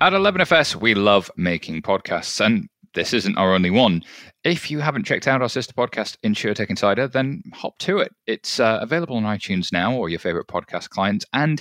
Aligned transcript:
At 0.00 0.12
11FS, 0.12 0.76
we 0.76 0.94
love 0.94 1.28
making 1.36 1.82
podcasts, 1.82 2.40
and 2.44 2.68
this 2.94 3.12
isn't 3.12 3.36
our 3.36 3.52
only 3.52 3.70
one. 3.70 4.04
If 4.44 4.70
you 4.70 4.78
haven't 4.78 5.06
checked 5.06 5.26
out 5.26 5.42
our 5.42 5.48
sister 5.48 5.72
podcast, 5.72 6.16
InsurTech 6.24 6.70
Insider, 6.70 7.08
then 7.08 7.42
hop 7.52 7.76
to 7.78 7.98
it. 7.98 8.14
It's 8.24 8.60
uh, 8.60 8.78
available 8.80 9.16
on 9.16 9.24
iTunes 9.24 9.72
now 9.72 9.96
or 9.96 10.08
your 10.08 10.20
favorite 10.20 10.46
podcast 10.46 10.90
clients. 10.90 11.26
And 11.32 11.60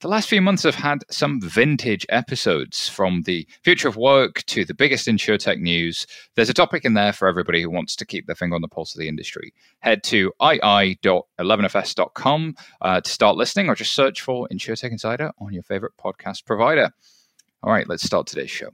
the 0.00 0.08
last 0.08 0.28
few 0.28 0.42
months 0.42 0.64
have 0.64 0.74
had 0.74 1.04
some 1.12 1.40
vintage 1.40 2.04
episodes 2.08 2.88
from 2.88 3.22
the 3.22 3.46
future 3.62 3.86
of 3.86 3.96
work 3.96 4.42
to 4.46 4.64
the 4.64 4.74
biggest 4.74 5.06
InsurTech 5.06 5.60
news. 5.60 6.08
There's 6.34 6.50
a 6.50 6.54
topic 6.54 6.84
in 6.84 6.94
there 6.94 7.12
for 7.12 7.28
everybody 7.28 7.62
who 7.62 7.70
wants 7.70 7.94
to 7.96 8.04
keep 8.04 8.26
their 8.26 8.34
finger 8.34 8.56
on 8.56 8.62
the 8.62 8.68
pulse 8.68 8.96
of 8.96 8.98
the 8.98 9.06
industry. 9.06 9.54
Head 9.78 10.02
to 10.04 10.32
ii.11fs.com 10.42 12.54
uh, 12.80 13.00
to 13.00 13.10
start 13.10 13.36
listening 13.36 13.68
or 13.68 13.76
just 13.76 13.94
search 13.94 14.22
for 14.22 14.48
InsurTech 14.52 14.90
Insider 14.90 15.30
on 15.38 15.52
your 15.52 15.62
favorite 15.62 15.92
podcast 16.02 16.44
provider. 16.44 16.90
All 17.66 17.72
right, 17.72 17.88
let's 17.88 18.04
start 18.04 18.28
today's 18.28 18.48
show. 18.48 18.70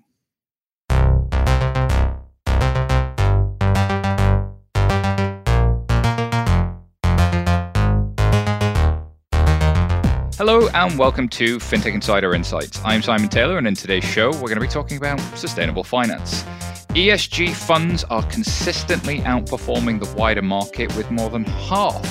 Hello 10.36 10.68
and 10.74 10.98
welcome 10.98 11.26
to 11.30 11.56
FinTech 11.56 11.94
Insider 11.94 12.34
Insights. 12.34 12.82
I'm 12.84 13.00
Simon 13.00 13.30
Taylor, 13.30 13.56
and 13.56 13.66
in 13.66 13.74
today's 13.74 14.04
show, 14.04 14.30
we're 14.30 14.40
going 14.40 14.56
to 14.56 14.60
be 14.60 14.68
talking 14.68 14.98
about 14.98 15.18
sustainable 15.38 15.84
finance. 15.84 16.42
ESG 16.90 17.54
funds 17.54 18.04
are 18.04 18.22
consistently 18.24 19.20
outperforming 19.20 20.04
the 20.04 20.14
wider 20.18 20.42
market, 20.42 20.94
with 20.98 21.10
more 21.10 21.30
than 21.30 21.44
half 21.44 22.02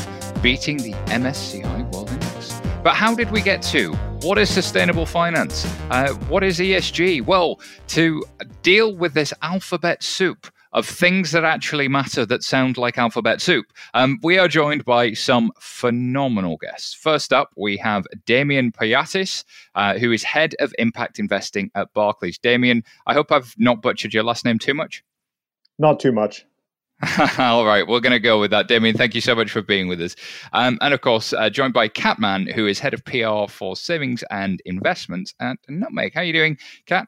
beating 0.42 0.78
the 0.78 0.94
MSCI 0.94 1.94
World 1.94 2.10
Index. 2.10 2.21
But 2.84 2.96
how 2.96 3.14
did 3.14 3.30
we 3.30 3.42
get 3.42 3.62
to? 3.64 3.94
What 4.24 4.40
is 4.40 4.50
sustainable 4.50 5.06
finance? 5.06 5.66
Uh, 5.92 6.14
what 6.30 6.44
is 6.44 6.58
ESG? 6.58 7.24
Well, 7.24 7.60
to 7.90 8.24
deal 8.64 8.96
with 8.96 9.14
this 9.14 9.36
alphabet 9.44 10.02
soup 10.02 10.48
of 10.74 10.88
things 10.88 11.32
that 11.32 11.44
actually 11.44 11.88
matter 11.88 12.26
that 12.26 12.42
sound 12.42 12.78
like 12.78 12.98
alphabet 12.98 13.40
soup, 13.40 13.68
um, 13.94 14.18
we 14.24 14.40
are 14.40 14.48
joined 14.48 14.84
by 14.84 15.14
some 15.14 15.52
phenomenal 15.60 16.58
guests. 16.58 16.96
First 16.96 17.32
up, 17.32 17.52
we 17.56 17.78
have 17.78 18.08
Damian 18.26 18.72
Payiatakis, 18.72 19.44
uh, 19.76 20.00
who 20.00 20.12
is 20.12 20.24
head 20.24 20.56
of 20.60 20.74
impact 20.80 21.20
investing 21.20 21.70
at 21.76 21.94
Barclays. 21.94 22.40
Damian, 22.40 22.84
I 23.06 23.14
hope 23.14 23.32
I've 23.32 23.54
not 23.60 23.84
butchered 23.84 24.12
your 24.12 24.24
last 24.24 24.44
name 24.44 24.58
too 24.58 24.74
much. 24.74 25.04
Not 25.78 26.00
too 26.00 26.12
much. 26.12 26.48
All 27.40 27.66
right, 27.66 27.88
we're 27.88 28.00
going 28.00 28.12
to 28.12 28.20
go 28.20 28.40
with 28.40 28.52
that. 28.52 28.68
Damian, 28.68 28.96
thank 28.96 29.16
you 29.16 29.22
so 29.22 29.34
much 29.34 29.52
for 29.52 29.62
being 29.62 29.88
with 29.88 30.00
us. 30.02 30.16
Um, 30.54 30.78
and 30.82 30.94
of 30.94 31.02
course, 31.02 31.34
uh, 31.34 31.50
joined 31.50 31.74
by 31.74 31.88
Kat 31.88 32.20
Mann, 32.20 32.46
who 32.46 32.68
is 32.68 32.80
head 32.80 32.94
of 32.94 33.04
PR 33.06 33.52
for 33.52 33.76
savings 33.76 34.24
and 34.30 34.62
investments 34.66 35.34
at 35.40 35.58
Nutmeg. 35.68 36.14
How 36.14 36.22
are 36.22 36.26
you 36.26 36.34
doing, 36.34 36.58
Kat? 36.86 37.08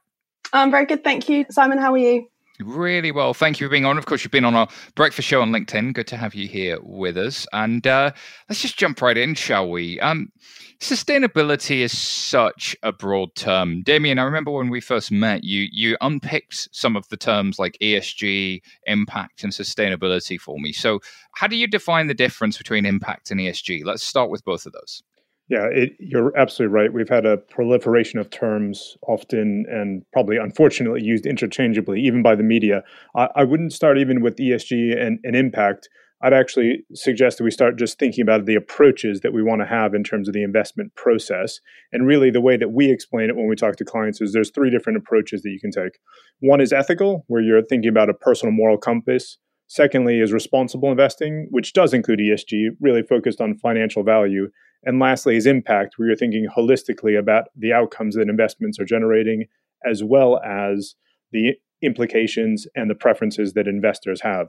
I'm 0.51 0.71
very 0.71 0.85
good, 0.85 1.03
thank 1.03 1.29
you. 1.29 1.45
Simon, 1.49 1.77
how 1.77 1.93
are 1.93 1.97
you? 1.97 2.27
Really 2.59 3.11
well. 3.11 3.33
Thank 3.33 3.59
you 3.59 3.67
for 3.67 3.71
being 3.71 3.85
on. 3.85 3.97
Of 3.97 4.05
course, 4.05 4.23
you've 4.23 4.31
been 4.31 4.45
on 4.45 4.53
our 4.53 4.67
breakfast 4.93 5.27
show 5.27 5.41
on 5.41 5.51
LinkedIn. 5.51 5.93
Good 5.93 6.05
to 6.07 6.17
have 6.17 6.35
you 6.35 6.47
here 6.47 6.77
with 6.83 7.17
us. 7.17 7.47
And 7.51 7.85
uh, 7.87 8.11
let's 8.47 8.61
just 8.61 8.77
jump 8.77 9.01
right 9.01 9.17
in, 9.17 9.33
shall 9.33 9.69
we? 9.71 9.99
Um, 10.01 10.31
sustainability 10.79 11.77
is 11.77 11.97
such 11.97 12.75
a 12.83 12.91
broad 12.91 13.33
term. 13.33 13.81
Damian, 13.81 14.19
I 14.19 14.23
remember 14.23 14.51
when 14.51 14.69
we 14.69 14.81
first 14.81 15.11
met, 15.11 15.43
you 15.43 15.67
you 15.71 15.97
unpicked 16.01 16.69
some 16.71 16.95
of 16.95 17.07
the 17.09 17.17
terms 17.17 17.57
like 17.57 17.75
ESG, 17.81 18.61
impact, 18.85 19.43
and 19.43 19.51
sustainability 19.51 20.39
for 20.39 20.59
me. 20.59 20.73
So, 20.73 20.99
how 21.33 21.47
do 21.47 21.55
you 21.55 21.65
define 21.65 22.05
the 22.05 22.13
difference 22.13 22.57
between 22.59 22.85
impact 22.85 23.31
and 23.31 23.39
ESG? 23.39 23.83
Let's 23.83 24.03
start 24.03 24.29
with 24.29 24.45
both 24.45 24.67
of 24.67 24.73
those. 24.73 25.01
Yeah, 25.49 25.67
it, 25.71 25.93
you're 25.99 26.35
absolutely 26.37 26.73
right. 26.73 26.93
We've 26.93 27.09
had 27.09 27.25
a 27.25 27.37
proliferation 27.37 28.17
of 28.17 28.29
terms, 28.29 28.97
often 29.07 29.65
and 29.69 30.03
probably 30.13 30.37
unfortunately 30.37 31.03
used 31.03 31.25
interchangeably, 31.25 31.99
even 31.99 32.23
by 32.23 32.35
the 32.35 32.43
media. 32.43 32.83
I, 33.15 33.27
I 33.35 33.43
wouldn't 33.43 33.73
start 33.73 33.97
even 33.97 34.21
with 34.21 34.37
ESG 34.37 34.97
and, 34.99 35.19
and 35.23 35.35
impact. 35.35 35.89
I'd 36.21 36.31
actually 36.31 36.85
suggest 36.93 37.37
that 37.37 37.43
we 37.43 37.51
start 37.51 37.77
just 37.77 37.99
thinking 37.99 38.21
about 38.21 38.45
the 38.45 38.55
approaches 38.55 39.19
that 39.19 39.33
we 39.33 39.43
want 39.43 39.59
to 39.59 39.67
have 39.67 39.93
in 39.93 40.05
terms 40.05 40.29
of 40.29 40.33
the 40.33 40.43
investment 40.43 40.95
process. 40.95 41.59
And 41.91 42.07
really, 42.07 42.31
the 42.31 42.39
way 42.39 42.55
that 42.55 42.71
we 42.71 42.89
explain 42.89 43.29
it 43.29 43.35
when 43.35 43.49
we 43.49 43.57
talk 43.57 43.75
to 43.75 43.85
clients 43.85 44.21
is 44.21 44.31
there's 44.31 44.49
three 44.49 44.69
different 44.69 44.97
approaches 44.97 45.41
that 45.41 45.49
you 45.49 45.59
can 45.59 45.71
take. 45.71 45.99
One 46.39 46.61
is 46.61 46.71
ethical, 46.71 47.25
where 47.27 47.41
you're 47.41 47.61
thinking 47.61 47.89
about 47.89 48.09
a 48.09 48.13
personal 48.13 48.53
moral 48.53 48.77
compass. 48.77 49.37
Secondly, 49.67 50.21
is 50.21 50.31
responsible 50.31 50.89
investing, 50.89 51.47
which 51.51 51.73
does 51.73 51.93
include 51.93 52.19
ESG, 52.19 52.69
really 52.79 53.01
focused 53.01 53.41
on 53.41 53.57
financial 53.57 54.03
value. 54.03 54.47
And 54.85 54.99
lastly, 54.99 55.37
is 55.37 55.45
impact, 55.45 55.95
where 55.97 56.09
you're 56.09 56.17
thinking 56.17 56.47
holistically 56.55 57.17
about 57.17 57.45
the 57.55 57.71
outcomes 57.71 58.15
that 58.15 58.29
investments 58.29 58.79
are 58.79 58.85
generating, 58.85 59.45
as 59.89 60.03
well 60.03 60.39
as 60.43 60.95
the 61.31 61.53
implications 61.81 62.67
and 62.75 62.89
the 62.89 62.95
preferences 62.95 63.53
that 63.53 63.67
investors 63.67 64.21
have. 64.21 64.47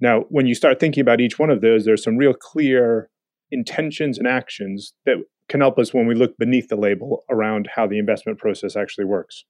Now, 0.00 0.24
when 0.28 0.46
you 0.46 0.54
start 0.54 0.80
thinking 0.80 1.00
about 1.00 1.20
each 1.20 1.38
one 1.38 1.50
of 1.50 1.60
those, 1.60 1.84
there's 1.84 2.02
some 2.02 2.16
real 2.16 2.34
clear 2.34 3.08
intentions 3.50 4.18
and 4.18 4.26
actions 4.26 4.94
that 5.04 5.16
can 5.48 5.60
help 5.60 5.78
us 5.78 5.92
when 5.92 6.06
we 6.06 6.14
look 6.14 6.36
beneath 6.38 6.68
the 6.68 6.76
label 6.76 7.24
around 7.28 7.68
how 7.74 7.86
the 7.86 7.98
investment 7.98 8.38
process 8.38 8.74
actually 8.74 9.04
works. 9.04 9.44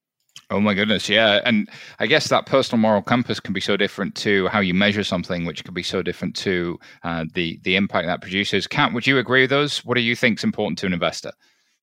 Oh 0.51 0.61
my 0.61 0.75
goodness, 0.75 1.09
yeah, 1.09 1.41
and 1.47 1.67
I 1.99 2.07
guess 2.07 2.29
that 2.29 2.45
personal 2.45 2.79
moral 2.79 3.01
compass 3.01 3.41
can 3.41 3.55
be 3.55 3.61
so 3.61 3.77
different 3.77 4.15
to 4.17 4.49
how 4.49 4.61
you 4.61 4.75
measure 4.75 5.03
something, 5.03 5.47
which 5.47 5.65
can 5.65 5.73
be 5.73 5.83
so 5.83 6.03
different 6.03 6.37
to 6.37 6.79
uh, 7.05 7.25
the 7.33 7.59
the 7.63 7.75
impact 7.75 8.07
that 8.07 8.21
produces. 8.21 8.67
Kat, 8.67 8.93
would 8.93 9.07
you 9.07 9.19
agree 9.19 9.43
with 9.43 9.51
those? 9.51 9.83
What 9.85 9.95
do 9.95 10.03
you 10.03 10.15
think 10.15 10.39
is 10.39 10.45
important 10.45 10.79
to 10.81 10.87
an 10.87 10.93
investor? 10.93 11.33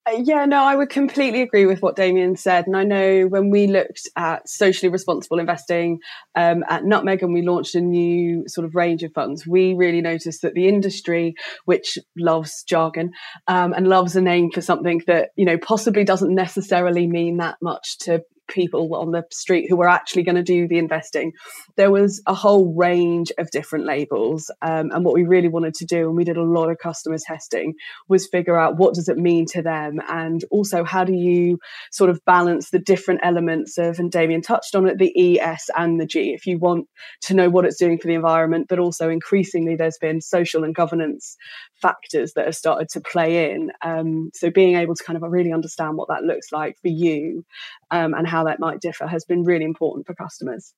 Uh, 0.05 0.21
yeah, 0.23 0.45
no, 0.45 0.63
I 0.63 0.75
would 0.75 0.89
completely 0.89 1.41
agree 1.41 1.65
with 1.65 1.81
what 1.81 1.95
Damian 1.95 2.35
said. 2.35 2.67
And 2.67 2.77
I 2.77 2.83
know 2.83 3.27
when 3.27 3.49
we 3.49 3.67
looked 3.67 4.07
at 4.15 4.47
socially 4.47 4.89
responsible 4.89 5.39
investing 5.39 5.99
um, 6.35 6.63
at 6.69 6.85
Nutmeg 6.85 7.21
and 7.21 7.33
we 7.33 7.41
launched 7.41 7.75
a 7.75 7.81
new 7.81 8.43
sort 8.47 8.65
of 8.65 8.75
range 8.75 9.03
of 9.03 9.11
funds, 9.13 9.45
we 9.45 9.73
really 9.73 10.01
noticed 10.01 10.41
that 10.41 10.53
the 10.53 10.67
industry, 10.67 11.33
which 11.65 11.97
loves 12.17 12.63
jargon 12.63 13.11
um, 13.47 13.73
and 13.73 13.87
loves 13.87 14.15
a 14.15 14.21
name 14.21 14.51
for 14.51 14.61
something 14.61 15.01
that, 15.07 15.29
you 15.35 15.45
know, 15.45 15.57
possibly 15.57 16.03
doesn't 16.03 16.33
necessarily 16.33 17.07
mean 17.07 17.37
that 17.37 17.57
much 17.61 17.97
to 17.99 18.21
people 18.49 18.95
on 18.95 19.11
the 19.11 19.23
street 19.31 19.67
who 19.69 19.77
were 19.77 19.87
actually 19.87 20.23
going 20.23 20.35
to 20.35 20.43
do 20.43 20.67
the 20.67 20.77
investing. 20.77 21.31
There 21.77 21.91
was 21.91 22.21
a 22.25 22.33
whole 22.33 22.73
range 22.75 23.31
of 23.37 23.51
different 23.51 23.85
labels. 23.85 24.51
Um, 24.61 24.91
and 24.91 25.05
what 25.05 25.13
we 25.13 25.23
really 25.23 25.47
wanted 25.47 25.75
to 25.75 25.85
do, 25.85 26.07
and 26.07 26.17
we 26.17 26.23
did 26.23 26.37
a 26.37 26.43
lot 26.43 26.69
of 26.69 26.77
customer 26.77 27.17
testing, 27.25 27.75
was 28.07 28.27
figure 28.27 28.59
out 28.59 28.77
what 28.77 28.93
does 28.93 29.07
it 29.07 29.17
mean 29.17 29.45
to 29.47 29.61
them 29.61 29.99
and 30.09 30.43
also 30.51 30.83
how 30.83 31.03
do 31.03 31.13
you 31.13 31.59
sort 31.91 32.09
of 32.09 32.19
balance 32.25 32.69
the 32.69 32.79
different 32.79 33.21
elements 33.23 33.77
of, 33.77 33.99
and 33.99 34.11
Damian 34.11 34.41
touched 34.41 34.75
on 34.75 34.87
it, 34.87 34.97
the 34.97 35.13
E, 35.15 35.39
S, 35.39 35.69
and 35.77 35.99
the 35.99 36.05
G. 36.05 36.33
If 36.33 36.45
you 36.45 36.57
want 36.57 36.87
to 37.21 37.33
know 37.33 37.49
what 37.49 37.65
it's 37.65 37.77
doing 37.77 37.97
for 37.99 38.07
the 38.07 38.15
environment, 38.15 38.67
but 38.67 38.79
also 38.79 39.09
increasingly 39.09 39.75
there's 39.75 39.97
been 39.99 40.21
social 40.21 40.63
and 40.63 40.75
governance 40.75 41.37
factors 41.81 42.33
that 42.33 42.45
have 42.45 42.55
started 42.55 42.89
to 42.89 43.01
play 43.01 43.51
in. 43.51 43.71
Um, 43.81 44.31
so 44.33 44.49
being 44.49 44.75
able 44.75 44.95
to 44.95 45.03
kind 45.03 45.17
of 45.17 45.29
really 45.31 45.53
understand 45.53 45.97
what 45.97 46.07
that 46.09 46.23
looks 46.23 46.51
like 46.51 46.77
for 46.81 46.89
you 46.89 47.45
um, 47.91 48.13
and 48.13 48.27
how 48.27 48.43
that 48.45 48.59
might 48.59 48.81
differ 48.81 49.07
has 49.07 49.25
been 49.25 49.43
really 49.43 49.65
important 49.65 50.05
for 50.05 50.13
customers. 50.13 50.73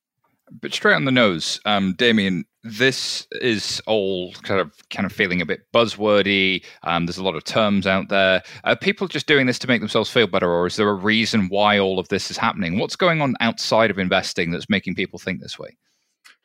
But 0.60 0.74
straight 0.74 0.96
on 0.96 1.06
the 1.06 1.12
nose, 1.12 1.62
um, 1.66 1.94
Damian, 1.94 2.44
this 2.64 3.26
is 3.40 3.82
all 3.88 4.34
kind 4.44 4.60
of 4.60 4.72
kind 4.90 5.06
of 5.06 5.14
feeling 5.14 5.42
a 5.42 5.46
bit 5.46 5.62
buzzwordy. 5.74 6.66
Um, 6.84 7.06
there's 7.06 7.18
a 7.18 7.24
lot 7.24 7.38
of 7.38 7.46
terms 7.46 7.88
out 7.88 8.10
there. 8.10 8.44
Are 8.66 8.76
people 8.76 9.08
just 9.08 9.28
doing 9.28 9.48
this 9.48 9.60
to 9.60 9.68
make 9.68 9.80
themselves 9.80 10.10
feel 10.10 10.28
better, 10.28 10.52
or 10.52 10.68
is 10.68 10.76
there 10.76 10.90
a 10.90 10.94
reason 10.94 11.48
why 11.48 11.80
all 11.80 12.00
of 12.00 12.10
this 12.10 12.30
is 12.30 12.38
happening? 12.38 12.78
What's 12.78 12.98
going 12.98 13.22
on 13.22 13.36
outside 13.40 13.92
of 13.92 13.98
investing 13.98 14.52
that's 14.52 14.70
making 14.70 14.96
people 14.96 15.20
think 15.20 15.40
this 15.40 15.58
way? 15.58 15.78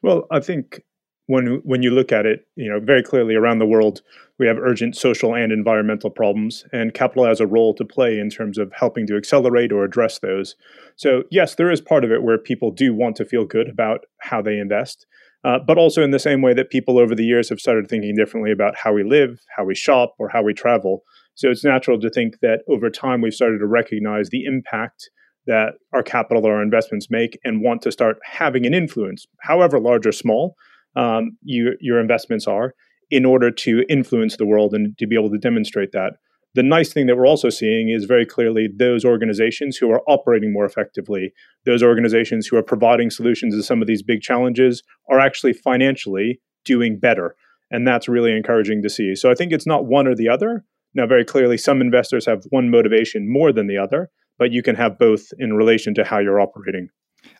Well, 0.03 0.27
I 0.31 0.39
think 0.39 0.83
when 1.27 1.61
when 1.65 1.83
you 1.83 1.91
look 1.91 2.13
at 2.13 2.27
it, 2.27 2.47
you 2.57 2.69
know, 2.71 2.81
very 2.81 3.03
clearly 3.03 3.35
around 3.35 3.59
the 3.59 3.67
world, 3.67 4.03
we 4.39 4.47
have 4.47 4.59
urgent 4.59 4.97
social 4.97 5.35
and 5.35 5.53
environmental 5.53 6.11
problems, 6.11 6.65
and 6.73 6.95
capital 6.95 7.27
has 7.27 7.41
a 7.41 7.47
role 7.47 7.75
to 7.75 7.85
play 7.85 8.19
in 8.19 8.31
terms 8.31 8.59
of 8.59 8.73
helping 8.73 9.07
to 9.09 9.17
accelerate 9.17 9.73
or 9.73 9.85
address 9.85 10.19
those. 10.21 10.55
So, 10.97 11.25
yes, 11.31 11.55
there 11.55 11.71
is 11.71 11.81
part 11.81 12.05
of 12.05 12.13
it 12.13 12.23
where 12.23 12.39
people 12.39 12.71
do 12.71 12.95
want 12.95 13.17
to 13.17 13.25
feel 13.25 13.45
good 13.45 13.69
about 13.69 14.07
how 14.21 14.41
they 14.41 14.59
invest, 14.59 15.07
uh, 15.45 15.59
but 15.59 15.79
also 15.79 16.03
in 16.03 16.13
the 16.13 16.19
same 16.19 16.43
way 16.43 16.55
that 16.55 16.71
people 16.71 16.99
over 16.99 17.15
the 17.15 17.25
years 17.25 17.49
have 17.49 17.61
started 17.61 17.89
thinking 17.89 18.15
differently 18.15 18.53
about 18.53 18.77
how 18.77 18.93
we 18.93 19.03
live, 19.03 19.41
how 19.57 19.65
we 19.65 19.75
shop, 19.75 20.15
or 20.19 20.29
how 20.29 20.43
we 20.43 20.55
travel. 20.55 21.03
So, 21.35 21.51
it's 21.51 21.65
natural 21.65 21.99
to 22.01 22.11
think 22.11 22.39
that 22.41 22.61
over 22.69 22.89
time 22.89 23.21
we've 23.21 23.35
started 23.35 23.59
to 23.59 23.67
recognize 23.67 24.29
the 24.29 24.45
impact 24.45 25.11
that 25.49 25.75
our 25.93 26.03
capital 26.03 26.47
or 26.47 26.57
our 26.57 26.63
investments 26.63 27.09
make 27.09 27.39
and 27.45 27.63
want 27.63 27.81
to 27.83 27.93
start 27.93 28.19
having 28.25 28.67
an 28.67 28.75
influence, 28.75 29.27
however 29.41 29.79
large 29.81 30.07
or 30.07 30.13
small 30.13 30.57
um, 30.97 31.37
you, 31.43 31.77
your 31.81 32.01
investments 32.01 32.47
are 32.47 32.75
in 33.11 33.25
order 33.25 33.51
to 33.51 33.85
influence 33.89 34.37
the 34.37 34.47
world 34.47 34.75
and 34.75 34.97
to 34.99 35.07
be 35.07 35.15
able 35.15 35.31
to 35.31 35.39
demonstrate 35.39 35.93
that. 35.93 36.15
The 36.55 36.63
nice 36.63 36.93
thing 36.93 37.07
that 37.07 37.17
we're 37.17 37.27
also 37.27 37.51
seeing 37.51 37.91
is 37.91 38.07
very 38.07 38.25
clearly 38.25 38.69
those 38.75 39.05
organizations 39.05 39.77
who 39.77 39.91
are 39.91 40.01
operating 40.09 40.53
more 40.53 40.65
effectively, 40.65 41.33
those 41.67 41.83
organizations 41.83 42.47
who 42.47 42.57
are 42.57 42.63
providing 42.63 43.11
solutions 43.11 43.55
to 43.55 43.63
some 43.63 43.83
of 43.83 43.87
these 43.87 44.03
big 44.03 44.23
challenges 44.23 44.83
are 45.11 45.21
actually 45.21 45.53
financially 45.53 46.41
doing 46.65 46.99
better. 46.99 47.37
And 47.71 47.87
that's 47.87 48.09
really 48.09 48.33
encouraging 48.35 48.83
to 48.83 48.89
see. 48.89 49.15
So 49.15 49.31
I 49.31 49.35
think 49.35 49.53
it's 49.53 49.67
not 49.67 49.85
one 49.85 50.07
or 50.07 50.15
the 50.15 50.31
other. 50.31 50.65
Now, 50.95 51.07
very 51.07 51.27
clearly, 51.27 51.59
some 51.59 51.83
investors 51.83 52.25
have 52.25 52.45
one 52.49 52.71
motivation 52.71 53.31
more 53.31 53.53
than 53.53 53.67
the 53.67 53.77
other, 53.77 54.09
but 54.39 54.51
you 54.51 54.63
can 54.63 54.77
have 54.77 54.99
both 54.99 55.27
in 55.39 55.53
relation 55.53 55.93
to 55.95 56.05
how 56.05 56.21
you're 56.21 56.41
operating. 56.41 56.89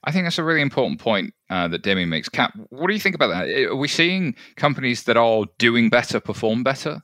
I 0.05 0.13
think 0.13 0.25
that's 0.25 0.39
a 0.39 0.45
really 0.45 0.61
important 0.61 1.01
point 1.01 1.35
uh, 1.51 1.69
that 1.69 1.83
Damian 1.83 2.09
makes. 2.09 2.29
Kat, 2.29 2.53
what 2.71 2.89
do 2.89 2.95
you 2.95 3.01
think 3.01 3.15
about 3.15 3.29
that? 3.29 3.49
Are 3.49 3.77
we 3.77 3.89
seeing 3.89 4.35
companies 4.57 5.05
that 5.05 5.17
are 5.17 5.45
doing 5.59 5.89
better 5.91 6.21
perform 6.21 6.63
better? 6.63 7.03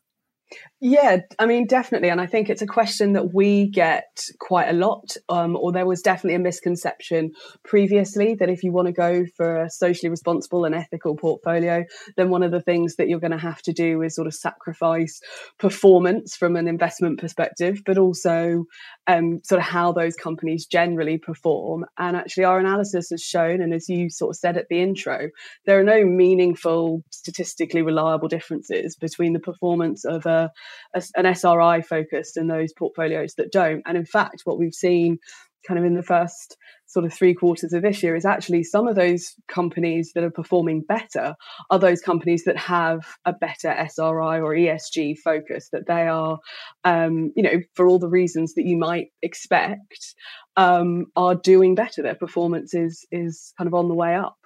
Yeah, 0.85 1.19
I 1.39 1.47
mean, 1.47 1.69
definitely. 1.69 2.09
And 2.09 2.21
I 2.21 2.27
think 2.27 2.51
it's 2.51 2.61
a 2.61 2.67
question 2.67 3.13
that 3.13 3.33
we 3.33 3.69
get 3.69 4.25
quite 4.41 4.69
a 4.69 4.73
lot. 4.73 5.17
Um, 5.29 5.57
or 5.57 5.71
there 5.71 5.87
was 5.87 6.03
definitely 6.03 6.35
a 6.35 6.41
misconception 6.41 7.31
previously 7.65 8.35
that 8.35 8.49
if 8.49 8.65
you 8.65 8.73
want 8.73 8.87
to 8.87 8.93
go 8.93 9.25
for 9.37 9.63
a 9.63 9.71
socially 9.71 10.11
responsible 10.11 10.65
and 10.65 10.75
ethical 10.75 11.15
portfolio, 11.15 11.85
then 12.17 12.31
one 12.31 12.43
of 12.43 12.51
the 12.51 12.61
things 12.61 12.97
that 12.97 13.09
you're 13.09 13.21
going 13.21 13.31
to 13.31 13.39
have 13.39 13.63
to 13.63 13.73
do 13.73 14.03
is 14.03 14.17
sort 14.17 14.27
of 14.27 14.35
sacrifice 14.35 15.21
performance 15.57 16.35
from 16.35 16.57
an 16.57 16.67
investment 16.67 17.21
perspective, 17.21 17.83
but 17.87 17.97
also 17.97 18.65
um, 19.07 19.39
sort 19.45 19.61
of 19.61 19.65
how 19.65 19.93
those 19.93 20.17
companies 20.17 20.67
generally 20.67 21.17
perform. 21.17 21.85
And 21.97 22.17
actually, 22.17 22.43
our 22.43 22.59
analysis 22.59 23.11
has 23.11 23.23
shown, 23.23 23.61
and 23.63 23.73
as 23.73 23.89
you 23.89 24.11
sort 24.11 24.31
of 24.31 24.37
said 24.37 24.57
at 24.57 24.67
the 24.69 24.83
intro, 24.83 25.29
there 25.65 25.79
are 25.79 25.85
no 25.85 26.05
meaningful, 26.05 27.05
statistically 27.11 27.83
reliable 27.83 28.27
differences 28.27 28.97
between 28.97 29.33
the 29.33 29.39
performance 29.39 30.05
of 30.05 30.27
a 30.27 30.51
a, 30.95 31.03
an 31.17 31.27
SRI 31.27 31.83
focused 31.83 32.37
and 32.37 32.51
those 32.51 32.73
portfolios 32.73 33.35
that 33.37 33.53
don't. 33.53 33.83
And 33.87 33.97
in 33.97 34.07
fact, 34.07 34.43
what 34.45 34.59
we've 34.59 34.75
seen 34.75 35.19
kind 35.67 35.79
of 35.79 35.85
in 35.85 35.95
the 35.95 36.03
first 36.03 36.57
sort 36.87 37.07
of 37.07 37.13
three 37.13 37.35
quarters 37.35 37.73
of 37.73 37.83
this 37.83 38.03
year 38.03 38.15
is 38.15 38.27
actually 38.27 38.63
some 38.63 38.87
of 38.87 38.97
those 38.97 39.35
companies 39.49 40.13
that 40.15 40.25
are 40.25 40.31
performing 40.31 40.83
better 40.83 41.35
are 41.71 41.79
those 41.79 42.01
companies 42.01 42.45
that 42.45 42.57
have 42.57 43.01
a 43.25 43.33
better 43.33 43.69
SRI 43.69 44.41
or 44.41 44.55
ESG 44.55 45.17
focus, 45.25 45.69
that 45.73 45.87
they 45.87 46.07
are, 46.07 46.39
um, 46.85 47.33
you 47.35 47.43
know, 47.43 47.61
for 47.75 47.87
all 47.87 47.99
the 47.99 48.09
reasons 48.09 48.55
that 48.55 48.67
you 48.67 48.77
might 48.77 49.07
expect, 49.23 50.15
um, 50.57 51.07
are 51.17 51.35
doing 51.35 51.75
better. 51.75 52.03
Their 52.03 52.15
performance 52.15 52.75
is 52.75 53.07
is 53.11 53.55
kind 53.57 53.69
of 53.69 53.75
on 53.75 53.89
the 53.89 53.95
way 53.95 54.15
up. 54.15 54.37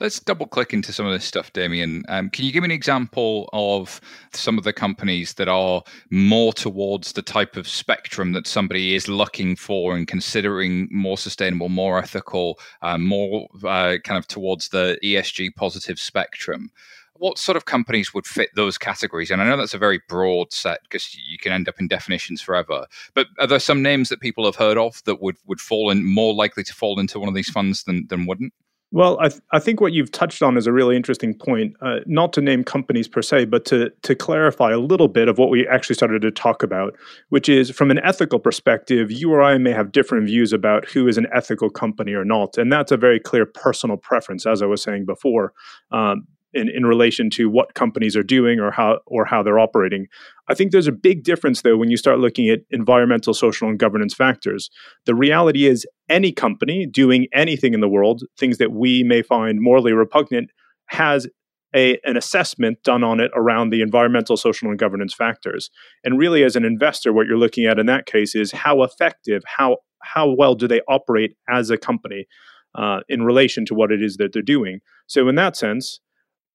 Let's 0.00 0.20
double 0.20 0.46
click 0.46 0.72
into 0.72 0.92
some 0.92 1.06
of 1.06 1.12
this 1.12 1.24
stuff, 1.24 1.52
Damian. 1.52 2.04
Um, 2.08 2.30
can 2.30 2.44
you 2.44 2.52
give 2.52 2.62
me 2.62 2.66
an 2.66 2.72
example 2.72 3.48
of 3.52 4.00
some 4.32 4.58
of 4.58 4.64
the 4.64 4.72
companies 4.72 5.34
that 5.34 5.48
are 5.48 5.82
more 6.10 6.52
towards 6.52 7.12
the 7.12 7.22
type 7.22 7.56
of 7.56 7.68
spectrum 7.68 8.32
that 8.32 8.46
somebody 8.46 8.94
is 8.94 9.08
looking 9.08 9.56
for 9.56 9.96
and 9.96 10.06
considering 10.06 10.88
more 10.90 11.18
sustainable, 11.18 11.68
more 11.68 11.98
ethical, 11.98 12.58
uh, 12.82 12.98
more 12.98 13.48
uh, 13.64 13.96
kind 14.04 14.18
of 14.18 14.26
towards 14.26 14.68
the 14.68 14.98
ESG 15.02 15.54
positive 15.54 15.98
spectrum? 15.98 16.70
What 17.14 17.38
sort 17.38 17.56
of 17.56 17.66
companies 17.66 18.12
would 18.12 18.26
fit 18.26 18.50
those 18.56 18.76
categories? 18.76 19.30
And 19.30 19.40
I 19.40 19.48
know 19.48 19.56
that's 19.56 19.74
a 19.74 19.78
very 19.78 20.00
broad 20.08 20.52
set 20.52 20.80
because 20.82 21.14
you 21.14 21.38
can 21.38 21.52
end 21.52 21.68
up 21.68 21.78
in 21.78 21.86
definitions 21.86 22.42
forever. 22.42 22.86
But 23.14 23.28
are 23.38 23.46
there 23.46 23.60
some 23.60 23.80
names 23.80 24.08
that 24.08 24.20
people 24.20 24.44
have 24.44 24.56
heard 24.56 24.76
of 24.76 25.02
that 25.04 25.22
would, 25.22 25.36
would 25.46 25.60
fall 25.60 25.90
in 25.90 26.04
more 26.04 26.34
likely 26.34 26.64
to 26.64 26.74
fall 26.74 26.98
into 26.98 27.20
one 27.20 27.28
of 27.28 27.34
these 27.36 27.50
funds 27.50 27.84
than, 27.84 28.06
than 28.08 28.26
wouldn't? 28.26 28.52
Well, 28.94 29.18
I, 29.20 29.28
th- 29.30 29.40
I 29.52 29.58
think 29.58 29.80
what 29.80 29.94
you've 29.94 30.12
touched 30.12 30.42
on 30.42 30.58
is 30.58 30.66
a 30.66 30.72
really 30.72 30.96
interesting 30.96 31.32
point. 31.32 31.74
Uh, 31.80 32.00
not 32.04 32.34
to 32.34 32.42
name 32.42 32.62
companies 32.62 33.08
per 33.08 33.22
se, 33.22 33.46
but 33.46 33.64
to 33.66 33.90
to 34.02 34.14
clarify 34.14 34.70
a 34.70 34.78
little 34.78 35.08
bit 35.08 35.28
of 35.28 35.38
what 35.38 35.48
we 35.48 35.66
actually 35.66 35.94
started 35.94 36.20
to 36.20 36.30
talk 36.30 36.62
about, 36.62 36.94
which 37.30 37.48
is 37.48 37.70
from 37.70 37.90
an 37.90 37.98
ethical 38.00 38.38
perspective, 38.38 39.10
you 39.10 39.32
or 39.32 39.42
I 39.42 39.56
may 39.56 39.72
have 39.72 39.92
different 39.92 40.26
views 40.26 40.52
about 40.52 40.84
who 40.90 41.08
is 41.08 41.16
an 41.16 41.26
ethical 41.34 41.70
company 41.70 42.12
or 42.12 42.24
not, 42.24 42.58
and 42.58 42.70
that's 42.70 42.92
a 42.92 42.98
very 42.98 43.18
clear 43.18 43.46
personal 43.46 43.96
preference, 43.96 44.44
as 44.44 44.60
I 44.60 44.66
was 44.66 44.82
saying 44.82 45.06
before. 45.06 45.54
Um, 45.90 46.26
in, 46.54 46.68
in 46.68 46.84
relation 46.84 47.30
to 47.30 47.48
what 47.48 47.74
companies 47.74 48.16
are 48.16 48.22
doing 48.22 48.60
or 48.60 48.70
how 48.70 48.98
or 49.06 49.24
how 49.24 49.42
they're 49.42 49.58
operating. 49.58 50.06
I 50.48 50.54
think 50.54 50.72
there's 50.72 50.86
a 50.86 50.92
big 50.92 51.24
difference 51.24 51.62
though 51.62 51.76
when 51.76 51.90
you 51.90 51.96
start 51.96 52.18
looking 52.18 52.48
at 52.48 52.60
environmental, 52.70 53.34
social, 53.34 53.68
and 53.68 53.78
governance 53.78 54.14
factors. 54.14 54.70
The 55.06 55.14
reality 55.14 55.66
is 55.66 55.86
any 56.08 56.32
company 56.32 56.86
doing 56.86 57.26
anything 57.32 57.74
in 57.74 57.80
the 57.80 57.88
world, 57.88 58.22
things 58.38 58.58
that 58.58 58.72
we 58.72 59.02
may 59.02 59.22
find 59.22 59.60
morally 59.60 59.92
repugnant, 59.92 60.50
has 60.86 61.26
a, 61.74 61.98
an 62.04 62.16
assessment 62.16 62.82
done 62.82 63.02
on 63.02 63.18
it 63.18 63.30
around 63.34 63.70
the 63.70 63.80
environmental, 63.80 64.36
social, 64.36 64.68
and 64.68 64.78
governance 64.78 65.14
factors. 65.14 65.70
And 66.04 66.18
really, 66.18 66.44
as 66.44 66.54
an 66.54 66.64
investor, 66.64 67.12
what 67.12 67.26
you're 67.26 67.38
looking 67.38 67.64
at 67.64 67.78
in 67.78 67.86
that 67.86 68.06
case 68.06 68.34
is 68.34 68.52
how 68.52 68.82
effective, 68.82 69.42
how 69.46 69.78
how 70.02 70.34
well 70.36 70.54
do 70.54 70.66
they 70.66 70.80
operate 70.88 71.36
as 71.48 71.70
a 71.70 71.78
company 71.78 72.26
uh, 72.74 73.00
in 73.08 73.22
relation 73.22 73.64
to 73.66 73.74
what 73.74 73.92
it 73.92 74.02
is 74.02 74.16
that 74.16 74.32
they're 74.32 74.42
doing. 74.42 74.80
So, 75.06 75.28
in 75.28 75.34
that 75.36 75.56
sense, 75.56 76.00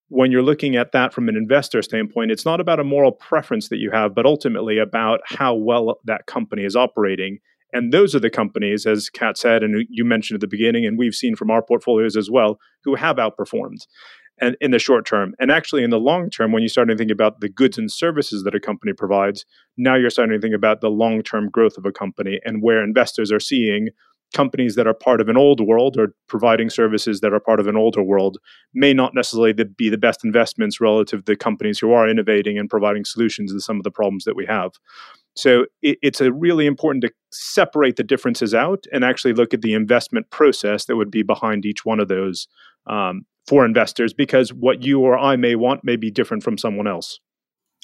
when 0.10 0.32
you're 0.32 0.42
looking 0.42 0.76
at 0.76 0.92
that 0.94 1.14
from 1.14 1.28
an 1.30 1.36
investor 1.36 1.82
standpoint, 1.82 2.32
it's 2.32 2.46
not 2.46 2.62
about 2.62 2.80
a 2.80 2.84
moral 2.84 3.12
preference 3.12 3.70
that 3.70 3.78
you 3.78 3.92
have, 3.92 4.16
but 4.16 4.26
ultimately 4.26 4.78
about 4.78 5.20
how 5.26 5.54
well 5.54 6.00
that 6.06 6.26
company 6.26 6.64
is 6.64 6.76
operating. 6.76 7.40
And 7.74 7.92
those 7.92 8.16
are 8.16 8.20
the 8.20 8.30
companies, 8.30 8.86
as 8.86 9.10
Kat 9.10 9.38
said, 9.38 9.64
and 9.64 9.86
you 9.90 10.06
mentioned 10.06 10.36
at 10.36 10.42
the 10.42 10.48
beginning, 10.48 10.86
and 10.86 10.98
we've 10.98 11.14
seen 11.14 11.36
from 11.36 11.52
our 11.52 11.62
portfolios 11.62 12.16
as 12.16 12.32
well, 12.32 12.58
who 12.84 12.96
have 12.96 13.18
outperformed 13.18 13.80
and 14.40 14.56
in 14.62 14.72
the 14.72 14.80
short 14.80 15.06
term. 15.06 15.34
And 15.40 15.52
actually, 15.52 15.84
in 15.84 15.90
the 15.90 16.00
long 16.00 16.30
term, 16.30 16.52
when 16.52 16.64
you 16.64 16.70
start 16.70 16.88
to 16.90 16.96
think 16.96 17.12
about 17.12 17.42
the 17.42 17.50
goods 17.50 17.78
and 17.78 17.92
services 17.92 18.44
that 18.44 18.56
a 18.56 18.60
company 18.60 18.94
provides, 18.94 19.46
now 19.78 19.96
you're 19.96 20.10
starting 20.10 20.40
to 20.40 20.42
think 20.42 20.56
about 20.56 20.82
the 20.82 20.90
long 20.90 21.22
term 21.24 21.50
growth 21.50 21.78
of 21.78 21.86
a 21.86 21.92
company 21.92 22.40
and 22.46 22.62
where 22.62 22.84
investors 22.84 23.32
are 23.32 23.40
seeing 23.40 23.90
companies 24.34 24.76
that 24.76 24.88
are 24.88 24.94
part 24.94 25.22
of 25.22 25.30
an 25.30 25.38
old 25.38 25.62
world 25.62 25.98
or 25.98 26.14
providing 26.28 26.70
services 26.70 27.22
that 27.22 27.34
are 27.34 27.40
part 27.40 27.60
of 27.60 27.68
an 27.68 27.78
older 27.78 28.04
world 28.04 28.38
may 28.74 28.94
not 28.94 29.14
necessarily 29.16 29.54
be 29.54 29.90
the 29.90 29.98
best 29.98 30.24
investments 30.24 30.82
relative 30.82 31.26
to 31.26 31.36
companies 31.36 31.80
who 31.80 31.92
are 31.92 32.10
innovating 32.10 32.58
and 32.58 32.70
providing 32.70 33.06
solutions 33.06 33.54
to 33.54 33.60
some 33.60 33.78
of 33.78 33.84
the 33.84 33.92
problems 33.92 34.26
that 34.26 34.36
we 34.36 34.46
have. 34.46 34.72
So 35.36 35.66
it, 35.82 35.98
it's 36.02 36.20
a 36.20 36.34
really 36.34 36.66
important 36.66 37.04
to 37.04 37.12
separate 37.32 37.96
the 37.96 38.04
differences 38.04 38.54
out 38.54 38.86
and 38.92 39.04
actually 39.04 39.34
look 39.34 39.54
at 39.54 39.62
the 39.62 39.74
investment 39.74 40.30
process 40.30 40.86
that 40.86 40.96
would 40.96 41.12
be 41.12 41.24
behind 41.24 41.66
each 41.66 41.86
one 41.86 42.00
of 42.00 42.08
those 42.08 42.48
um, 42.88 43.26
for 43.48 43.66
investors 43.66 44.14
because 44.14 44.52
what 44.52 44.84
you 44.84 45.00
or 45.00 45.18
I 45.18 45.36
may 45.36 45.56
want 45.56 45.84
may 45.84 45.96
be 45.96 46.12
different 46.12 46.44
from 46.44 46.58
someone 46.58 46.88
else. 46.88 47.20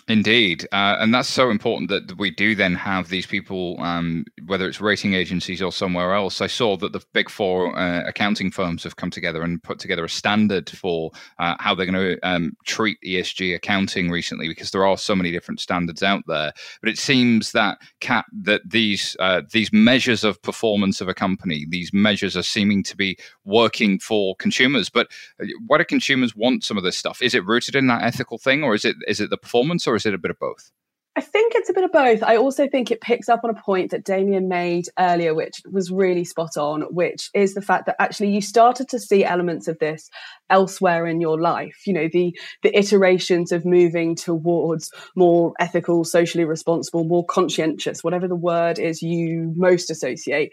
Indeed, 0.10 0.68
uh, 0.74 0.98
and 1.00 1.14
that's 1.14 1.30
so 1.30 1.50
important 1.50 1.90
that 1.90 2.18
we 2.18 2.30
do 2.30 2.56
then 2.56 2.76
have 2.76 3.08
these 3.08 3.26
people, 3.26 3.78
um, 3.80 4.26
whether 4.48 4.68
it's 4.68 4.82
rating 4.82 5.14
agencies 5.14 5.62
or 5.62 5.72
somewhere 5.72 6.14
else. 6.14 6.42
I 6.42 6.48
saw 6.48 6.76
that 6.78 6.92
the 6.92 7.02
big 7.14 7.30
four 7.30 7.78
uh, 7.80 8.04
accounting 8.06 8.52
firms 8.52 8.84
have 8.84 8.98
come 8.98 9.10
together 9.10 9.44
and 9.44 9.64
put 9.64 9.80
together 9.80 10.04
a 10.04 10.10
standard 10.10 10.70
for 10.70 11.12
uh, 11.40 11.56
how 11.60 11.74
they're 11.74 11.86
going 11.86 12.18
to 12.18 12.28
um, 12.28 12.58
treat 12.66 12.98
ESG 13.06 13.56
accounting 13.56 14.10
recently, 14.12 14.50
because 14.50 14.72
there 14.72 14.86
are 14.86 14.98
so 14.98 15.16
many 15.16 15.32
different 15.32 15.62
standards 15.62 16.04
out 16.04 16.24
there. 16.28 16.52
But 16.82 16.90
it 16.90 16.98
seems 16.98 17.54
that 17.54 17.78
Kat, 18.02 18.26
that 18.42 18.62
these 18.70 19.16
uh, 19.20 19.44
these 19.54 19.72
measures 19.72 20.26
of 20.26 20.42
performance 20.42 21.00
of 21.00 21.08
a 21.08 21.14
company, 21.14 21.66
these 21.70 21.94
measures 21.94 22.36
are 22.36 22.44
seeming 22.44 22.84
to 22.84 22.98
be 22.98 23.18
working 23.46 24.00
for 24.00 24.36
consumers. 24.36 24.90
But 24.90 25.08
uh, 25.42 25.46
why 25.68 25.78
do 25.78 25.86
consumers 25.86 26.36
want 26.36 26.66
some 26.66 26.78
of 26.78 26.84
this 26.84 26.98
stuff? 26.98 27.22
Is 27.22 27.34
it 27.34 27.46
rooted 27.46 27.74
in 27.74 27.88
that 27.88 28.04
ethical 28.04 28.38
thing, 28.38 28.66
or 28.66 28.76
is 28.76 28.84
it 28.84 28.98
is 29.08 29.22
it 29.22 29.30
the 29.30 29.38
performance? 29.38 29.88
or 29.93 29.93
is 29.96 30.06
it 30.06 30.14
a 30.14 30.18
bit 30.18 30.32
of 30.32 30.40
both? 30.40 30.72
I 31.16 31.22
think 31.22 31.54
it's 31.56 31.70
a 31.70 31.74
bit 31.74 31.84
of 31.84 31.92
both. 31.92 32.24
I 32.24 32.38
also 32.38 32.68
think 32.68 32.90
it 32.90 33.00
picks 33.00 33.30
up 33.30 33.42
on 33.44 33.52
a 33.52 33.62
point 33.62 33.92
that 33.92 34.04
Damian 34.04 34.48
made 34.48 34.86
earlier, 34.98 35.36
which 35.36 35.62
was 35.72 35.92
really 35.92 36.26
spot 36.26 36.58
on, 36.58 36.82
which 36.90 37.30
is 37.36 37.54
the 37.54 37.62
fact 37.62 37.86
that 37.86 38.02
actually 38.02 38.32
you 38.32 38.42
started 38.42 38.90
to 38.90 39.00
see 39.00 39.24
elements 39.24 39.68
of 39.68 39.78
this 39.78 40.10
elsewhere 40.50 41.06
in 41.06 41.22
your 41.22 41.40
life. 41.40 41.84
You 41.86 41.94
know, 41.94 42.10
the 42.12 42.36
the 42.64 42.76
iterations 42.76 43.52
of 43.52 43.64
moving 43.64 44.16
towards 44.16 44.92
more 45.16 45.54
ethical, 45.60 46.04
socially 46.04 46.46
responsible, 46.46 47.04
more 47.04 47.26
conscientious, 47.26 48.04
whatever 48.04 48.28
the 48.28 48.36
word 48.36 48.80
is 48.80 49.04
you 49.04 49.54
most 49.56 49.92
associate 49.92 50.52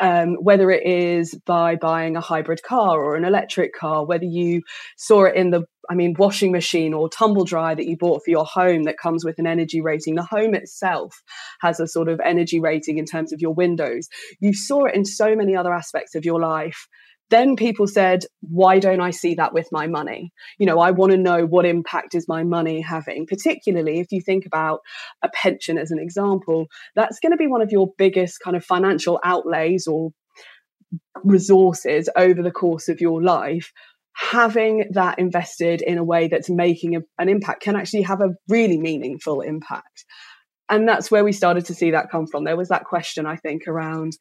um, 0.00 0.34
whether 0.40 0.70
it 0.70 0.86
is 0.86 1.34
by 1.46 1.76
buying 1.76 2.16
a 2.16 2.20
hybrid 2.20 2.62
car 2.62 3.02
or 3.02 3.16
an 3.16 3.24
electric 3.24 3.74
car, 3.74 4.04
whether 4.04 4.24
you 4.24 4.62
saw 4.96 5.24
it 5.24 5.34
in 5.34 5.50
the, 5.50 5.64
I 5.90 5.94
mean, 5.94 6.14
washing 6.18 6.52
machine 6.52 6.94
or 6.94 7.08
tumble 7.08 7.44
dryer 7.44 7.74
that 7.74 7.86
you 7.86 7.96
bought 7.96 8.22
for 8.24 8.30
your 8.30 8.44
home 8.44 8.84
that 8.84 8.98
comes 8.98 9.24
with 9.24 9.38
an 9.38 9.46
energy 9.46 9.80
rating. 9.80 10.14
The 10.14 10.22
home 10.22 10.54
itself 10.54 11.22
has 11.60 11.80
a 11.80 11.86
sort 11.86 12.08
of 12.08 12.20
energy 12.24 12.60
rating 12.60 12.98
in 12.98 13.06
terms 13.06 13.32
of 13.32 13.40
your 13.40 13.54
windows. 13.54 14.08
You 14.40 14.54
saw 14.54 14.84
it 14.84 14.94
in 14.94 15.04
so 15.04 15.34
many 15.34 15.56
other 15.56 15.74
aspects 15.74 16.14
of 16.14 16.24
your 16.24 16.40
life 16.40 16.86
then 17.30 17.56
people 17.56 17.86
said 17.86 18.24
why 18.40 18.78
don't 18.78 19.00
i 19.00 19.10
see 19.10 19.34
that 19.34 19.52
with 19.52 19.68
my 19.72 19.86
money? 19.86 20.32
You 20.58 20.66
know 20.66 20.78
i 20.78 20.90
want 20.90 21.12
to 21.12 21.18
know 21.18 21.44
what 21.44 21.66
impact 21.66 22.14
is 22.14 22.28
my 22.28 22.44
money 22.44 22.80
having 22.80 23.26
particularly 23.26 24.00
if 24.00 24.12
you 24.12 24.20
think 24.20 24.46
about 24.46 24.80
a 25.22 25.28
pension 25.28 25.78
as 25.78 25.90
an 25.90 25.98
example 25.98 26.66
that's 26.94 27.18
going 27.20 27.32
to 27.32 27.36
be 27.36 27.46
one 27.46 27.62
of 27.62 27.70
your 27.70 27.92
biggest 27.98 28.40
kind 28.40 28.56
of 28.56 28.64
financial 28.64 29.20
outlays 29.24 29.86
or 29.86 30.10
resources 31.24 32.08
over 32.16 32.42
the 32.42 32.50
course 32.50 32.88
of 32.88 33.00
your 33.00 33.22
life. 33.22 33.72
Having 34.14 34.90
that 34.92 35.18
invested 35.18 35.80
in 35.80 35.98
a 35.98 36.04
way 36.04 36.28
that's 36.28 36.50
making 36.50 36.96
a, 36.96 37.00
an 37.18 37.28
impact 37.28 37.62
can 37.62 37.76
actually 37.76 38.02
have 38.02 38.20
a 38.20 38.34
really 38.48 38.78
meaningful 38.78 39.40
impact. 39.40 40.04
And 40.68 40.88
that's 40.88 41.10
where 41.10 41.24
we 41.24 41.32
started 41.32 41.66
to 41.66 41.74
see 41.74 41.92
that 41.92 42.10
come 42.10 42.26
from. 42.26 42.44
There 42.44 42.56
was 42.56 42.68
that 42.68 42.84
question 42.84 43.26
i 43.26 43.36
think 43.36 43.62
around 43.66 44.12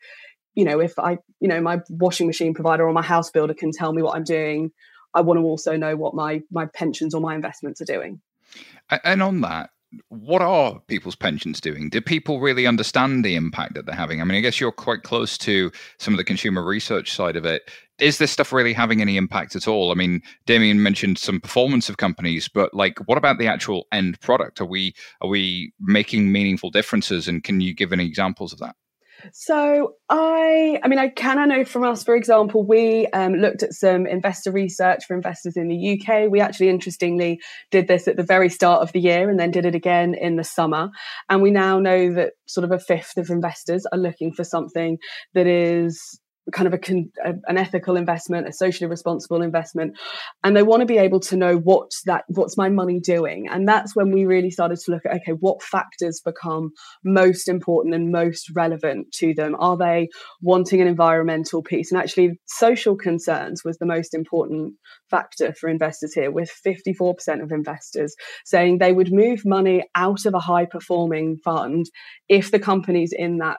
you 0.58 0.66
know, 0.66 0.80
if 0.80 0.98
I, 0.98 1.20
you 1.40 1.48
know, 1.48 1.62
my 1.62 1.82
washing 1.88 2.26
machine 2.26 2.56
provider 2.56 2.86
or 2.86 2.92
my 2.92 3.04
house 3.04 3.30
builder 3.30 3.54
can 3.54 3.72
tell 3.72 3.94
me 3.94 4.02
what 4.02 4.16
I'm 4.16 4.24
doing, 4.24 4.72
I 5.14 5.22
want 5.22 5.40
to 5.40 5.44
also 5.44 5.78
know 5.78 5.96
what 5.96 6.16
my 6.16 6.42
my 6.52 6.66
pensions 6.66 7.14
or 7.14 7.22
my 7.22 7.36
investments 7.36 7.80
are 7.80 7.86
doing. 7.86 8.20
And 9.04 9.22
on 9.22 9.42
that, 9.42 9.70
what 10.10 10.42
are 10.42 10.80
people's 10.88 11.16
pensions 11.16 11.62
doing? 11.62 11.90
Do 11.92 12.02
people 12.02 12.40
really 12.40 12.66
understand 12.66 13.24
the 13.24 13.36
impact 13.36 13.76
that 13.76 13.86
they're 13.86 13.96
having? 13.96 14.20
I 14.20 14.24
mean, 14.24 14.36
I 14.36 14.42
guess 14.42 14.60
you're 14.60 14.72
quite 14.72 15.04
close 15.04 15.38
to 15.40 15.72
some 16.00 16.16
of 16.16 16.18
the 16.18 16.24
consumer 16.24 16.64
research 16.64 17.14
side 17.14 17.36
of 17.36 17.46
it. 17.46 17.70
Is 18.00 18.18
this 18.18 18.32
stuff 18.32 18.52
really 18.52 18.74
having 18.74 19.00
any 19.00 19.16
impact 19.16 19.56
at 19.56 19.68
all? 19.68 19.92
I 19.92 19.94
mean, 19.94 20.24
Damian 20.48 20.82
mentioned 20.82 21.20
some 21.20 21.40
performance 21.40 21.88
of 21.88 21.98
companies, 21.98 22.48
but 22.48 22.74
like, 22.74 22.98
what 23.08 23.20
about 23.20 23.38
the 23.38 23.48
actual 23.48 23.86
end 23.92 24.20
product? 24.22 24.60
Are 24.60 24.66
we 24.66 24.96
are 25.22 25.30
we 25.30 25.72
making 25.80 26.32
meaningful 26.32 26.72
differences? 26.72 27.28
And 27.28 27.44
can 27.44 27.62
you 27.62 27.76
give 27.76 27.94
any 27.94 28.08
examples 28.08 28.54
of 28.54 28.60
that? 28.60 28.76
So 29.34 29.96
I, 30.10 30.80
I 30.84 30.88
mean, 30.88 31.00
I 31.00 31.10
can 31.10 31.40
I 31.40 31.46
know 31.46 31.66
from 31.66 31.84
us, 31.84 32.04
for 32.04 32.16
example, 32.16 32.66
we 32.66 33.08
um, 33.08 33.34
looked 33.34 33.64
at 33.64 33.74
some 33.74 34.06
investor 34.06 34.52
research 34.52 35.06
for 35.06 35.16
investors 35.16 35.58
in 35.58 35.68
the 35.68 36.00
UK. 36.00 36.30
We 36.30 36.40
actually, 36.40 36.70
interestingly, 36.70 37.40
did 37.72 37.88
this 37.88 38.08
at 38.08 38.18
the 38.18 38.24
very 38.24 38.50
start 38.50 38.82
of 38.82 38.92
the 38.92 39.00
year 39.00 39.30
and 39.30 39.40
then 39.40 39.52
did 39.52 39.66
it 39.66 39.76
again 39.76 40.14
in 40.14 40.36
the 40.36 40.44
summer. 40.44 40.90
And 41.30 41.42
we 41.42 41.52
now 41.52 41.80
know 41.80 42.14
that 42.14 42.34
sort 42.48 42.64
of 42.64 42.72
a 42.72 42.80
fifth 42.80 43.18
of 43.18 43.30
investors 43.30 43.86
are 43.92 44.00
looking 44.00 44.34
for 44.34 44.44
something 44.44 44.98
that 45.34 45.48
is 45.48 46.20
kind 46.54 46.68
of 46.68 46.74
a, 46.74 47.34
an 47.48 47.58
ethical 47.58 47.96
investment, 47.96 48.48
a 48.48 48.54
socially 48.54 48.90
responsible 48.90 49.42
investment, 49.42 49.98
and 50.44 50.56
they 50.56 50.64
want 50.64 50.82
to 50.82 50.86
be 50.86 50.98
able 50.98 51.20
to 51.20 51.36
know 51.36 51.58
what's 51.58 52.04
that 52.04 52.24
what's 52.30 52.58
my 52.58 52.70
money 52.70 53.00
doing, 53.00 53.48
and 53.50 53.68
that's 53.68 53.96
when 53.96 54.12
we 54.12 54.26
really 54.26 54.52
started 54.52 54.80
to 54.80 54.92
look 54.92 55.06
at 55.06 55.16
okay, 55.16 55.34
what 55.40 55.62
factors 55.62 56.22
become 56.24 56.72
most 57.04 57.48
important 57.48 57.96
and 57.96 58.12
most 58.12 58.50
relevant 58.56 59.12
to 59.14 59.34
them? 59.34 59.56
Are 59.60 59.78
they 59.78 60.10
wanting 60.42 60.82
an 60.82 60.88
environmental 60.88 61.62
piece? 61.62 61.92
And 61.92 62.02
actually, 62.02 62.40
social 62.46 62.96
concerns 62.96 63.64
was 63.64 63.78
the 63.78 63.86
most 63.86 64.14
important 64.14 64.76
factor 65.10 65.54
for 65.54 65.70
investors 65.70 66.14
here, 66.14 66.32
with 66.32 66.52
54% 66.66 67.44
of 67.44 67.52
investors 67.52 68.16
saying 68.46 68.78
they 68.78 68.94
would 68.94 69.12
move 69.12 69.46
money 69.46 69.84
out 69.96 70.26
of 70.26 70.34
a 70.34 70.40
high 70.40 70.66
performing 70.66 71.38
fund 71.38 71.86
if 72.30 72.52
the 72.52 72.60
companies 72.60 73.14
in 73.16 73.38
that 73.38 73.58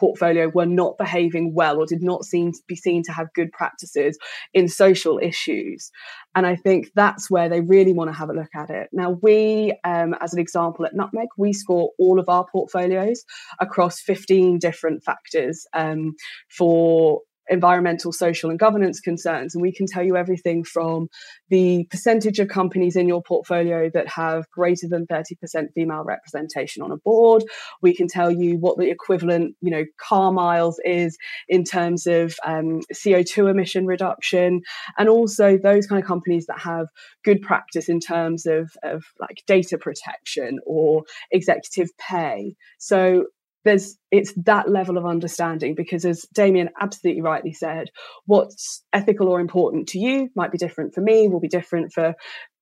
portfolio 0.00 0.48
were 0.48 0.66
not 0.66 0.96
behaving 0.98 1.54
well 1.54 1.76
or 1.76 1.86
did 1.86 2.02
not 2.02 2.24
seem 2.24 2.52
to 2.52 2.58
be 2.66 2.74
seen 2.74 3.02
to 3.04 3.12
have 3.12 3.32
good 3.34 3.52
practices 3.52 4.18
in 4.54 4.66
social 4.66 5.20
issues. 5.22 5.90
And 6.34 6.46
I 6.46 6.56
think 6.56 6.88
that's 6.94 7.30
where 7.30 7.48
they 7.48 7.60
really 7.60 7.92
want 7.92 8.10
to 8.10 8.16
have 8.16 8.30
a 8.30 8.34
look 8.34 8.54
at 8.56 8.70
it. 8.70 8.88
Now, 8.92 9.18
we, 9.22 9.78
um, 9.84 10.14
as 10.20 10.32
an 10.32 10.40
example 10.40 10.86
at 10.86 10.94
Nutmeg, 10.94 11.28
we 11.36 11.52
score 11.52 11.90
all 11.98 12.18
of 12.18 12.28
our 12.28 12.46
portfolios 12.50 13.22
across 13.60 14.00
15 14.00 14.58
different 14.58 15.04
factors 15.04 15.66
um, 15.74 16.14
for 16.48 17.20
environmental, 17.50 18.12
social, 18.12 18.48
and 18.48 18.58
governance 18.58 19.00
concerns. 19.00 19.54
And 19.54 19.62
we 19.62 19.72
can 19.72 19.86
tell 19.86 20.02
you 20.02 20.16
everything 20.16 20.64
from 20.64 21.08
the 21.48 21.86
percentage 21.90 22.38
of 22.38 22.48
companies 22.48 22.96
in 22.96 23.08
your 23.08 23.22
portfolio 23.22 23.90
that 23.92 24.08
have 24.08 24.48
greater 24.50 24.86
than 24.88 25.06
30% 25.06 25.72
female 25.74 26.04
representation 26.04 26.82
on 26.82 26.92
a 26.92 26.96
board. 26.96 27.42
We 27.82 27.94
can 27.94 28.06
tell 28.06 28.30
you 28.30 28.58
what 28.58 28.78
the 28.78 28.88
equivalent, 28.88 29.56
you 29.60 29.70
know, 29.70 29.84
car 30.00 30.32
miles 30.32 30.80
is 30.84 31.18
in 31.48 31.64
terms 31.64 32.06
of 32.06 32.36
um, 32.46 32.80
CO2 32.94 33.50
emission 33.50 33.84
reduction, 33.84 34.62
and 34.96 35.08
also 35.08 35.58
those 35.58 35.86
kind 35.86 36.00
of 36.00 36.06
companies 36.06 36.46
that 36.46 36.60
have 36.60 36.86
good 37.24 37.42
practice 37.42 37.88
in 37.88 38.00
terms 38.00 38.46
of, 38.46 38.70
of 38.84 39.04
like 39.18 39.42
data 39.46 39.76
protection 39.76 40.60
or 40.64 41.02
executive 41.32 41.88
pay. 41.98 42.54
So 42.78 43.26
there's 43.64 43.96
it's 44.10 44.32
that 44.34 44.70
level 44.70 44.96
of 44.96 45.04
understanding 45.04 45.74
because 45.74 46.04
as 46.04 46.22
damian 46.34 46.70
absolutely 46.80 47.20
rightly 47.20 47.52
said 47.52 47.88
what's 48.26 48.82
ethical 48.92 49.28
or 49.28 49.38
important 49.38 49.86
to 49.88 49.98
you 49.98 50.30
might 50.34 50.50
be 50.50 50.58
different 50.58 50.94
for 50.94 51.00
me 51.00 51.28
will 51.28 51.40
be 51.40 51.48
different 51.48 51.92
for 51.92 52.14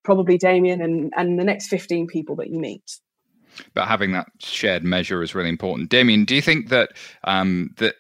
probably 0.09 0.38
damian 0.38 0.81
and 0.81 1.12
and 1.17 1.38
the 1.38 1.45
next 1.45 1.69
15 1.69 2.07
people 2.07 2.35
that 2.37 2.49
you 2.49 2.59
meet. 2.59 2.99
But 3.75 3.88
having 3.88 4.12
that 4.12 4.28
shared 4.38 4.83
measure 4.83 5.23
is 5.23 5.35
really 5.35 5.50
important. 5.50 5.90
Damian 5.90 6.25
do 6.25 6.35
you 6.35 6.40
think 6.40 6.71
that 6.71 6.93
um, 7.25 7.75
that 7.76 7.97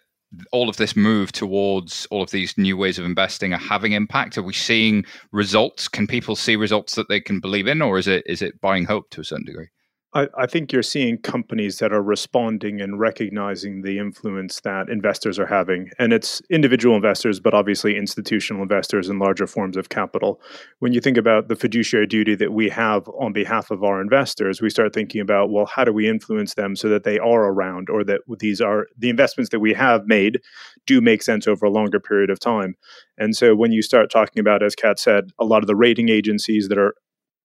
all 0.52 0.70
of 0.70 0.78
this 0.78 0.96
move 0.96 1.32
towards 1.32 2.06
all 2.10 2.22
of 2.22 2.30
these 2.30 2.56
new 2.56 2.78
ways 2.78 2.98
of 2.98 3.04
investing 3.04 3.52
are 3.52 3.58
having 3.58 3.92
impact? 3.92 4.38
Are 4.38 4.42
we 4.42 4.54
seeing 4.54 5.04
results? 5.32 5.86
Can 5.86 6.06
people 6.06 6.34
see 6.34 6.56
results 6.56 6.94
that 6.94 7.10
they 7.10 7.20
can 7.20 7.40
believe 7.40 7.66
in 7.66 7.82
or 7.82 7.98
is 7.98 8.06
it 8.06 8.22
is 8.26 8.40
it 8.40 8.58
buying 8.60 8.86
hope 8.86 9.10
to 9.10 9.20
a 9.20 9.24
certain 9.24 9.44
degree 9.44 9.68
I, 10.14 10.26
I, 10.38 10.46
think 10.46 10.72
you're 10.72 10.82
seeing 10.82 11.18
companies 11.18 11.78
that 11.78 11.92
are 11.92 12.02
responding 12.02 12.80
and 12.80 12.98
recognizing 12.98 13.82
the 13.82 13.98
influence 13.98 14.60
that 14.62 14.88
investors 14.88 15.38
are 15.38 15.46
having. 15.46 15.90
And 15.98 16.14
it's 16.14 16.40
individual 16.48 16.96
investors, 16.96 17.40
but 17.40 17.52
obviously 17.52 17.94
institutional 17.94 18.62
investors 18.62 19.10
and 19.10 19.18
larger 19.18 19.46
forms 19.46 19.76
of 19.76 19.90
capital. 19.90 20.40
When 20.78 20.94
you 20.94 21.02
think 21.02 21.18
about 21.18 21.48
the 21.48 21.56
fiduciary 21.56 22.06
duty 22.06 22.34
that 22.36 22.54
we 22.54 22.70
have 22.70 23.06
on 23.20 23.34
behalf 23.34 23.70
of 23.70 23.84
our 23.84 24.00
investors, 24.00 24.62
we 24.62 24.70
start 24.70 24.94
thinking 24.94 25.20
about, 25.20 25.50
well, 25.50 25.66
how 25.66 25.84
do 25.84 25.92
we 25.92 26.08
influence 26.08 26.54
them 26.54 26.74
so 26.74 26.88
that 26.88 27.04
they 27.04 27.18
are 27.18 27.44
around 27.44 27.90
or 27.90 28.02
that 28.04 28.22
these 28.38 28.62
are 28.62 28.86
the 28.96 29.10
investments 29.10 29.50
that 29.50 29.60
we 29.60 29.74
have 29.74 30.06
made 30.06 30.40
do 30.86 31.02
make 31.02 31.22
sense 31.22 31.46
over 31.46 31.66
a 31.66 31.70
longer 31.70 32.00
period 32.00 32.30
of 32.30 32.40
time. 32.40 32.76
And 33.18 33.36
so 33.36 33.54
when 33.54 33.72
you 33.72 33.82
start 33.82 34.10
talking 34.10 34.40
about, 34.40 34.62
as 34.62 34.74
Kat 34.74 34.98
said, 34.98 35.32
a 35.38 35.44
lot 35.44 35.62
of 35.62 35.66
the 35.66 35.76
rating 35.76 36.08
agencies 36.08 36.68
that 36.68 36.78
are 36.78 36.94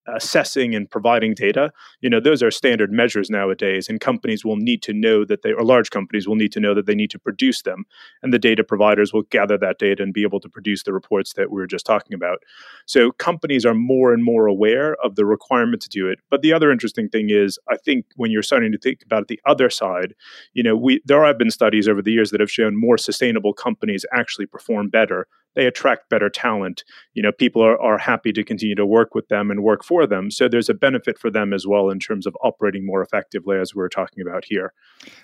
assessing 0.07 0.75
and 0.75 0.89
providing 0.89 1.33
data 1.33 1.72
you 2.01 2.10
know 2.10 2.19
those 2.19 2.43
are 2.43 2.51
standard 2.51 2.91
measures 2.91 3.29
nowadays 3.29 3.88
and 3.88 4.01
companies 4.01 4.43
will 4.43 4.57
need 4.57 4.81
to 4.81 4.93
know 4.93 5.24
that 5.24 5.41
they 5.41 5.51
or 5.51 5.63
large 5.63 5.89
companies 5.89 6.27
will 6.27 6.36
need 6.36 6.51
to 6.51 6.60
know 6.60 6.74
that 6.74 6.86
they 6.86 6.95
need 6.95 7.10
to 7.10 7.19
produce 7.19 7.62
them 7.62 7.86
and 8.22 8.33
the 8.33 8.39
data 8.39 8.63
providers 8.63 9.13
will 9.13 9.24
gather 9.24 9.57
that 9.57 9.79
data 9.79 10.03
and 10.03 10.13
be 10.13 10.24
able 10.24 10.39
to 10.39 10.50
produce 10.50 10.83
the 10.83 10.93
reports 10.93 11.33
that 11.33 11.51
we 11.51 11.60
were 11.60 11.67
just 11.67 11.86
talking 11.86 12.13
about. 12.13 12.39
So 12.86 13.12
companies 13.12 13.65
are 13.65 13.74
more 13.74 14.13
and 14.13 14.24
more 14.24 14.48
aware 14.48 14.95
of 15.03 15.15
the 15.15 15.25
requirement 15.25 15.81
to 15.81 15.89
do 15.89 16.07
it 16.07 16.19
but 16.29 16.41
the 16.41 16.53
other 16.53 16.72
interesting 16.72 17.10
thing 17.10 17.29
is 17.29 17.60
i 17.69 17.77
think 17.77 18.05
when 18.15 18.31
you're 18.31 18.43
starting 18.43 18.72
to 18.72 18.77
think 18.77 19.01
about 19.03 19.27
the 19.27 19.39
other 19.45 19.69
side 19.69 20.13
you 20.53 20.63
know 20.63 20.75
we 20.75 21.01
there 21.05 21.24
have 21.24 21.38
been 21.38 21.51
studies 21.51 21.88
over 21.88 22.01
the 22.01 22.12
years 22.12 22.31
that 22.31 22.39
have 22.39 22.51
shown 22.51 22.79
more 22.79 22.98
sustainable 22.98 23.53
companies 23.53 24.05
actually 24.13 24.45
perform 24.45 24.89
better 24.89 25.27
they 25.55 25.65
attract 25.65 26.10
better 26.10 26.29
talent. 26.29 26.83
You 27.13 27.24
know, 27.24 27.31
people 27.31 27.62
are, 27.62 27.79
are 27.81 27.98
happy 27.98 28.31
to 28.33 28.43
continue 28.43 28.75
to 28.75 28.86
work 28.86 29.15
with 29.15 29.27
them 29.27 29.51
and 29.51 29.63
work 29.63 29.83
for 29.83 30.05
them. 30.07 30.31
So 30.31 30.48
there's 30.48 30.69
a 30.69 30.74
benefit 30.74 31.17
for 31.19 31.29
them 31.29 31.53
as 31.53 31.65
well 31.67 31.89
in 31.89 32.00
terms 32.00 32.25
of 32.25 32.36
operating 32.43 32.86
more 32.86 33.01
effectively, 33.01 33.57
as 33.57 33.75
we 33.75 33.83
are 33.83 33.89
talking 33.89 34.22
about 34.22 34.45
here. 34.45 34.74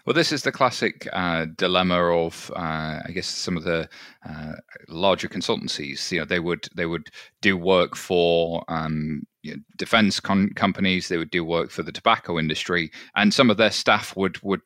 Well, 0.06 0.14
this 0.14 0.32
is 0.32 0.44
the 0.44 0.52
classic 0.52 1.08
uh, 1.14 1.46
dilemma 1.56 2.02
of, 2.04 2.52
uh, 2.56 3.00
I 3.06 3.12
guess, 3.14 3.28
some 3.28 3.58
of 3.58 3.64
the 3.64 3.90
uh, 4.28 4.54
larger 4.88 5.28
consultancies. 5.28 6.12
You 6.12 6.20
know, 6.20 6.26
they 6.26 6.40
would 6.40 6.68
they 6.76 6.86
would 6.86 7.10
do 7.42 7.58
work 7.58 7.96
for 7.96 8.64
um, 8.68 9.24
you 9.42 9.56
know, 9.56 9.62
defense 9.78 10.20
con- 10.20 10.52
companies. 10.56 11.08
They 11.08 11.18
would 11.18 11.32
do 11.32 11.44
work 11.44 11.72
for 11.72 11.84
the 11.84 11.92
tobacco 11.92 12.38
industry, 12.38 12.92
and 13.16 13.34
some 13.34 13.50
of 13.50 13.58
their 13.58 13.72
staff 13.72 14.16
would 14.16 14.42
would 14.44 14.62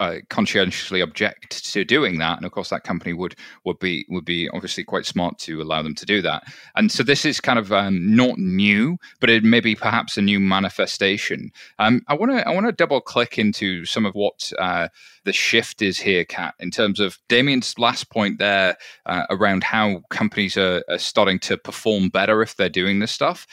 uh, 0.00 0.16
conscientiously 0.28 1.00
object 1.00 1.64
to 1.72 1.84
doing 1.84 2.18
that, 2.18 2.36
and 2.36 2.46
of 2.46 2.52
course 2.52 2.70
that 2.70 2.84
company 2.84 3.12
would 3.12 3.34
would 3.64 3.78
be 3.78 4.04
would 4.08 4.24
be 4.24 4.48
obviously 4.50 4.84
quite 4.84 5.06
smart 5.06 5.38
to 5.38 5.62
allow 5.62 5.82
them 5.82 5.94
to 5.94 6.06
do 6.06 6.22
that. 6.22 6.44
And 6.74 6.90
so 6.92 7.02
this 7.02 7.24
is 7.24 7.40
kind 7.40 7.58
of 7.58 7.72
um, 7.72 8.14
not 8.14 8.38
new, 8.38 8.98
but 9.20 9.30
it 9.30 9.44
may 9.44 9.60
be 9.60 9.74
perhaps 9.74 10.16
a 10.16 10.22
new 10.22 10.40
manifestation. 10.40 11.50
Um, 11.78 12.02
I 12.08 12.14
want 12.14 12.32
to 12.32 12.46
I 12.46 12.52
want 12.52 12.66
to 12.66 12.72
double 12.72 13.00
click 13.00 13.38
into 13.38 13.84
some 13.84 14.04
of 14.04 14.14
what 14.14 14.52
uh, 14.58 14.88
the 15.24 15.32
shift 15.32 15.82
is 15.82 15.98
here, 15.98 16.24
Kat, 16.24 16.54
in 16.60 16.70
terms 16.70 17.00
of 17.00 17.18
Damian's 17.28 17.78
last 17.78 18.10
point 18.10 18.38
there 18.38 18.76
uh, 19.06 19.24
around 19.30 19.64
how 19.64 20.02
companies 20.10 20.56
are, 20.56 20.82
are 20.88 20.98
starting 20.98 21.38
to 21.40 21.56
perform 21.56 22.10
better 22.10 22.42
if 22.42 22.56
they're 22.56 22.68
doing 22.68 22.98
this 22.98 23.12
stuff 23.12 23.46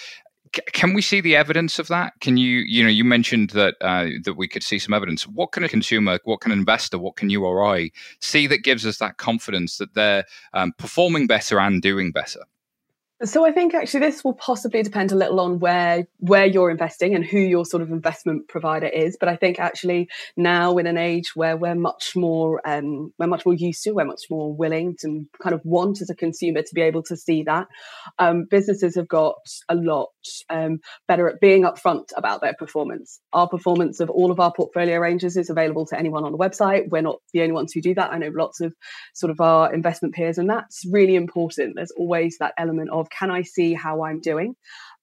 can 0.74 0.94
we 0.94 1.02
see 1.02 1.22
the 1.22 1.36
evidence 1.36 1.80
of 1.80 1.88
that? 1.88 2.14
Can 2.22 2.38
you, 2.38 2.60
you 2.60 2.84
know, 2.84 2.90
you 2.90 3.04
mentioned 3.04 3.52
that 3.52 3.76
uh, 3.82 4.08
that 4.24 4.36
we 4.36 4.48
could 4.48 4.64
see 4.64 4.80
some 4.80 4.94
evidence. 4.94 5.28
What 5.28 5.52
can 5.52 5.64
a 5.64 5.70
consumer, 5.70 6.20
what 6.24 6.42
can 6.42 6.52
an 6.52 6.60
investor, 6.60 6.98
what 7.00 7.16
can 7.16 7.30
you 7.30 7.46
or 7.46 7.66
I 7.66 7.92
see 8.20 8.48
that 8.48 8.64
gives 8.64 8.86
us 8.86 8.98
that 8.98 9.18
confidence 9.18 9.78
that 9.78 9.94
they're 9.94 10.26
um, 10.54 10.74
performing 10.78 11.28
better 11.28 11.60
and 11.60 11.82
doing 11.82 12.12
better? 12.12 12.42
So 13.24 13.46
I 13.46 13.52
think 13.54 13.74
actually 13.74 14.02
this 14.02 14.22
will 14.24 14.34
possibly 14.34 14.84
depend 14.84 15.14
a 15.14 15.16
little 15.16 15.40
on 15.40 15.60
where 15.60 16.08
where 16.18 16.46
you're 16.46 16.70
investing 16.70 17.16
and 17.16 17.24
who 17.24 17.40
your 17.40 17.64
sort 17.64 17.82
of 17.82 17.90
investment 17.90 18.50
provider 18.50 18.88
is. 18.88 19.16
But 19.18 19.30
I 19.30 19.38
think 19.38 19.60
actually 19.60 20.10
now 20.36 20.78
in 20.78 20.88
an 20.88 20.98
age 20.98 21.34
where 21.34 21.56
we're 21.56 21.76
much 21.76 22.18
more 22.18 22.60
um, 22.68 23.14
we're 23.18 23.28
much 23.28 23.46
more 23.46 23.56
used 23.56 23.84
to, 23.84 23.92
we're 23.92 24.04
much 24.04 24.24
more 24.30 24.54
willing 24.54 24.98
to 25.02 25.26
kind 25.42 25.54
of 25.54 25.62
want 25.64 26.02
as 26.02 26.10
a 26.10 26.16
consumer 26.16 26.64
to 26.64 26.76
be 26.76 26.82
able 26.82 27.04
to 27.04 27.16
see 27.16 27.44
that. 27.44 27.68
Um, 28.20 28.46
businesses 28.50 28.96
have 28.96 29.08
got 29.08 29.36
a 29.70 29.76
lot 29.76 30.10
um, 30.50 30.80
better 31.08 31.28
at 31.28 31.40
being 31.40 31.64
upfront 31.64 32.10
about 32.16 32.42
their 32.42 32.54
performance. 32.54 33.20
Our 33.34 33.48
performance 33.48 34.00
of 34.00 34.10
all 34.10 34.32
of 34.32 34.40
our 34.40 34.54
portfolio 34.54 34.98
ranges 34.98 35.38
is 35.38 35.50
available 35.50 35.86
to 35.88 35.98
anyone 35.98 36.24
on 36.24 36.32
the 36.32 36.38
website. 36.38 36.90
We're 36.90 37.02
not 37.02 37.20
the 37.34 37.42
only 37.42 37.54
ones 37.54 37.74
who 37.74 37.82
do 37.82 37.94
that. 37.96 38.12
I 38.12 38.18
know 38.18 38.32
lots 38.34 38.62
of 38.62 38.74
sort 39.14 39.32
of 39.32 39.40
our 39.42 39.74
investment 39.74 40.16
peers, 40.16 40.38
and 40.38 40.50
that's 40.50 40.84
really 40.92 41.16
important. 41.16 41.74
There's 41.76 41.92
always 41.92 42.38
that 42.40 42.54
element 42.58 42.90
of 42.92 43.10
can 43.10 43.32
I 43.32 43.44
see 43.44 43.74
how 43.74 44.04
I'm 44.04 44.20
doing? 44.20 44.56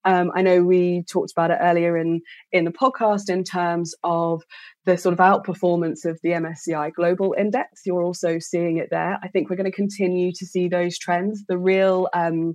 Um, 0.04 0.30
I 0.34 0.42
know 0.42 0.62
we 0.62 1.04
talked 1.10 1.32
about 1.32 1.50
it 1.50 1.58
earlier 1.60 1.96
in 1.96 2.22
in 2.52 2.64
the 2.64 2.70
podcast 2.70 3.28
in 3.28 3.44
terms 3.44 3.94
of 4.02 4.42
the 4.86 4.96
sort 4.96 5.12
of 5.12 5.18
outperformance 5.18 6.04
of 6.04 6.18
the 6.22 6.30
MSCI 6.30 6.92
Global 6.94 7.34
Index. 7.38 7.82
You're 7.84 8.02
also 8.02 8.38
seeing 8.38 8.78
it 8.78 8.88
there. 8.90 9.18
I 9.22 9.28
think 9.28 9.50
we're 9.50 9.56
going 9.56 9.70
to 9.70 9.76
continue 9.76 10.32
to 10.32 10.46
see 10.46 10.68
those 10.68 10.98
trends. 10.98 11.44
The 11.48 11.58
real 11.58 12.08
um, 12.14 12.54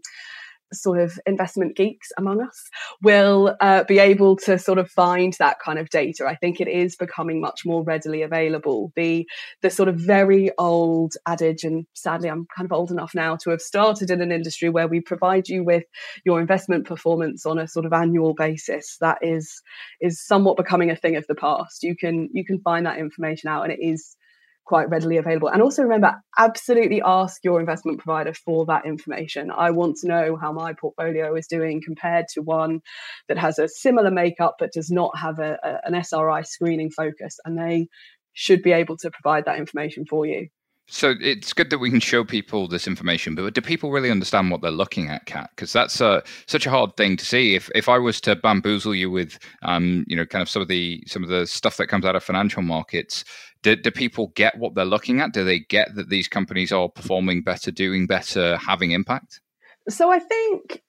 sort 0.73 0.99
of 0.99 1.17
investment 1.25 1.75
geeks 1.75 2.09
among 2.17 2.41
us 2.41 2.69
will 3.01 3.55
uh, 3.61 3.83
be 3.83 3.99
able 3.99 4.35
to 4.35 4.57
sort 4.57 4.77
of 4.77 4.89
find 4.89 5.33
that 5.39 5.57
kind 5.63 5.79
of 5.79 5.89
data. 5.89 6.25
I 6.25 6.35
think 6.35 6.59
it 6.59 6.67
is 6.67 6.95
becoming 6.95 7.39
much 7.39 7.61
more 7.65 7.83
readily 7.83 8.21
available. 8.21 8.91
The 8.95 9.27
the 9.61 9.69
sort 9.69 9.89
of 9.89 9.95
very 9.95 10.51
old 10.57 11.13
adage, 11.27 11.63
and 11.63 11.85
sadly, 11.93 12.29
I'm 12.29 12.47
kind 12.55 12.65
of 12.65 12.71
old 12.71 12.91
enough 12.91 13.13
now 13.15 13.35
to 13.37 13.49
have 13.51 13.61
started 13.61 14.09
in 14.09 14.21
an 14.21 14.31
industry 14.31 14.69
where 14.69 14.87
we 14.87 15.01
provide 15.01 15.47
you 15.47 15.63
with 15.63 15.83
your 16.23 16.39
investment 16.41 16.85
performance 16.85 17.45
on 17.45 17.59
a 17.59 17.67
sort 17.67 17.85
of 17.85 17.93
annual 17.93 18.33
basis. 18.33 18.97
That 19.01 19.19
is 19.21 19.61
is 20.01 20.25
somewhat 20.25 20.57
becoming 20.57 20.91
a 20.91 20.95
thing 20.95 21.15
of 21.15 21.27
the 21.27 21.35
past. 21.35 21.83
You 21.83 21.95
can 21.95 22.29
you 22.33 22.45
can 22.45 22.59
find 22.61 22.85
that 22.85 22.99
information 22.99 23.49
out, 23.49 23.63
and 23.63 23.73
it 23.73 23.79
is 23.81 24.15
quite 24.65 24.89
readily 24.89 25.17
available. 25.17 25.47
And 25.47 25.61
also 25.61 25.83
remember, 25.83 26.15
absolutely 26.37 27.01
ask 27.05 27.43
your 27.43 27.59
investment 27.59 27.99
provider 27.99 28.33
for 28.33 28.65
that 28.65 28.85
information. 28.85 29.51
I 29.51 29.71
want 29.71 29.97
to 29.97 30.07
know 30.07 30.35
how 30.35 30.51
my 30.51 30.73
portfolio 30.73 31.35
is 31.35 31.47
doing 31.47 31.81
compared 31.83 32.27
to 32.29 32.41
one 32.41 32.81
that 33.27 33.37
has 33.37 33.59
a 33.59 33.67
similar 33.67 34.11
makeup 34.11 34.55
but 34.59 34.73
does 34.73 34.89
not 34.89 35.17
have 35.17 35.39
a, 35.39 35.57
a, 35.63 35.79
an 35.85 35.95
SRI 35.95 36.41
screening 36.41 36.89
focus. 36.89 37.37
And 37.45 37.57
they 37.57 37.87
should 38.33 38.61
be 38.61 38.71
able 38.71 38.97
to 38.97 39.11
provide 39.11 39.45
that 39.45 39.59
information 39.59 40.05
for 40.09 40.25
you. 40.25 40.47
So 40.87 41.15
it's 41.19 41.51
good 41.51 41.71
that 41.71 41.79
we 41.79 41.89
can 41.89 41.99
show 41.99 42.23
people 42.23 42.67
this 42.67 42.87
information, 42.87 43.33
but 43.33 43.53
do 43.53 43.61
people 43.61 43.91
really 43.91 44.11
understand 44.11 44.51
what 44.51 44.61
they're 44.61 44.69
looking 44.69 45.09
at, 45.09 45.25
Kat? 45.25 45.49
Because 45.55 45.73
that's 45.73 45.99
uh, 45.99 46.21
such 46.45 46.67
a 46.67 46.69
hard 46.69 46.95
thing 46.95 47.17
to 47.17 47.25
see. 47.25 47.55
If 47.55 47.71
if 47.73 47.89
I 47.89 47.97
was 47.97 48.21
to 48.21 48.35
bamboozle 48.35 48.93
you 48.93 49.09
with, 49.09 49.39
um, 49.63 50.05
you 50.07 50.15
know, 50.15 50.27
kind 50.27 50.43
of 50.43 50.49
some 50.49 50.61
of 50.61 50.67
the 50.67 51.03
some 51.07 51.23
of 51.23 51.29
the 51.29 51.47
stuff 51.47 51.77
that 51.77 51.87
comes 51.87 52.05
out 52.05 52.15
of 52.15 52.23
financial 52.23 52.61
markets, 52.61 53.25
do, 53.63 53.75
do 53.75 53.89
people 53.89 54.31
get 54.35 54.59
what 54.59 54.75
they're 54.75 54.85
looking 54.85 55.21
at? 55.21 55.33
Do 55.33 55.43
they 55.43 55.59
get 55.59 55.95
that 55.95 56.09
these 56.09 56.27
companies 56.27 56.71
are 56.71 56.87
performing 56.87 57.41
better, 57.41 57.71
doing 57.71 58.05
better, 58.05 58.57
having 58.57 58.91
impact? 58.91 59.41
So 59.89 60.11
I 60.11 60.19
think 60.19 60.83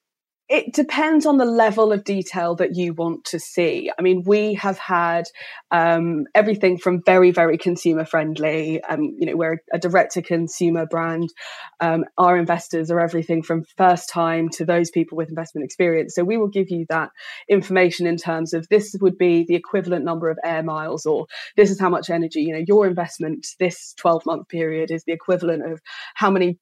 it 0.49 0.73
depends 0.73 1.27
on 1.27 1.39
the 1.39 1.45
level 1.45 1.93
of 1.93 2.05
detail 2.05 2.55
that 2.55 2.77
you 2.77 2.95
want 2.95 3.25
to 3.25 3.39
see. 3.41 3.91
I 3.99 4.03
mean, 4.03 4.23
we 4.25 4.55
have 4.55 4.79
had 4.79 5.25
um, 5.73 6.27
everything 6.37 6.79
from 6.79 7.03
very, 7.05 7.33
very 7.33 7.59
consumer 7.59 8.05
friendly. 8.05 8.81
Um, 8.85 9.17
you 9.19 9.27
know, 9.27 9.37
we're 9.37 9.59
a 9.73 9.79
direct 9.79 10.13
to 10.15 10.23
consumer 10.23 10.87
brand. 10.87 11.33
Um, 11.81 12.05
our 12.17 12.39
investors 12.39 12.93
are 12.93 13.01
everything 13.01 13.43
from 13.43 13.65
first 13.77 14.09
time 14.09 14.49
to 14.51 14.65
those 14.65 14.91
people 14.91 15.17
with 15.17 15.31
investment 15.31 15.65
experience. 15.65 16.15
So 16.15 16.23
we 16.23 16.37
will 16.37 16.49
give 16.49 16.71
you 16.71 16.87
that 16.91 17.11
information 17.49 18.07
in 18.07 18.17
terms 18.17 18.55
of 18.55 18.69
this 18.69 18.95
would 19.01 19.19
be 19.19 19.45
the 19.49 19.57
equivalent 19.57 20.05
number 20.05 20.31
of 20.31 20.39
air 20.45 20.63
miles, 20.63 21.07
or 21.07 21.27
this 21.57 21.71
is 21.71 21.81
how 21.81 21.89
much 21.89 22.09
energy. 22.09 22.43
You 22.43 22.55
know, 22.55 22.65
your 22.67 22.87
investment 22.87 23.47
this 23.59 23.95
twelve 23.97 24.25
month 24.25 24.49
period 24.49 24.93
is 24.93 25.03
the 25.05 25.13
equivalent 25.13 25.71
of 25.71 25.81
how 26.15 26.31
many 26.31 26.59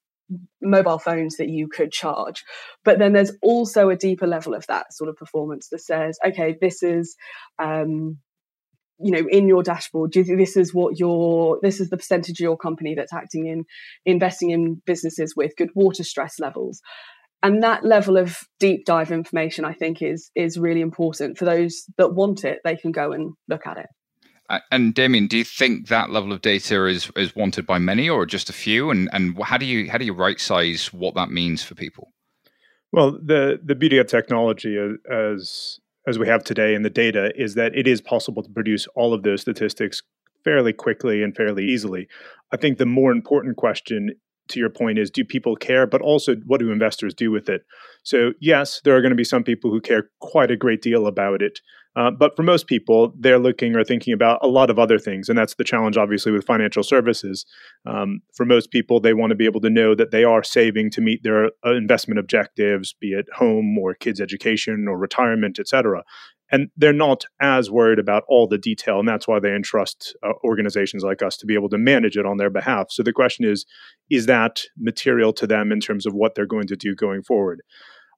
mobile 0.61 0.99
phones 0.99 1.37
that 1.37 1.49
you 1.49 1.67
could 1.67 1.91
charge. 1.91 2.43
But 2.83 2.99
then 2.99 3.13
there's 3.13 3.33
also 3.41 3.89
a 3.89 3.95
deeper 3.95 4.27
level 4.27 4.53
of 4.53 4.65
that 4.67 4.93
sort 4.93 5.09
of 5.09 5.15
performance 5.15 5.69
that 5.69 5.81
says, 5.81 6.17
okay, 6.25 6.55
this 6.59 6.83
is, 6.83 7.15
um, 7.59 8.17
you 8.99 9.11
know, 9.11 9.27
in 9.29 9.47
your 9.47 9.61
dashboard, 9.61 10.13
this 10.13 10.55
is 10.55 10.73
what 10.73 10.97
your 10.97 11.59
this 11.61 11.79
is 11.79 11.89
the 11.89 11.97
percentage 11.97 12.39
of 12.39 12.43
your 12.43 12.57
company 12.57 12.95
that's 12.95 13.13
acting 13.13 13.45
in 13.47 13.65
investing 14.05 14.51
in 14.51 14.81
businesses 14.85 15.33
with 15.35 15.55
good 15.57 15.69
water 15.75 16.03
stress 16.03 16.39
levels? 16.39 16.81
And 17.43 17.61
that 17.61 17.85
level 17.85 18.17
of 18.17 18.37
deep 18.59 18.85
dive 18.85 19.11
information, 19.11 19.65
I 19.65 19.73
think, 19.73 20.01
is 20.01 20.31
is 20.35 20.57
really 20.57 20.81
important 20.81 21.37
for 21.37 21.45
those 21.45 21.83
that 21.97 22.15
want 22.15 22.43
it. 22.43 22.59
They 22.63 22.77
can 22.77 22.91
go 22.91 23.11
and 23.11 23.33
look 23.47 23.67
at 23.67 23.77
it. 23.77 23.87
And 24.71 24.93
Damian, 24.93 25.27
do 25.27 25.37
you 25.37 25.43
think 25.43 25.87
that 25.87 26.11
level 26.11 26.31
of 26.31 26.41
data 26.41 26.85
is 26.85 27.11
is 27.15 27.35
wanted 27.35 27.65
by 27.65 27.79
many 27.79 28.09
or 28.09 28.25
just 28.25 28.49
a 28.49 28.53
few? 28.53 28.91
And 28.91 29.09
and 29.11 29.41
how 29.41 29.57
do 29.57 29.65
you 29.65 29.89
how 29.89 29.97
do 29.97 30.05
you 30.05 30.13
right 30.13 30.39
size 30.39 30.93
what 30.93 31.15
that 31.15 31.31
means 31.31 31.63
for 31.63 31.75
people? 31.75 32.13
Well, 32.91 33.11
the 33.11 33.59
the 33.63 33.75
beauty 33.75 33.97
of 33.97 34.07
technology 34.07 34.77
uh, 34.77 35.11
as 35.11 35.79
as 36.07 36.19
we 36.19 36.27
have 36.27 36.43
today 36.43 36.75
in 36.75 36.83
the 36.83 36.89
data 36.89 37.31
is 37.35 37.55
that 37.55 37.75
it 37.75 37.87
is 37.87 38.01
possible 38.01 38.43
to 38.43 38.49
produce 38.49 38.87
all 38.95 39.13
of 39.13 39.23
those 39.23 39.41
statistics 39.41 40.03
fairly 40.43 40.73
quickly 40.73 41.23
and 41.23 41.35
fairly 41.35 41.65
easily. 41.65 42.07
I 42.53 42.57
think 42.57 42.77
the 42.77 42.85
more 42.85 43.11
important 43.11 43.57
question 43.57 44.11
to 44.47 44.59
your 44.59 44.69
point 44.69 44.99
is 44.99 45.09
do 45.09 45.25
people 45.25 45.55
care 45.55 45.87
but 45.87 46.01
also 46.01 46.35
what 46.45 46.59
do 46.59 46.71
investors 46.71 47.13
do 47.13 47.31
with 47.31 47.49
it 47.49 47.63
so 48.03 48.31
yes 48.39 48.79
there 48.83 48.95
are 48.95 49.01
going 49.01 49.11
to 49.11 49.15
be 49.15 49.23
some 49.23 49.43
people 49.43 49.71
who 49.71 49.81
care 49.81 50.09
quite 50.19 50.51
a 50.51 50.55
great 50.55 50.81
deal 50.83 51.07
about 51.07 51.41
it 51.41 51.59
uh, 51.95 52.11
but 52.11 52.35
for 52.35 52.43
most 52.43 52.67
people, 52.67 53.13
they're 53.17 53.39
looking 53.39 53.75
or 53.75 53.83
thinking 53.83 54.13
about 54.13 54.39
a 54.41 54.47
lot 54.47 54.69
of 54.69 54.77
other 54.77 54.99
things. 54.99 55.29
And 55.29 55.37
that's 55.37 55.55
the 55.55 55.63
challenge, 55.63 55.97
obviously, 55.97 56.31
with 56.31 56.45
financial 56.45 56.83
services. 56.83 57.45
Um, 57.85 58.21
for 58.33 58.45
most 58.45 58.71
people, 58.71 58.99
they 58.99 59.13
want 59.13 59.31
to 59.31 59.35
be 59.35 59.45
able 59.45 59.61
to 59.61 59.69
know 59.69 59.95
that 59.95 60.11
they 60.11 60.23
are 60.23 60.43
saving 60.43 60.91
to 60.91 61.01
meet 61.01 61.23
their 61.23 61.51
uh, 61.65 61.73
investment 61.73 62.19
objectives, 62.19 62.95
be 62.99 63.13
it 63.13 63.27
home 63.33 63.77
or 63.77 63.93
kids' 63.93 64.19
education 64.19 64.87
or 64.89 64.97
retirement, 64.97 65.57
et 65.59 65.67
cetera. 65.67 66.03
And 66.51 66.69
they're 66.77 66.93
not 66.93 67.25
as 67.41 67.71
worried 67.71 67.97
about 67.97 68.23
all 68.27 68.47
the 68.47 68.59
detail. 68.59 68.99
And 68.99 69.07
that's 69.07 69.27
why 69.27 69.39
they 69.39 69.55
entrust 69.55 70.15
uh, 70.21 70.33
organizations 70.43 71.03
like 71.03 71.23
us 71.23 71.37
to 71.37 71.45
be 71.45 71.55
able 71.55 71.69
to 71.69 71.77
manage 71.77 72.17
it 72.17 72.25
on 72.25 72.37
their 72.37 72.51
behalf. 72.51 72.87
So 72.89 73.03
the 73.03 73.13
question 73.13 73.45
is 73.45 73.65
is 74.11 74.27
that 74.27 74.61
material 74.77 75.33
to 75.33 75.47
them 75.47 75.71
in 75.71 75.79
terms 75.79 76.05
of 76.05 76.13
what 76.13 76.35
they're 76.35 76.45
going 76.45 76.67
to 76.67 76.75
do 76.75 76.93
going 76.93 77.23
forward? 77.23 77.61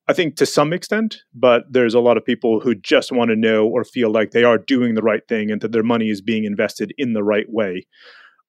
I 0.09 0.13
think 0.13 0.37
to 0.37 0.45
some 0.45 0.71
extent, 0.71 1.17
but 1.33 1.63
there's 1.69 1.93
a 1.93 1.99
lot 1.99 2.17
of 2.17 2.23
people 2.23 2.61
who 2.61 2.75
just 2.75 3.11
want 3.11 3.29
to 3.29 3.35
know 3.35 3.67
or 3.67 3.83
feel 3.83 4.09
like 4.09 4.31
they 4.31 4.43
are 4.43 4.57
doing 4.57 4.95
the 4.95 5.01
right 5.01 5.27
thing 5.27 5.51
and 5.51 5.61
that 5.61 5.73
their 5.73 5.83
money 5.83 6.09
is 6.09 6.21
being 6.21 6.45
invested 6.45 6.93
in 6.97 7.13
the 7.13 7.23
right 7.23 7.49
way. 7.49 7.85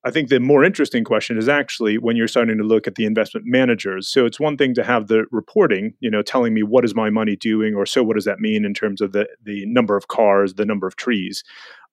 I 0.05 0.13
think 0.13 0.29
the 0.29 0.39
more 0.39 0.63
interesting 0.63 1.03
question 1.03 1.37
is 1.37 1.49
actually 1.49 1.99
when 1.99 2.15
you're 2.15 2.29
starting 2.29 2.57
to 2.59 2.65
look 2.65 2.87
at 2.87 2.95
the 2.95 3.05
investment 3.05 3.47
managers. 3.49 4.09
So 4.09 4.25
it's 4.25 4.39
one 4.39 4.57
thing 4.57 4.73
to 4.75 4.85
have 4.85 5.09
the 5.09 5.25
reporting, 5.33 5.95
you 5.99 6.11
know, 6.11 6.23
telling 6.23 6.55
me 6.55 6.63
what 6.63 6.85
is 6.85 6.95
my 6.95 7.11
money 7.11 7.35
doing, 7.35 7.75
or 7.75 7.85
so 7.85 8.05
what 8.05 8.15
does 8.15 8.25
that 8.25 8.39
mean 8.39 8.65
in 8.65 8.75
terms 8.75 9.01
of 9.01 9.11
the 9.13 9.29
the 9.43 9.67
number 9.67 9.97
of 9.97 10.07
cars, 10.07 10.55
the 10.55 10.65
number 10.65 10.87
of 10.87 10.95
trees. 10.95 11.43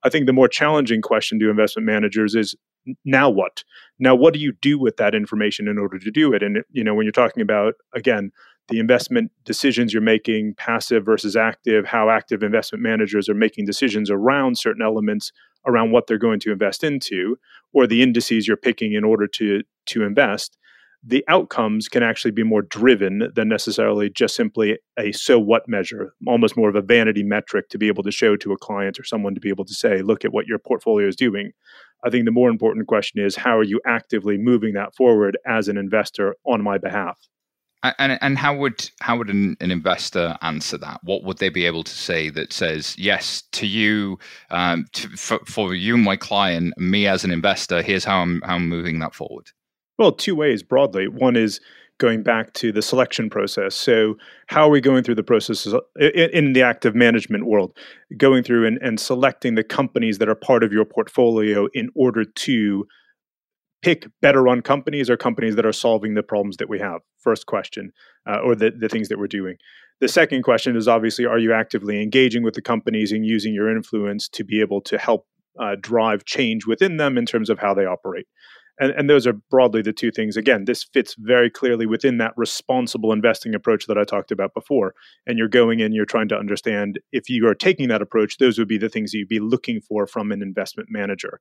I 0.04 0.10
think 0.10 0.28
the 0.28 0.34
more 0.34 0.47
challenging 0.47 1.01
question 1.01 1.39
to 1.39 1.49
investment 1.49 1.88
managers 1.88 2.36
is 2.36 2.54
now 3.04 3.30
what? 3.30 3.63
Now 4.00 4.15
what 4.15 4.34
do 4.34 4.39
you 4.39 4.54
do 4.62 4.78
with 4.80 4.98
that 4.98 5.15
information 5.15 5.67
in 5.67 5.78
order 5.78 6.00
to 6.00 6.12
do 6.12 6.34
it? 6.34 6.43
And 6.43 6.63
you 6.71 6.84
know, 6.84 6.93
when 6.93 7.06
you're 7.06 7.12
talking 7.12 7.41
about 7.41 7.76
again 7.93 8.32
the 8.67 8.80
investment 8.80 9.32
decisions 9.43 9.93
you're 9.93 10.02
making, 10.02 10.56
passive 10.56 11.06
versus 11.06 11.36
active, 11.36 11.86
how 11.86 12.10
active 12.10 12.41
investment 12.41 12.82
managers 12.82 13.30
are 13.30 13.36
making 13.36 13.65
decisions 13.65 14.10
around 14.10 14.58
certain 14.58 14.82
elements 14.82 15.32
around 15.65 15.91
what 15.91 16.08
they're 16.08 16.17
going 16.17 16.39
to 16.39 16.52
invest 16.52 16.84
into, 16.84 17.38
or 17.74 17.88
the 17.88 18.02
indices 18.02 18.48
you're 18.48 18.58
picking 18.58 18.93
in 18.93 19.04
order 19.04 19.28
to 19.28 19.62
to 19.88 20.04
invest, 20.04 20.58
the 21.04 21.24
outcomes 21.28 21.88
can 21.88 22.02
actually 22.02 22.32
be 22.32 22.43
more 22.43 22.63
driven 22.63 23.32
than 23.36 23.48
necessarily 23.48 24.10
just 24.10 24.36
simply 24.36 24.78
a 24.98 25.12
so 25.12 25.38
what 25.38 25.67
measure, 25.67 26.13
almost 26.26 26.58
more 26.58 26.69
of 26.69 26.76
a 26.76 26.82
vanity 26.82 27.24
metric 27.24 27.69
to 27.69 27.78
be 27.78 27.88
able 27.88 28.04
to 28.04 28.12
show 28.12 28.36
to 28.36 28.52
a 28.52 28.58
client 28.58 29.00
or 29.00 29.04
someone 29.04 29.36
to 29.36 29.41
be 29.41 29.50
able 29.50 29.65
to 29.65 29.74
say, 29.74 30.02
look 30.02 30.26
at 30.26 30.34
what 30.34 30.48
your 30.48 30.58
portfolio 30.58 31.08
is 31.08 31.15
doing. 31.15 31.52
I 32.03 32.10
think 32.10 32.25
the 32.25 32.31
more 32.31 32.49
important 32.49 32.88
question 32.88 33.23
is 33.23 33.36
how 33.36 33.58
are 33.58 33.63
you 33.63 33.81
actively 33.86 34.38
moving 34.38 34.73
that 34.73 34.95
forward 34.95 35.38
as 35.45 35.67
an 35.67 35.77
investor 35.77 36.36
on 36.45 36.62
my 36.62 36.77
behalf? 36.77 37.17
And 37.99 38.17
and 38.21 38.38
how 38.38 38.55
would 38.55 38.89
how 38.99 39.17
would 39.17 39.29
an, 39.29 39.58
an, 39.60 39.69
investor 39.69 40.38
answer 40.41 40.75
that? 40.79 41.01
What 41.03 41.23
would 41.23 41.38
they 41.38 41.49
be 41.49 41.67
able 41.67 41.84
to 41.84 41.91
say 41.91 42.31
that 42.31 42.51
says 42.51 42.97
yes 42.97 43.43
to 43.51 43.67
you, 43.67 44.17
um, 44.49 44.86
to, 44.93 45.10
for, 45.10 45.39
for 45.45 45.75
you, 45.75 45.95
my 45.95 46.15
client, 46.15 46.73
me 46.77 47.05
as 47.05 47.23
an 47.23 47.29
investor? 47.29 47.84
Here's 47.84 48.03
how 48.03 48.21
I'm 48.21 48.41
how 48.41 48.55
I'm 48.55 48.67
moving 48.67 48.97
that 48.99 49.13
forward. 49.13 49.51
Well, 49.99 50.12
two 50.12 50.36
ways 50.36 50.63
broadly. 50.63 51.08
One 51.08 51.36
is 51.36 51.62
going 51.97 52.23
back 52.23 52.53
to 52.53 52.71
the 52.71 52.81
selection 52.81 53.29
process. 53.29 53.75
So, 53.75 54.15
how 54.47 54.67
are 54.67 54.69
we 54.69 54.81
going 54.81 55.03
through 55.03 55.15
the 55.15 55.23
processes 55.23 55.73
in 55.99 56.53
the 56.53 56.62
active 56.62 56.95
management 56.95 57.45
world? 57.45 57.75
Going 58.17 58.43
through 58.43 58.67
and, 58.67 58.77
and 58.81 58.99
selecting 58.99 59.55
the 59.55 59.63
companies 59.63 60.17
that 60.17 60.29
are 60.29 60.36
part 60.36 60.63
of 60.63 60.73
your 60.73 60.86
portfolio 60.86 61.67
in 61.73 61.89
order 61.95 62.25
to 62.25 62.86
pick 63.81 64.08
better 64.21 64.41
run 64.41 64.62
companies 64.62 65.10
or 65.10 65.17
companies 65.17 65.55
that 65.55 65.65
are 65.65 65.71
solving 65.71 66.15
the 66.15 66.23
problems 66.23 66.58
that 66.58 66.69
we 66.69 66.79
have? 66.79 67.01
First 67.19 67.45
question, 67.45 67.91
uh, 68.27 68.39
or 68.39 68.55
the, 68.55 68.71
the 68.71 68.89
things 68.89 69.10
that 69.10 69.19
we're 69.19 69.27
doing. 69.27 69.55
The 70.01 70.08
second 70.08 70.43
question 70.43 70.75
is 70.75 70.88
obviously, 70.88 71.25
are 71.25 71.39
you 71.39 71.53
actively 71.53 72.01
engaging 72.01 72.43
with 72.43 72.55
the 72.55 72.62
companies 72.62 73.12
and 73.12 73.25
using 73.25 73.53
your 73.53 73.73
influence 73.73 74.27
to 74.29 74.43
be 74.43 74.60
able 74.60 74.81
to 74.81 74.97
help 74.97 75.25
uh, 75.62 75.75
drive 75.79 76.25
change 76.25 76.65
within 76.65 76.97
them 76.97 77.17
in 77.17 77.25
terms 77.25 77.49
of 77.49 77.60
how 77.60 77.73
they 77.73 77.86
operate? 77.86 78.27
And, 78.80 78.92
and 78.92 79.10
those 79.10 79.26
are 79.26 79.34
broadly 79.50 79.82
the 79.82 79.94
two 79.94 80.12
things. 80.12 80.36
Again, 80.36 80.66
this 80.66 80.84
fits 80.84 81.16
very 81.18 81.50
clearly 81.50 81.86
within 81.86 82.18
that 82.18 82.34
responsible 82.36 83.14
investing 83.14 83.56
approach 83.56 83.88
that 83.88 83.98
I 83.98 84.04
talked 84.04 84.32
about 84.32 84.54
before. 84.54 84.94
And 85.26 85.38
you're 85.38 85.48
going 85.48 85.80
in, 85.80 85.94
you're 85.94 86.06
trying 86.06 86.28
to 86.30 86.38
understand 86.38 87.00
if 87.12 87.30
you 87.30 87.48
are 87.48 87.56
taking 87.56 87.88
that 87.88 88.02
approach, 88.02 88.38
those 88.38 88.60
would 88.60 88.68
be 88.68 88.78
the 88.78 88.90
things 88.90 89.12
that 89.12 89.20
you'd 89.20 89.30
be 89.30 89.40
looking 89.40 89.80
for 89.80 90.06
from 90.06 90.32
an 90.32 90.42
investment 90.42 90.90
manager 90.92 91.40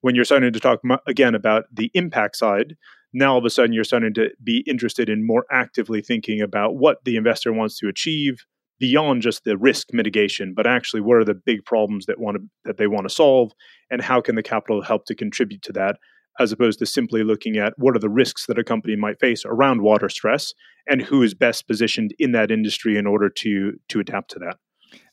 when 0.00 0.14
you're 0.14 0.24
starting 0.24 0.52
to 0.52 0.60
talk 0.60 0.80
again 1.06 1.34
about 1.34 1.64
the 1.72 1.90
impact 1.94 2.36
side, 2.36 2.76
now 3.12 3.32
all 3.32 3.38
of 3.38 3.44
a 3.44 3.50
sudden 3.50 3.72
you're 3.72 3.84
starting 3.84 4.14
to 4.14 4.30
be 4.42 4.64
interested 4.66 5.08
in 5.08 5.26
more 5.26 5.44
actively 5.50 6.00
thinking 6.00 6.40
about 6.40 6.76
what 6.76 7.04
the 7.04 7.16
investor 7.16 7.52
wants 7.52 7.78
to 7.78 7.88
achieve 7.88 8.44
beyond 8.78 9.20
just 9.20 9.44
the 9.44 9.58
risk 9.58 9.92
mitigation, 9.92 10.54
but 10.54 10.66
actually 10.66 11.02
what 11.02 11.16
are 11.16 11.24
the 11.24 11.34
big 11.34 11.64
problems 11.64 12.06
that 12.06 12.18
want 12.18 12.36
to 12.36 12.42
that 12.64 12.78
they 12.78 12.86
want 12.86 13.06
to 13.06 13.14
solve, 13.14 13.52
and 13.90 14.00
how 14.00 14.20
can 14.20 14.36
the 14.36 14.42
capital 14.42 14.80
help 14.80 15.04
to 15.04 15.14
contribute 15.14 15.62
to 15.62 15.72
that 15.72 15.96
as 16.40 16.50
opposed 16.50 16.78
to 16.80 16.86
simply 16.86 17.22
looking 17.22 17.58
at 17.58 17.74
what 17.76 17.94
are 17.94 18.00
the 18.00 18.08
risks 18.08 18.46
that 18.46 18.58
a 18.58 18.64
company 18.64 18.96
might 18.96 19.20
face 19.20 19.44
around 19.44 19.82
water 19.82 20.08
stress 20.08 20.54
and 20.88 21.02
who 21.02 21.22
is 21.22 21.34
best 21.34 21.68
positioned 21.68 22.14
in 22.18 22.32
that 22.32 22.50
industry 22.50 22.96
in 22.96 23.06
order 23.06 23.28
to 23.28 23.78
to 23.88 24.00
adapt 24.00 24.30
to 24.30 24.38
that. 24.40 24.56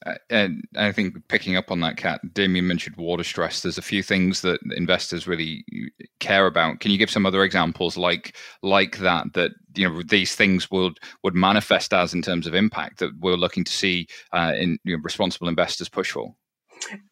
Uh, 0.05 0.15
and 0.29 0.63
I 0.75 0.91
think 0.91 1.15
picking 1.27 1.55
up 1.55 1.69
on 1.71 1.81
that, 1.81 1.97
Kat, 1.97 2.21
Damian 2.33 2.67
mentioned 2.67 2.95
water 2.95 3.23
stress. 3.23 3.61
There's 3.61 3.77
a 3.77 3.83
few 3.83 4.01
things 4.01 4.41
that 4.41 4.59
investors 4.75 5.27
really 5.27 5.63
care 6.19 6.47
about. 6.47 6.79
Can 6.79 6.91
you 6.91 6.97
give 6.97 7.11
some 7.11 7.25
other 7.25 7.43
examples 7.43 7.97
like 7.97 8.35
like 8.63 8.97
that 8.99 9.33
that 9.33 9.51
you 9.75 9.87
know 9.87 10.01
these 10.01 10.35
things 10.35 10.71
would 10.71 10.99
would 11.23 11.35
manifest 11.35 11.93
as 11.93 12.13
in 12.13 12.21
terms 12.21 12.47
of 12.47 12.55
impact 12.55 12.99
that 12.99 13.11
we're 13.19 13.35
looking 13.35 13.63
to 13.63 13.71
see 13.71 14.07
uh, 14.33 14.53
in 14.57 14.79
you 14.83 14.95
know, 14.95 15.01
responsible 15.03 15.47
investors 15.47 15.89
push 15.89 16.11
for? 16.11 16.33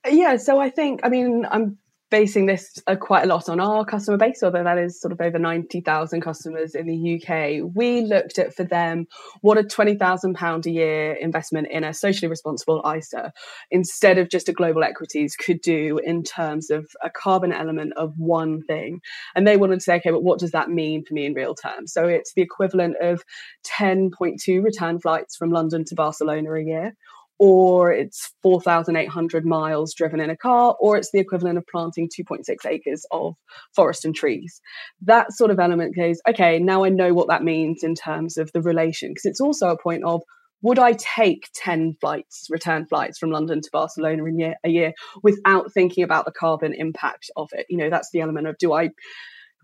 Yeah, 0.10 0.38
so 0.38 0.60
I 0.60 0.70
think 0.70 1.02
I 1.04 1.10
mean 1.10 1.46
I'm 1.52 1.78
basing 2.12 2.46
this 2.46 2.80
uh, 2.88 2.96
quite 2.96 3.24
a 3.24 3.28
lot 3.28 3.50
on 3.50 3.60
our 3.60 3.84
customer 3.84 4.18
base, 4.18 4.44
although 4.44 4.64
that 4.64 4.78
is 4.78 5.00
sort 5.00 5.12
of 5.12 5.20
over 5.20 5.40
90,000 5.40 6.22
customers 6.22 6.76
in 6.76 6.86
the 6.86 7.16
UK. 7.16 7.70
We 7.74 8.02
looked 8.02 8.38
at 8.38 8.54
for 8.54 8.64
them 8.64 9.08
what 9.42 9.58
a 9.58 9.64
£20,000 9.64 10.66
a 10.66 10.72
year 10.72 11.14
investment 11.14 11.68
in 11.72 11.84
a 11.84 11.94
socially 11.94 12.30
responsible 12.30 12.84
ISA 12.86 13.34
instead 13.72 14.18
of 14.18 14.30
just 14.30 14.50
a 14.50 14.54
global 14.54 14.84
equities 14.84 15.36
could 15.36 15.62
do 15.62 16.00
in 16.04 16.24
terms 16.24 16.70
of 16.70 16.88
a 17.04 17.10
carbon 17.10 17.52
element 17.52 17.94
of 17.98 18.14
one 18.18 18.62
thing. 18.62 19.02
And 19.36 19.48
they 19.48 19.58
wanted 19.58 19.76
to 19.76 19.82
say, 19.82 19.96
okay, 19.96 20.12
but 20.12 20.24
what 20.24 20.40
does 20.40 20.52
that 20.52 20.70
mean 20.70 21.04
for 21.04 21.14
me 21.14 21.26
in 21.26 21.34
real 21.34 21.56
terms? 21.56 21.92
So 21.92 22.08
it's 22.08 22.34
the 22.34 22.42
equivalent 22.42 22.98
of 23.02 23.24
10.2 23.80 24.64
return 24.64 25.00
flights 25.00 25.36
from 25.36 25.50
London 25.50 25.84
to 25.86 25.96
Barcelona 25.96 26.54
a 26.54 26.64
year 26.64 26.96
or 27.38 27.92
it's 27.92 28.32
4,800 28.44 29.46
miles 29.46 29.94
driven 29.94 30.20
in 30.20 30.30
a 30.30 30.38
car, 30.38 30.76
or 30.80 30.98
it's 30.98 31.12
the 31.12 31.20
equivalent 31.20 31.58
of 31.58 31.68
planting 31.68 32.10
2.6 32.10 32.44
acres 32.66 33.06
of 33.12 33.36
forest 33.76 34.06
and 34.06 34.16
trees. 34.16 34.62
That 35.02 35.34
sort 35.34 35.52
of 35.52 35.60
element 35.60 35.96
goes, 35.96 36.22
okay, 36.30 36.60
now 36.60 36.86
I 36.86 36.90
know 36.90 37.14
what 37.14 37.28
that 37.28 37.44
means 37.44 37.84
in 37.84 37.96
terms 37.96 38.38
of 38.38 38.52
the 38.54 38.62
relation, 38.62 39.10
because 39.10 39.26
it's 39.26 39.42
also 39.42 39.70
a 39.70 39.82
point 39.82 40.04
of 40.06 40.22
would 40.62 40.80
I 40.80 40.94
take 40.94 41.50
10 41.54 41.98
flights, 42.00 42.48
return 42.50 42.88
flights 42.88 43.20
from 43.20 43.30
London 43.30 43.62
to 43.62 43.70
Barcelona 43.72 44.26
in 44.26 44.40
year, 44.40 44.56
a 44.64 44.70
year 44.70 44.94
without 45.22 45.72
thinking 45.72 46.04
about 46.04 46.26
the 46.26 46.32
carbon 46.32 46.74
impact 46.74 47.30
of 47.36 47.50
it? 47.52 47.68
You 47.70 47.78
know, 47.78 47.90
that's 47.90 48.10
the 48.12 48.22
element 48.22 48.48
of 48.48 48.58
do 48.58 48.74
I 48.74 48.90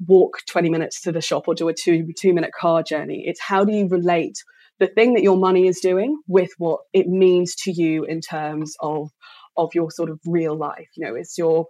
walk 0.07 0.39
20 0.47 0.69
minutes 0.69 1.01
to 1.01 1.11
the 1.11 1.21
shop 1.21 1.47
or 1.47 1.55
do 1.55 1.69
a 1.69 1.73
two, 1.73 2.11
two 2.15 2.33
minute 2.33 2.51
car 2.51 2.83
journey? 2.83 3.23
It's 3.25 3.41
how 3.41 3.63
do 3.63 3.73
you 3.73 3.87
relate 3.87 4.43
the 4.81 4.87
thing 4.87 5.13
that 5.13 5.23
your 5.23 5.37
money 5.37 5.67
is 5.67 5.79
doing 5.79 6.19
with 6.27 6.49
what 6.57 6.81
it 6.91 7.07
means 7.07 7.55
to 7.55 7.71
you 7.71 8.03
in 8.03 8.19
terms 8.19 8.75
of 8.81 9.09
of 9.55 9.69
your 9.73 9.91
sort 9.91 10.09
of 10.09 10.19
real 10.25 10.57
life 10.57 10.89
you 10.95 11.05
know 11.05 11.15
it's 11.15 11.37
your 11.37 11.67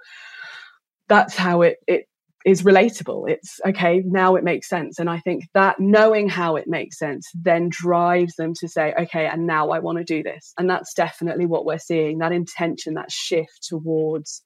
that's 1.07 1.35
how 1.35 1.61
it 1.61 1.77
it 1.87 2.05
is 2.43 2.63
relatable. 2.63 3.29
It's 3.29 3.59
okay 3.67 4.01
now 4.03 4.35
it 4.35 4.43
makes 4.43 4.67
sense. 4.67 4.97
And 4.97 5.09
i 5.09 5.19
think 5.19 5.43
that 5.53 5.79
knowing 5.79 6.27
how 6.27 6.55
it 6.55 6.67
makes 6.67 6.97
sense 6.97 7.29
then 7.35 7.69
drives 7.69 8.33
them 8.35 8.53
to 8.59 8.67
say 8.67 8.93
okay 8.99 9.27
and 9.27 9.45
now 9.45 9.69
i 9.69 9.79
want 9.79 9.97
to 9.99 10.03
do 10.03 10.23
this. 10.23 10.53
And 10.57 10.69
that's 10.69 10.93
definitely 10.93 11.45
what 11.45 11.65
we're 11.65 11.77
seeing 11.77 12.19
that 12.19 12.31
intention 12.31 12.95
that 12.95 13.11
shift 13.11 13.67
towards 13.67 14.41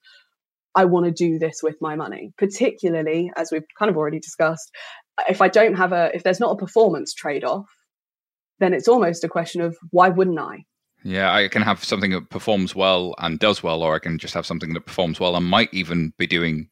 i 0.74 0.84
want 0.84 1.06
to 1.06 1.12
do 1.12 1.38
this 1.38 1.60
with 1.62 1.76
my 1.80 1.96
money. 1.96 2.32
Particularly 2.36 3.30
as 3.36 3.50
we've 3.50 3.62
kind 3.78 3.90
of 3.90 3.96
already 3.96 4.20
discussed 4.20 4.70
if 5.28 5.40
i 5.40 5.48
don't 5.48 5.74
have 5.74 5.92
a 5.92 6.10
if 6.14 6.22
there's 6.22 6.40
not 6.40 6.52
a 6.52 6.56
performance 6.56 7.14
trade 7.14 7.44
off 7.44 7.66
then 8.58 8.74
it's 8.74 8.88
almost 8.88 9.24
a 9.24 9.28
question 9.28 9.60
of 9.60 9.76
why 9.90 10.08
wouldn't 10.08 10.38
I? 10.38 10.64
Yeah, 11.04 11.32
I 11.32 11.48
can 11.48 11.62
have 11.62 11.84
something 11.84 12.10
that 12.10 12.30
performs 12.30 12.74
well 12.74 13.14
and 13.18 13.38
does 13.38 13.62
well, 13.62 13.82
or 13.82 13.94
I 13.94 14.00
can 14.00 14.18
just 14.18 14.34
have 14.34 14.46
something 14.46 14.74
that 14.74 14.86
performs 14.86 15.20
well 15.20 15.36
and 15.36 15.46
might 15.46 15.72
even 15.72 16.12
be 16.18 16.26
doing 16.26 16.68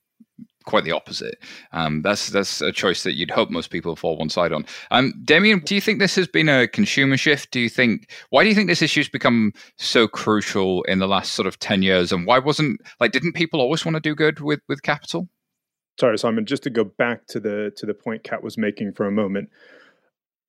quite 0.64 0.84
the 0.84 0.92
opposite. 0.92 1.38
Um, 1.72 2.02
that's 2.02 2.30
that's 2.30 2.60
a 2.60 2.72
choice 2.72 3.02
that 3.04 3.14
you'd 3.14 3.30
hope 3.30 3.50
most 3.50 3.70
people 3.70 3.94
fall 3.96 4.16
one 4.16 4.30
side 4.30 4.52
on. 4.52 4.66
Um, 4.90 5.12
Damian, 5.24 5.60
do 5.60 5.74
you 5.74 5.80
think 5.80 5.98
this 5.98 6.16
has 6.16 6.26
been 6.26 6.48
a 6.48 6.66
consumer 6.66 7.16
shift? 7.16 7.50
Do 7.50 7.60
you 7.60 7.68
think 7.68 8.10
why 8.30 8.42
do 8.42 8.48
you 8.48 8.54
think 8.54 8.68
this 8.68 8.82
issue's 8.82 9.08
become 9.08 9.52
so 9.76 10.08
crucial 10.08 10.82
in 10.84 10.98
the 10.98 11.08
last 11.08 11.34
sort 11.34 11.46
of 11.46 11.58
ten 11.58 11.82
years? 11.82 12.12
And 12.12 12.26
why 12.26 12.38
wasn't 12.38 12.80
like 13.00 13.12
didn't 13.12 13.34
people 13.34 13.60
always 13.60 13.84
want 13.84 13.94
to 13.94 14.00
do 14.00 14.14
good 14.14 14.40
with 14.40 14.60
with 14.68 14.82
capital? 14.82 15.28
Sorry, 16.00 16.18
Simon. 16.18 16.44
Just 16.44 16.64
to 16.64 16.70
go 16.70 16.84
back 16.84 17.26
to 17.28 17.38
the 17.38 17.72
to 17.76 17.86
the 17.86 17.94
point 17.94 18.24
Kat 18.24 18.42
was 18.42 18.58
making 18.58 18.92
for 18.92 19.06
a 19.06 19.12
moment 19.12 19.50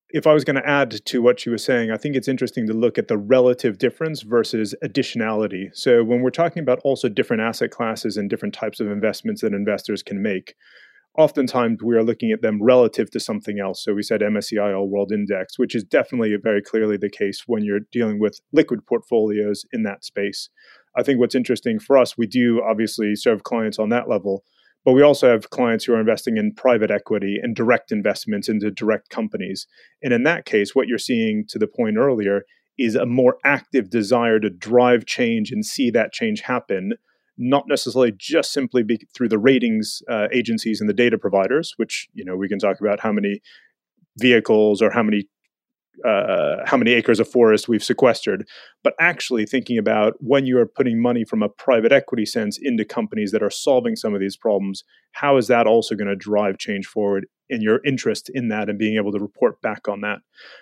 if 0.09 0.27
I 0.27 0.33
was 0.33 0.43
going 0.43 0.55
to 0.55 0.67
add 0.67 0.91
to 1.05 1.21
what 1.21 1.39
she 1.39 1.49
was 1.49 1.63
saying, 1.63 1.91
I 1.91 1.97
think 1.97 2.15
it's 2.15 2.27
interesting 2.27 2.67
to 2.67 2.73
look 2.73 2.97
at 2.97 3.07
the 3.07 3.17
relative 3.17 3.77
difference 3.77 4.21
versus 4.21 4.75
additionality. 4.83 5.69
So, 5.73 6.03
when 6.03 6.21
we're 6.21 6.29
talking 6.29 6.61
about 6.61 6.79
also 6.83 7.09
different 7.09 7.41
asset 7.41 7.71
classes 7.71 8.15
and 8.17 8.29
different 8.29 8.53
types 8.53 8.79
of 8.79 8.87
investments 8.87 9.41
that 9.41 9.53
investors 9.53 10.03
can 10.03 10.21
make, 10.21 10.55
oftentimes 11.17 11.81
we 11.83 11.95
are 11.95 12.03
looking 12.03 12.31
at 12.31 12.41
them 12.41 12.61
relative 12.61 13.09
to 13.11 13.19
something 13.19 13.59
else. 13.59 13.83
So, 13.83 13.93
we 13.93 14.03
said 14.03 14.21
MSCI 14.21 14.77
All 14.77 14.89
World 14.89 15.11
Index, 15.11 15.57
which 15.57 15.73
is 15.73 15.83
definitely 15.83 16.35
very 16.41 16.61
clearly 16.61 16.97
the 16.97 17.09
case 17.09 17.43
when 17.47 17.63
you're 17.63 17.81
dealing 17.91 18.19
with 18.19 18.39
liquid 18.53 18.85
portfolios 18.85 19.65
in 19.73 19.83
that 19.83 20.05
space. 20.05 20.49
I 20.95 21.03
think 21.03 21.19
what's 21.19 21.35
interesting 21.35 21.79
for 21.79 21.97
us, 21.97 22.17
we 22.17 22.27
do 22.27 22.61
obviously 22.63 23.15
serve 23.15 23.43
clients 23.43 23.79
on 23.79 23.89
that 23.89 24.07
level 24.07 24.43
but 24.85 24.93
we 24.93 25.01
also 25.01 25.29
have 25.29 25.49
clients 25.49 25.83
who 25.83 25.93
are 25.93 25.99
investing 25.99 26.37
in 26.37 26.53
private 26.53 26.91
equity 26.91 27.39
and 27.41 27.55
direct 27.55 27.91
investments 27.91 28.47
into 28.47 28.69
direct 28.69 29.09
companies. 29.09 29.65
And 30.03 30.13
in 30.13 30.23
that 30.23 30.45
case, 30.45 30.75
what 30.75 30.87
you're 30.87 30.99
seeing 30.99 31.43
to 31.49 31.57
the 31.57 31.67
point 31.67 31.97
earlier 31.97 32.43
is 32.77 32.93
a 32.93 33.05
more 33.05 33.37
active 33.43 33.89
desire 33.89 34.39
to 34.39 34.49
drive 34.49 35.05
change 35.05 35.51
and 35.51 35.65
see 35.65 35.89
that 35.89 36.13
change 36.13 36.41
happen, 36.41 36.93
not 37.37 37.65
necessarily 37.67 38.13
just 38.15 38.53
simply 38.53 38.83
be 38.83 38.99
through 39.15 39.29
the 39.29 39.39
ratings 39.39 40.03
uh, 40.09 40.27
agencies 40.31 40.79
and 40.79 40.89
the 40.89 40.93
data 40.93 41.17
providers, 41.17 41.73
which 41.77 42.07
you 42.13 42.23
know 42.23 42.35
we 42.35 42.47
can 42.47 42.59
talk 42.59 42.79
about 42.79 42.99
how 42.99 43.11
many 43.11 43.41
vehicles 44.17 44.81
or 44.81 44.91
how 44.91 45.03
many 45.03 45.27
uh, 46.03 46.57
how 46.65 46.77
many 46.77 46.91
acres 46.93 47.19
of 47.19 47.27
forest 47.27 47.67
we've 47.67 47.83
sequestered, 47.83 48.47
but 48.83 48.93
actually 48.99 49.45
thinking 49.45 49.77
about 49.77 50.13
when 50.19 50.45
you 50.45 50.57
are 50.59 50.65
putting 50.65 51.01
money 51.01 51.23
from 51.23 51.41
a 51.41 51.49
private 51.49 51.91
equity 51.91 52.25
sense 52.25 52.57
into 52.61 52.83
companies 52.83 53.31
that 53.31 53.43
are 53.43 53.49
solving 53.49 53.95
some 53.95 54.13
of 54.13 54.19
these 54.19 54.35
problems, 54.35 54.83
how 55.15 55.37
is 55.37 55.47
that 55.47 55.65
also 55.65 55.95
going 55.95 56.09
to 56.09 56.15
drive 56.15 56.57
change 56.57 56.85
forward 56.85 57.25
in 57.49 57.61
your 57.61 57.79
interest 57.85 58.29
in 58.33 58.49
that 58.49 58.69
and 58.69 58.77
being 58.77 58.97
able 58.97 59.13
to 59.13 59.19
report 59.19 59.61
back 59.61 59.87
on 59.87 60.01
that? 60.01 60.17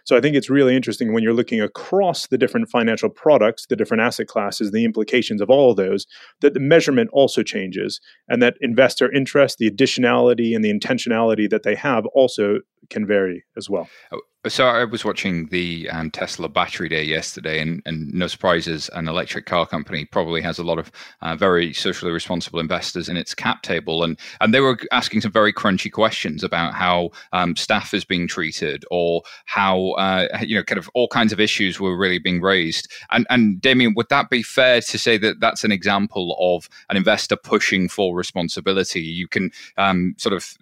So 0.06 0.16
I 0.16 0.22
think 0.22 0.36
it's 0.36 0.50
really 0.50 0.76
interesting 0.76 1.12
when 1.12 1.24
you're 1.24 1.34
looking 1.34 1.60
across 1.60 2.28
the 2.28 2.38
different 2.38 2.70
financial 2.70 3.10
products, 3.10 3.66
the 3.66 3.76
different 3.76 4.02
asset 4.04 4.28
classes, 4.28 4.72
the 4.72 4.86
implications 4.86 5.42
of 5.42 5.50
all 5.50 5.72
of 5.72 5.78
those, 5.78 6.06
that 6.42 6.54
the 6.54 6.60
measurement 6.60 7.10
also 7.13 7.42
changes 7.42 8.00
and 8.28 8.44
that 8.44 8.56
investor 8.62 9.12
interest, 9.12 9.58
the 9.58 9.72
additionality 9.72 10.56
and 10.56 10.63
the 10.63 10.72
intentionality 10.72 11.50
that 11.50 11.63
they 11.63 11.74
have 11.74 12.06
also 12.13 12.60
can 12.92 13.08
vary 13.08 13.44
as 13.58 13.72
well. 13.72 13.89
Oh, 14.12 14.22
so 14.48 14.66
I 14.66 14.84
was 14.84 15.06
watching 15.06 15.48
the 15.48 15.89
um, 15.89 16.12
Tesla 16.12 16.50
Battery 16.50 16.89
Day 16.89 17.04
yesterday, 17.04 17.62
and, 17.62 17.82
and, 17.86 18.13
no 18.13 18.28
surprises, 18.28 18.89
an 18.94 19.08
electric 19.08 19.46
car 19.46 19.66
company 19.66 20.04
probably 20.04 20.42
has 20.42 20.60
a 20.60 20.63
lot 20.63 20.80
of 20.80 20.92
uh, 21.22 21.38
very 21.38 21.72
socially 21.72 22.12
responsible 22.12 22.60
investors 22.60 23.08
in 23.08 23.16
its 23.16 23.34
cap 23.34 23.62
table, 23.62 24.04
and 24.04 24.20
and 24.44 24.54
they 24.54 24.60
were 24.60 24.78
asking 24.92 25.22
some 25.22 25.32
very 25.32 25.54
crunchy 25.54 25.90
questions 25.90 26.44
about 26.44 26.74
how 26.74 27.12
um, 27.32 27.56
staff 27.56 27.94
is 27.94 28.04
being 28.04 28.28
treated, 28.28 28.84
or 28.92 29.24
how 29.46 29.92
uh, 29.92 30.28
you 30.42 30.56
know, 30.56 30.64
kind 30.64 30.78
of 30.78 30.90
all 30.94 31.08
kinds 31.08 31.32
of 31.32 31.40
issues 31.40 31.80
were 31.80 31.98
really 31.98 32.20
being 32.20 32.42
raised. 32.42 32.92
And 33.12 33.26
and 33.30 33.62
Damian, 33.62 33.94
would 33.96 34.10
that 34.10 34.30
be 34.30 34.44
fair 34.44 34.82
to 34.82 35.00
say 35.00 35.18
that 35.18 35.40
that's 35.40 35.64
an 35.64 35.72
example 35.72 36.36
of 36.40 36.68
an 36.90 36.98
investor 36.98 37.38
pushing 37.38 37.88
for 37.88 38.16
responsibility? 38.16 39.02
You 39.02 39.30
can 39.30 39.52
um, 39.78 40.14
sort 40.18 40.34
of 40.34 40.58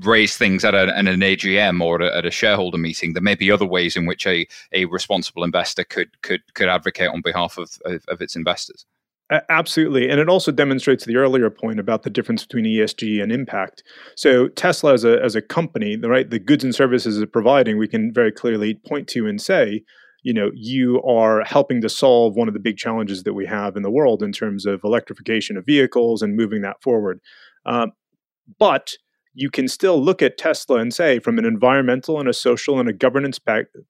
raise 0.00 0.36
things 0.36 0.64
at, 0.64 0.74
a, 0.74 0.94
at 0.96 1.06
an 1.06 1.20
AGM 1.20 1.82
or 1.82 2.02
at 2.02 2.26
a, 2.26 2.30
shareholder 2.30 2.76
meeting, 2.78 3.14
there 3.14 3.22
may 3.22 3.34
be 3.34 3.50
other 3.50 3.64
ways 3.64 3.96
in 3.96 4.04
which 4.04 4.26
a, 4.26 4.46
a 4.72 4.84
responsible 4.86 5.42
investor 5.42 5.84
could 5.84 6.20
could 6.22 6.42
could 6.54 6.68
advocate 6.68 7.08
on 7.08 7.22
behalf 7.22 7.58
of, 7.58 7.78
of, 7.84 8.04
of 8.08 8.20
its 8.20 8.36
investors. 8.36 8.84
Absolutely. 9.48 10.08
And 10.08 10.20
it 10.20 10.28
also 10.28 10.52
demonstrates 10.52 11.04
the 11.04 11.16
earlier 11.16 11.50
point 11.50 11.80
about 11.80 12.04
the 12.04 12.10
difference 12.10 12.44
between 12.44 12.64
ESG 12.64 13.20
and 13.20 13.32
impact. 13.32 13.82
So 14.14 14.46
Tesla 14.48 14.92
as 14.94 15.04
a 15.04 15.20
as 15.20 15.34
a 15.34 15.42
company, 15.42 15.96
the, 15.96 16.08
right, 16.08 16.30
the 16.30 16.38
goods 16.38 16.62
and 16.62 16.74
services 16.74 17.18
it's 17.18 17.30
providing, 17.30 17.76
we 17.76 17.88
can 17.88 18.12
very 18.12 18.30
clearly 18.30 18.74
point 18.86 19.08
to 19.08 19.26
and 19.26 19.40
say, 19.40 19.82
you 20.22 20.32
know, 20.32 20.52
you 20.54 21.02
are 21.02 21.42
helping 21.44 21.80
to 21.80 21.88
solve 21.88 22.36
one 22.36 22.46
of 22.46 22.54
the 22.54 22.60
big 22.60 22.76
challenges 22.76 23.24
that 23.24 23.34
we 23.34 23.46
have 23.46 23.76
in 23.76 23.82
the 23.82 23.90
world 23.90 24.22
in 24.22 24.30
terms 24.30 24.64
of 24.64 24.80
electrification 24.84 25.56
of 25.56 25.66
vehicles 25.66 26.22
and 26.22 26.36
moving 26.36 26.62
that 26.62 26.80
forward. 26.80 27.20
Um, 27.64 27.90
but 28.60 28.92
you 29.38 29.50
can 29.50 29.68
still 29.68 30.02
look 30.02 30.22
at 30.22 30.38
Tesla 30.38 30.78
and 30.78 30.94
say, 30.94 31.18
from 31.18 31.38
an 31.38 31.44
environmental 31.44 32.18
and 32.18 32.26
a 32.26 32.32
social 32.32 32.80
and 32.80 32.88
a 32.88 32.92
governance 32.94 33.38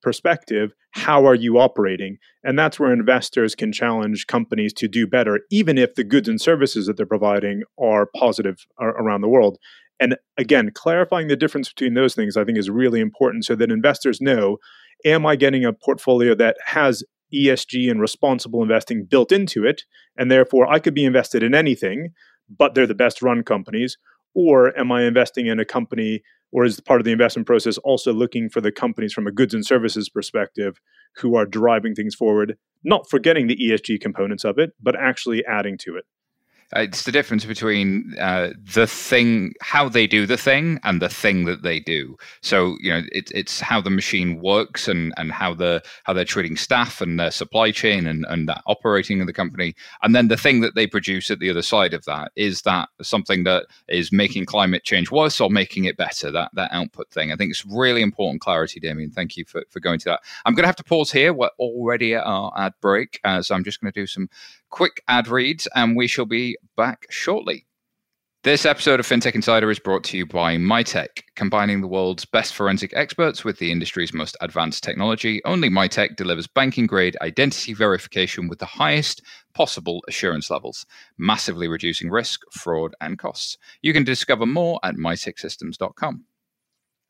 perspective, 0.02 0.72
how 0.90 1.24
are 1.24 1.36
you 1.36 1.56
operating? 1.56 2.18
And 2.42 2.58
that's 2.58 2.80
where 2.80 2.92
investors 2.92 3.54
can 3.54 3.72
challenge 3.72 4.26
companies 4.26 4.72
to 4.72 4.88
do 4.88 5.06
better, 5.06 5.38
even 5.52 5.78
if 5.78 5.94
the 5.94 6.02
goods 6.02 6.28
and 6.28 6.40
services 6.40 6.86
that 6.86 6.96
they're 6.96 7.06
providing 7.06 7.62
are 7.80 8.10
positive 8.16 8.66
around 8.80 9.20
the 9.20 9.28
world. 9.28 9.56
And 10.00 10.16
again, 10.36 10.72
clarifying 10.74 11.28
the 11.28 11.36
difference 11.36 11.68
between 11.68 11.94
those 11.94 12.16
things, 12.16 12.36
I 12.36 12.42
think, 12.42 12.58
is 12.58 12.68
really 12.68 12.98
important 12.98 13.44
so 13.44 13.54
that 13.54 13.70
investors 13.70 14.20
know 14.20 14.58
am 15.04 15.24
I 15.24 15.36
getting 15.36 15.64
a 15.64 15.72
portfolio 15.72 16.34
that 16.34 16.56
has 16.66 17.04
ESG 17.32 17.88
and 17.88 18.00
responsible 18.00 18.62
investing 18.62 19.04
built 19.04 19.30
into 19.30 19.64
it? 19.64 19.84
And 20.18 20.28
therefore, 20.28 20.66
I 20.66 20.80
could 20.80 20.94
be 20.94 21.04
invested 21.04 21.44
in 21.44 21.54
anything, 21.54 22.14
but 22.50 22.74
they're 22.74 22.86
the 22.86 22.96
best 22.96 23.22
run 23.22 23.44
companies 23.44 23.96
Or 24.34 24.76
am 24.78 24.92
I 24.92 25.04
investing 25.04 25.46
in 25.46 25.58
a 25.58 25.64
company 25.64 26.22
or 26.52 26.64
is 26.64 26.80
part 26.80 27.00
of 27.00 27.04
the 27.04 27.12
investment 27.12 27.46
process 27.46 27.78
also 27.78 28.12
looking 28.12 28.48
for 28.48 28.60
the 28.60 28.72
companies 28.72 29.12
from 29.12 29.26
a 29.26 29.32
goods 29.32 29.54
and 29.54 29.64
services 29.64 30.08
perspective 30.08 30.80
who 31.16 31.36
are 31.36 31.46
driving 31.46 31.94
things 31.94 32.14
forward, 32.14 32.56
not 32.84 33.08
forgetting 33.10 33.46
the 33.46 33.56
ESG 33.56 34.00
components 34.00 34.44
of 34.44 34.58
it, 34.58 34.70
but 34.80 34.96
actually 34.96 35.44
adding 35.44 35.76
to 35.78 35.96
it? 35.96 36.04
Uh, 36.74 36.80
it's 36.80 37.04
the 37.04 37.12
difference 37.12 37.44
between 37.44 38.14
uh, 38.18 38.50
the 38.74 38.86
thing, 38.86 39.52
how 39.60 39.88
they 39.88 40.06
do 40.06 40.26
the 40.26 40.36
thing, 40.36 40.80
and 40.82 41.00
the 41.00 41.08
thing 41.08 41.44
that 41.44 41.62
they 41.62 41.78
do. 41.78 42.16
So 42.42 42.76
you 42.80 42.90
know, 42.90 43.02
it, 43.12 43.30
it's 43.32 43.60
how 43.60 43.80
the 43.80 43.90
machine 43.90 44.40
works 44.40 44.88
and 44.88 45.12
and 45.16 45.30
how 45.30 45.54
the 45.54 45.82
how 46.04 46.12
they're 46.12 46.24
treating 46.24 46.56
staff 46.56 47.00
and 47.00 47.20
their 47.20 47.30
supply 47.30 47.70
chain 47.70 48.06
and 48.06 48.26
and 48.28 48.48
that 48.48 48.62
operating 48.66 49.20
of 49.20 49.26
the 49.26 49.32
company, 49.32 49.74
and 50.02 50.14
then 50.14 50.28
the 50.28 50.36
thing 50.36 50.60
that 50.60 50.74
they 50.74 50.86
produce 50.86 51.30
at 51.30 51.38
the 51.38 51.50
other 51.50 51.62
side 51.62 51.94
of 51.94 52.04
that 52.06 52.32
is 52.34 52.62
that 52.62 52.88
something 53.00 53.44
that 53.44 53.66
is 53.88 54.10
making 54.10 54.46
climate 54.46 54.82
change 54.84 55.10
worse 55.10 55.40
or 55.40 55.50
making 55.50 55.84
it 55.84 55.96
better. 55.96 56.30
That 56.32 56.50
that 56.54 56.72
output 56.72 57.10
thing. 57.10 57.32
I 57.32 57.36
think 57.36 57.50
it's 57.50 57.64
really 57.64 58.02
important 58.02 58.40
clarity, 58.40 58.80
Damian. 58.80 59.10
Thank 59.10 59.36
you 59.36 59.44
for 59.44 59.62
for 59.70 59.78
going 59.78 60.00
to 60.00 60.06
that. 60.06 60.20
I'm 60.44 60.54
going 60.54 60.64
to 60.64 60.68
have 60.68 60.76
to 60.76 60.84
pause 60.84 61.12
here. 61.12 61.32
We're 61.32 61.50
already 61.60 62.14
at 62.14 62.24
our 62.24 62.52
ad 62.56 62.74
break, 62.80 63.20
uh, 63.24 63.42
so 63.42 63.54
I'm 63.54 63.64
just 63.64 63.80
going 63.80 63.92
to 63.92 64.00
do 64.00 64.06
some 64.06 64.28
quick 64.70 65.02
ad 65.08 65.28
reads, 65.28 65.68
and 65.74 65.96
we 65.96 66.06
shall 66.06 66.26
be 66.26 66.56
back 66.76 67.06
shortly. 67.10 67.66
This 68.46 68.64
episode 68.64 69.00
of 69.00 69.06
FinTech 69.08 69.34
Insider 69.34 69.68
is 69.72 69.80
brought 69.80 70.04
to 70.04 70.16
you 70.16 70.24
by 70.24 70.56
Mitek, 70.56 71.22
combining 71.34 71.80
the 71.80 71.88
world's 71.88 72.24
best 72.24 72.54
forensic 72.54 72.92
experts 72.94 73.42
with 73.42 73.58
the 73.58 73.72
industry's 73.72 74.14
most 74.14 74.36
advanced 74.40 74.84
technology. 74.84 75.44
Only 75.44 75.68
Mitek 75.68 76.14
delivers 76.14 76.46
banking 76.46 76.86
grade 76.86 77.16
identity 77.20 77.74
verification 77.74 78.46
with 78.46 78.60
the 78.60 78.66
highest 78.66 79.20
possible 79.52 80.04
assurance 80.06 80.48
levels, 80.48 80.86
massively 81.18 81.66
reducing 81.66 82.08
risk, 82.08 82.42
fraud, 82.52 82.94
and 83.00 83.18
costs. 83.18 83.58
You 83.82 83.92
can 83.92 84.04
discover 84.04 84.46
more 84.46 84.78
at 84.84 84.94
miteksystems.com. 84.94 86.24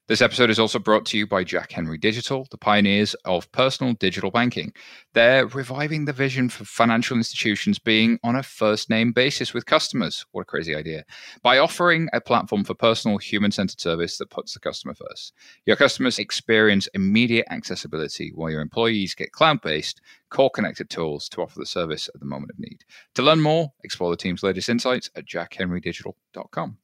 This 0.08 0.22
episode 0.22 0.50
is 0.50 0.60
also 0.60 0.78
brought 0.78 1.04
to 1.06 1.18
you 1.18 1.26
by 1.26 1.42
Jack 1.42 1.72
Henry 1.72 1.98
Digital, 1.98 2.46
the 2.52 2.56
pioneers 2.56 3.14
of 3.24 3.50
personal 3.50 3.92
digital 3.94 4.30
banking. 4.30 4.72
They're 5.14 5.48
reviving 5.48 6.04
the 6.04 6.12
vision 6.12 6.48
for 6.48 6.64
financial 6.64 7.16
institutions 7.16 7.80
being 7.80 8.20
on 8.22 8.36
a 8.36 8.44
first 8.44 8.88
name 8.88 9.10
basis 9.10 9.52
with 9.52 9.66
customers. 9.66 10.24
What 10.30 10.42
a 10.42 10.44
crazy 10.44 10.76
idea. 10.76 11.04
By 11.42 11.58
offering 11.58 12.08
a 12.12 12.20
platform 12.20 12.62
for 12.62 12.74
personal 12.74 13.18
human 13.18 13.50
centered 13.50 13.80
service 13.80 14.16
that 14.18 14.30
puts 14.30 14.54
the 14.54 14.60
customer 14.60 14.94
first. 14.94 15.32
Your 15.64 15.74
customers 15.74 16.20
experience 16.20 16.86
immediate 16.94 17.46
accessibility 17.50 18.30
while 18.32 18.50
your 18.50 18.60
employees 18.60 19.16
get 19.16 19.32
cloud 19.32 19.60
based, 19.60 20.00
core 20.30 20.50
connected 20.50 20.88
tools 20.88 21.28
to 21.30 21.42
offer 21.42 21.58
the 21.58 21.66
service 21.66 22.08
at 22.14 22.20
the 22.20 22.26
moment 22.26 22.52
of 22.52 22.60
need. 22.60 22.84
To 23.16 23.22
learn 23.22 23.40
more, 23.40 23.72
explore 23.82 24.12
the 24.12 24.16
team's 24.16 24.44
latest 24.44 24.68
insights 24.68 25.10
at 25.16 25.26
jackhenrydigital.com. 25.26 26.78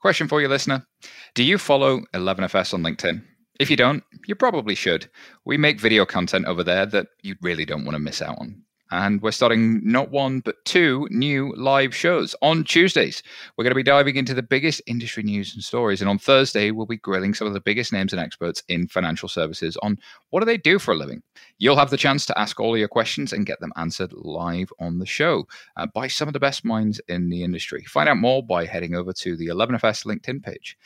Question 0.00 0.28
for 0.28 0.40
you, 0.40 0.48
listener 0.48 0.86
Do 1.34 1.44
you 1.44 1.58
follow 1.58 2.00
11FS 2.14 2.72
on 2.72 2.82
LinkedIn? 2.82 3.22
If 3.58 3.68
you 3.70 3.76
don't, 3.76 4.02
you 4.26 4.34
probably 4.34 4.74
should. 4.74 5.10
We 5.44 5.58
make 5.58 5.78
video 5.78 6.06
content 6.06 6.46
over 6.46 6.64
there 6.64 6.86
that 6.86 7.08
you 7.22 7.36
really 7.42 7.66
don't 7.66 7.84
want 7.84 7.96
to 7.96 7.98
miss 7.98 8.22
out 8.22 8.38
on. 8.38 8.62
And 8.90 9.22
we're 9.22 9.30
starting 9.30 9.80
not 9.84 10.10
one, 10.10 10.40
but 10.40 10.64
two 10.64 11.06
new 11.10 11.54
live 11.56 11.94
shows 11.94 12.34
on 12.42 12.64
Tuesdays. 12.64 13.22
We're 13.56 13.64
going 13.64 13.70
to 13.70 13.76
be 13.76 13.82
diving 13.82 14.16
into 14.16 14.34
the 14.34 14.42
biggest 14.42 14.82
industry 14.86 15.22
news 15.22 15.54
and 15.54 15.62
stories. 15.62 16.00
And 16.00 16.10
on 16.10 16.18
Thursday, 16.18 16.70
we'll 16.70 16.86
be 16.86 16.96
grilling 16.96 17.34
some 17.34 17.46
of 17.46 17.52
the 17.52 17.60
biggest 17.60 17.92
names 17.92 18.12
and 18.12 18.20
experts 18.20 18.62
in 18.68 18.88
financial 18.88 19.28
services 19.28 19.76
on 19.82 19.98
what 20.30 20.40
do 20.40 20.46
they 20.46 20.56
do 20.56 20.78
for 20.78 20.92
a 20.92 20.96
living. 20.96 21.22
You'll 21.58 21.76
have 21.76 21.90
the 21.90 21.96
chance 21.96 22.26
to 22.26 22.38
ask 22.38 22.58
all 22.58 22.76
your 22.76 22.88
questions 22.88 23.32
and 23.32 23.46
get 23.46 23.60
them 23.60 23.72
answered 23.76 24.12
live 24.12 24.72
on 24.80 24.98
the 24.98 25.06
show 25.06 25.46
uh, 25.76 25.86
by 25.86 26.08
some 26.08 26.28
of 26.28 26.34
the 26.34 26.40
best 26.40 26.64
minds 26.64 27.00
in 27.08 27.30
the 27.30 27.44
industry. 27.44 27.84
Find 27.84 28.08
out 28.08 28.16
more 28.16 28.42
by 28.42 28.64
heading 28.64 28.94
over 28.94 29.12
to 29.12 29.36
the 29.36 29.48
11FS 29.48 30.04
LinkedIn 30.04 30.42
page. 30.42 30.76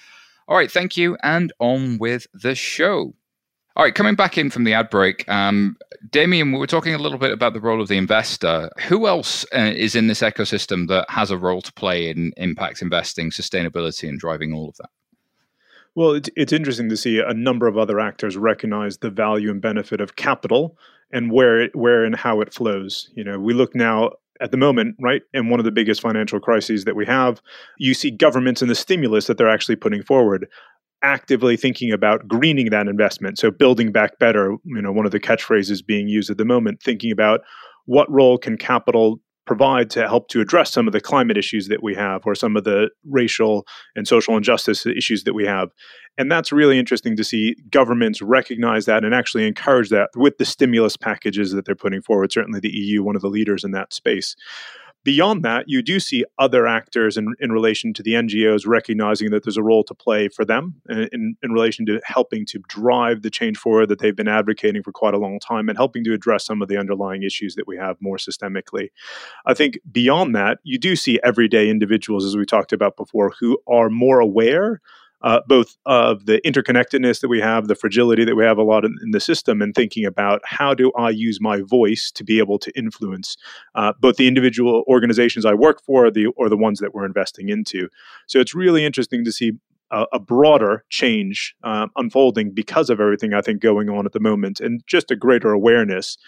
All 0.47 0.57
right, 0.57 0.71
thank 0.71 0.97
you, 0.97 1.17
and 1.23 1.53
on 1.59 1.97
with 1.97 2.27
the 2.35 2.55
show. 2.55 3.15
All 3.77 3.83
right, 3.83 3.95
coming 3.95 4.15
back 4.15 4.39
in 4.39 4.51
from 4.51 4.63
the 4.63 4.73
ad 4.73 4.89
break, 4.89 5.29
um, 5.29 5.77
Damian, 6.11 6.53
we 6.53 6.59
were 6.59 6.67
talking 6.67 6.95
a 6.95 6.99
little 6.99 7.19
bit 7.19 7.33
about 7.33 7.55
the 7.55 7.61
role 7.61 7.83
of 7.83 7.89
the 7.89 7.97
investor. 7.97 8.71
Who 8.87 9.09
else 9.09 9.45
uh, 9.53 9.73
is 9.75 9.97
in 9.97 10.07
this 10.07 10.21
ecosystem 10.21 10.87
that 10.89 11.11
has 11.11 11.33
a 11.33 11.39
role 11.39 11.61
to 11.61 11.73
play 11.73 12.09
in 12.09 12.33
impact 12.37 12.83
investing, 12.83 13.31
sustainability, 13.31 14.09
and 14.09 14.17
driving 14.17 14.53
all 14.53 14.69
of 14.69 14.77
that? 14.77 14.91
Well, 15.97 16.13
it's, 16.13 16.31
it's 16.37 16.53
interesting 16.53 16.89
to 16.89 16.97
see 16.97 17.19
a 17.19 17.35
number 17.35 17.67
of 17.67 17.77
other 17.77 17.99
actors 17.99 18.37
recognize 18.37 18.99
the 18.99 19.11
value 19.11 19.51
and 19.51 19.61
benefit 19.61 20.01
of 20.01 20.15
capital 20.15 20.79
and 21.11 21.33
where 21.33 21.61
it, 21.61 21.75
where 21.75 22.05
and 22.05 22.15
how 22.15 22.41
it 22.43 22.55
flows. 22.55 23.11
You 23.17 23.25
know, 23.25 23.41
we 23.41 23.55
look 23.55 23.75
now 23.75 24.13
at 24.41 24.53
the 24.53 24.57
moment, 24.57 24.97
right, 25.01 25.23
in 25.33 25.49
one 25.49 25.59
of 25.59 25.65
the 25.65 25.73
biggest 25.73 26.01
financial 26.01 26.39
crises 26.39 26.85
that 26.85 26.97
we 26.97 27.07
have, 27.07 27.41
you 27.79 27.95
see 27.95 28.11
governments 28.11 28.63
and 28.63 28.71
the 28.71 28.75
stimulus 28.75 29.27
that 29.27 29.39
they're 29.39 29.51
actually 29.51 29.77
putting 29.77 30.03
forward 30.03 30.49
actively 31.05 31.57
thinking 31.57 31.93
about 31.93 32.27
greening 32.27 32.71
that 32.71 32.89
investment. 32.89 33.39
So 33.39 33.51
building 33.51 33.93
back 33.93 34.19
better, 34.19 34.57
you 34.65 34.83
know, 34.83 34.91
one 34.91 35.05
of 35.05 35.13
the 35.13 35.21
catchphrases 35.21 35.85
being 35.85 36.09
used 36.09 36.31
at 36.31 36.39
the 36.39 36.45
moment, 36.45 36.83
thinking 36.83 37.13
about 37.13 37.43
what 37.85 38.11
role 38.11 38.39
can 38.39 38.57
capital 38.57 39.21
provide 39.47 39.91
to 39.91 40.09
help 40.09 40.29
to 40.29 40.41
address 40.41 40.73
some 40.73 40.87
of 40.87 40.95
the 40.95 41.01
climate 41.03 41.37
issues 41.37 41.69
that 41.69 41.83
we 41.83 41.95
have 41.95 42.23
or 42.25 42.35
some 42.35 42.57
of 42.57 42.65
the 42.65 42.89
racial 43.05 43.67
and 43.95 44.09
social 44.09 44.39
injustice 44.39 44.87
issues 44.87 45.25
that 45.25 45.35
we 45.35 45.45
have. 45.45 45.69
And 46.17 46.33
that's 46.33 46.51
really 46.51 46.79
interesting 46.79 47.15
to 47.17 47.25
see 47.25 47.55
governments 47.71 48.23
recognize 48.23 48.87
that 48.87 49.05
and 49.05 49.15
actually 49.15 49.47
encourage 49.47 49.91
that 49.91 50.09
with 50.17 50.39
the 50.39 50.47
stimulus 50.47 50.97
packages 50.97 51.53
that 51.53 51.67
they're 51.67 51.75
putting 51.75 52.01
forward. 52.01 52.33
Certainly 52.33 52.61
the 52.61 52.71
EU, 52.71 53.03
one 53.03 53.17
of 53.17 53.23
the 53.23 53.29
leaders 53.29 53.65
in 53.65 53.73
that 53.73 53.93
space. 53.93 54.35
Beyond 55.05 55.43
that, 55.45 55.67
you 55.69 55.83
do 55.83 56.01
see 56.01 56.25
other 56.39 56.67
actors 56.67 57.19
in, 57.19 57.35
in 57.39 57.53
relation 57.53 57.93
to 57.93 58.03
the 58.03 58.13
NGOs 58.13 58.67
recognizing 58.67 59.31
that 59.31 59.45
there's 59.45 59.59
a 59.59 59.63
role 59.63 59.85
to 59.85 59.95
play 59.95 60.29
for 60.29 60.47
them 60.47 60.81
in, 60.89 61.09
in, 61.13 61.37
in 61.43 61.53
relation 61.53 61.85
to 61.87 62.01
helping 62.05 62.47
to 62.47 62.59
drive 62.69 63.21
the 63.21 63.29
change 63.29 63.59
forward 63.59 63.91
that 63.91 63.99
they've 63.99 64.17
been 64.17 64.29
advocating 64.29 64.83
for 64.83 64.93
quite 64.93 65.13
a 65.13 65.19
long 65.19 65.39
time 65.39 65.69
and 65.69 65.77
helping 65.77 66.05
to 66.05 66.15
address 66.15 66.47
some 66.47 66.63
of 66.63 66.69
the 66.69 66.79
underlying 66.79 67.23
issues 67.23 67.55
that 67.55 67.67
we 67.67 67.77
have 67.77 67.97
more 68.01 68.17
systemically. 68.17 68.89
I 69.45 69.53
think 69.53 69.79
beyond 69.93 70.35
that, 70.37 70.59
you 70.63 70.79
do 70.79 70.97
see 70.97 71.21
everyday 71.23 71.69
individuals, 71.69 72.25
as 72.25 72.35
we 72.35 72.47
talked 72.47 72.73
about 72.73 72.97
before, 72.97 73.35
who 73.39 73.59
are 73.69 73.91
more 73.91 74.21
aware 74.21 74.81
uh, 75.25 75.41
both 75.47 75.77
of 75.87 76.27
the 76.27 76.39
interconnectedness 76.43 77.21
that 77.21 77.29
we 77.29 77.41
have, 77.41 77.67
the 77.67 77.75
fragility 77.75 78.27
that 78.27 78.37
we 78.37 78.45
have 78.45 78.59
a 78.59 78.63
lot 78.63 78.85
in, 78.85 78.95
in, 79.03 79.11
the 79.11 79.19
system, 79.19 79.63
and 79.63 79.75
thinking 79.75 80.05
about 80.05 80.43
how 80.45 80.75
do 80.75 80.93
I 80.93 81.09
use 81.09 81.41
my 81.41 81.63
voice 81.63 82.13
to 82.15 82.23
be 82.23 82.39
able 82.39 82.59
to 82.59 82.71
influence 82.79 83.37
uh, 83.75 83.95
both 83.99 84.17
the 84.17 84.29
individual 84.29 84.85
organizations 84.87 85.47
I 85.47 85.55
work 85.55 85.83
for, 85.83 86.11
the 86.11 86.27
or 86.37 86.51
the 86.51 86.59
ones 86.59 86.79
that 86.81 86.95
we're 86.95 87.07
investing 87.07 87.49
into. 87.49 87.89
So 88.27 88.39
it's 88.39 88.55
really 88.55 88.85
interesting 88.85 89.25
to 89.25 89.33
see 89.33 89.53
a, 89.91 90.05
a 90.13 90.19
broader 90.21 90.85
change 90.91 91.57
uh, 91.65 91.87
unfolding 91.97 92.51
because 92.51 92.91
of 92.91 93.01
everything 93.01 93.33
I 93.33 93.41
think 93.41 93.63
going 93.63 93.89
on 93.89 94.05
at 94.05 94.13
the 94.13 94.21
moment, 94.21 94.61
and 94.61 94.83
just 94.87 95.11
a 95.11 95.17
greater 95.17 95.53
awareness 95.53 96.19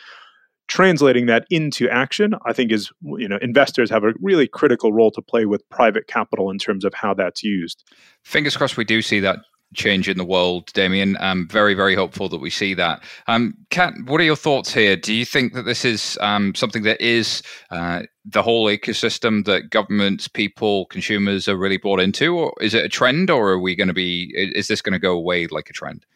translating 0.68 1.26
that 1.26 1.46
into 1.50 1.88
action 1.88 2.34
i 2.44 2.52
think 2.52 2.72
is 2.72 2.90
you 3.18 3.28
know 3.28 3.38
investors 3.40 3.90
have 3.90 4.04
a 4.04 4.12
really 4.20 4.46
critical 4.46 4.92
role 4.92 5.10
to 5.10 5.22
play 5.22 5.46
with 5.46 5.68
private 5.70 6.06
capital 6.06 6.50
in 6.50 6.58
terms 6.58 6.84
of 6.84 6.94
how 6.94 7.14
that's 7.14 7.42
used. 7.42 7.84
Fingers 8.22 8.56
crossed 8.56 8.76
we 8.76 8.84
do 8.84 9.02
see 9.02 9.20
that 9.20 9.38
change 9.74 10.08
in 10.08 10.16
the 10.16 10.24
world 10.24 10.72
damian. 10.74 11.16
I'm 11.20 11.48
very 11.48 11.74
very 11.74 11.94
hopeful 11.94 12.28
that 12.28 12.38
we 12.38 12.50
see 12.50 12.72
that. 12.74 13.02
Um, 13.26 13.54
kat 13.70 13.94
what 14.06 14.20
are 14.20 14.24
your 14.24 14.36
thoughts 14.36 14.72
here? 14.72 14.96
Do 14.96 15.12
you 15.12 15.24
think 15.24 15.54
that 15.54 15.64
this 15.64 15.84
is 15.84 16.16
um, 16.20 16.54
something 16.54 16.82
that 16.84 17.00
is 17.00 17.42
uh, 17.70 18.02
the 18.24 18.42
whole 18.42 18.66
ecosystem 18.66 19.44
that 19.44 19.70
governments 19.70 20.28
people 20.28 20.86
consumers 20.86 21.48
are 21.48 21.56
really 21.56 21.78
bought 21.78 22.00
into 22.00 22.36
or 22.36 22.54
is 22.60 22.74
it 22.74 22.84
a 22.84 22.88
trend 22.88 23.28
or 23.30 23.50
are 23.50 23.60
we 23.60 23.74
going 23.74 23.88
to 23.88 23.94
be 23.94 24.32
is 24.34 24.68
this 24.68 24.82
going 24.82 24.92
to 24.92 24.98
go 24.98 25.12
away 25.12 25.46
like 25.48 25.68
a 25.68 25.72
trend 25.72 26.06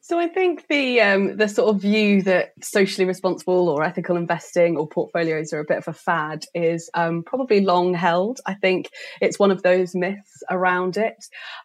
so 0.00 0.18
I 0.18 0.28
think 0.28 0.66
the 0.68 1.00
um, 1.00 1.36
the 1.36 1.48
sort 1.48 1.74
of 1.74 1.82
view 1.82 2.22
that 2.22 2.52
socially 2.62 3.06
responsible 3.06 3.68
or 3.68 3.82
ethical 3.82 4.16
investing 4.16 4.76
or 4.76 4.88
portfolios 4.88 5.52
are 5.52 5.60
a 5.60 5.66
bit 5.66 5.78
of 5.78 5.88
a 5.88 5.92
fad 5.92 6.44
is 6.54 6.88
um, 6.94 7.22
probably 7.24 7.60
long 7.60 7.94
held. 7.94 8.40
I 8.46 8.54
think 8.54 8.88
it's 9.20 9.38
one 9.38 9.50
of 9.50 9.62
those 9.62 9.94
myths 9.94 10.42
around 10.50 10.96
it. 10.96 11.16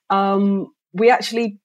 Um, 0.10 0.67
we 0.93 1.10
actually 1.10 1.58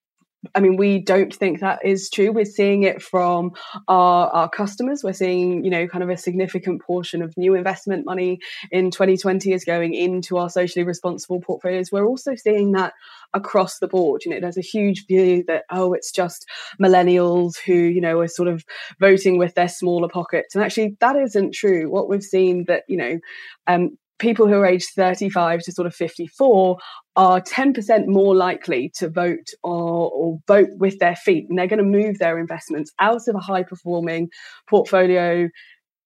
I 0.54 0.60
mean, 0.60 0.76
we 0.76 1.00
don't 1.00 1.34
think 1.34 1.60
that 1.60 1.84
is 1.84 2.08
true. 2.08 2.30
We're 2.30 2.44
seeing 2.44 2.84
it 2.84 3.02
from 3.02 3.52
our, 3.88 4.28
our 4.28 4.48
customers. 4.48 5.02
We're 5.02 5.12
seeing, 5.12 5.64
you 5.64 5.70
know, 5.70 5.88
kind 5.88 6.04
of 6.04 6.10
a 6.10 6.16
significant 6.16 6.80
portion 6.80 7.22
of 7.22 7.36
new 7.36 7.54
investment 7.54 8.06
money 8.06 8.38
in 8.70 8.92
2020 8.92 9.52
is 9.52 9.64
going 9.64 9.94
into 9.94 10.36
our 10.36 10.48
socially 10.48 10.84
responsible 10.84 11.40
portfolios. 11.40 11.90
We're 11.90 12.06
also 12.06 12.36
seeing 12.36 12.70
that 12.72 12.92
across 13.34 13.80
the 13.80 13.88
board. 13.88 14.22
You 14.24 14.30
know, 14.30 14.40
there's 14.40 14.56
a 14.56 14.62
huge 14.62 15.08
view 15.08 15.42
that, 15.48 15.64
oh, 15.70 15.92
it's 15.92 16.12
just 16.12 16.46
millennials 16.80 17.54
who, 17.58 17.74
you 17.74 18.00
know, 18.00 18.20
are 18.20 18.28
sort 18.28 18.48
of 18.48 18.64
voting 19.00 19.38
with 19.38 19.54
their 19.54 19.68
smaller 19.68 20.08
pockets. 20.08 20.54
And 20.54 20.62
actually, 20.62 20.96
that 21.00 21.16
isn't 21.16 21.52
true. 21.52 21.90
What 21.90 22.08
we've 22.08 22.22
seen 22.22 22.64
that, 22.68 22.84
you 22.86 22.96
know, 22.96 23.18
um, 23.66 23.98
people 24.18 24.46
who 24.48 24.54
are 24.54 24.66
aged 24.66 24.90
35 24.94 25.60
to 25.60 25.72
sort 25.72 25.86
of 25.86 25.94
54 25.94 26.78
are 27.16 27.40
10% 27.40 28.06
more 28.06 28.34
likely 28.34 28.92
to 28.96 29.08
vote 29.08 29.46
or, 29.62 30.10
or 30.10 30.38
vote 30.46 30.68
with 30.76 30.98
their 30.98 31.16
feet. 31.16 31.46
And 31.48 31.58
they're 31.58 31.66
going 31.66 31.78
to 31.78 31.84
move 31.84 32.18
their 32.18 32.38
investments 32.38 32.92
out 33.00 33.26
of 33.28 33.34
a 33.34 33.40
high 33.40 33.62
performing 33.62 34.28
portfolio 34.68 35.48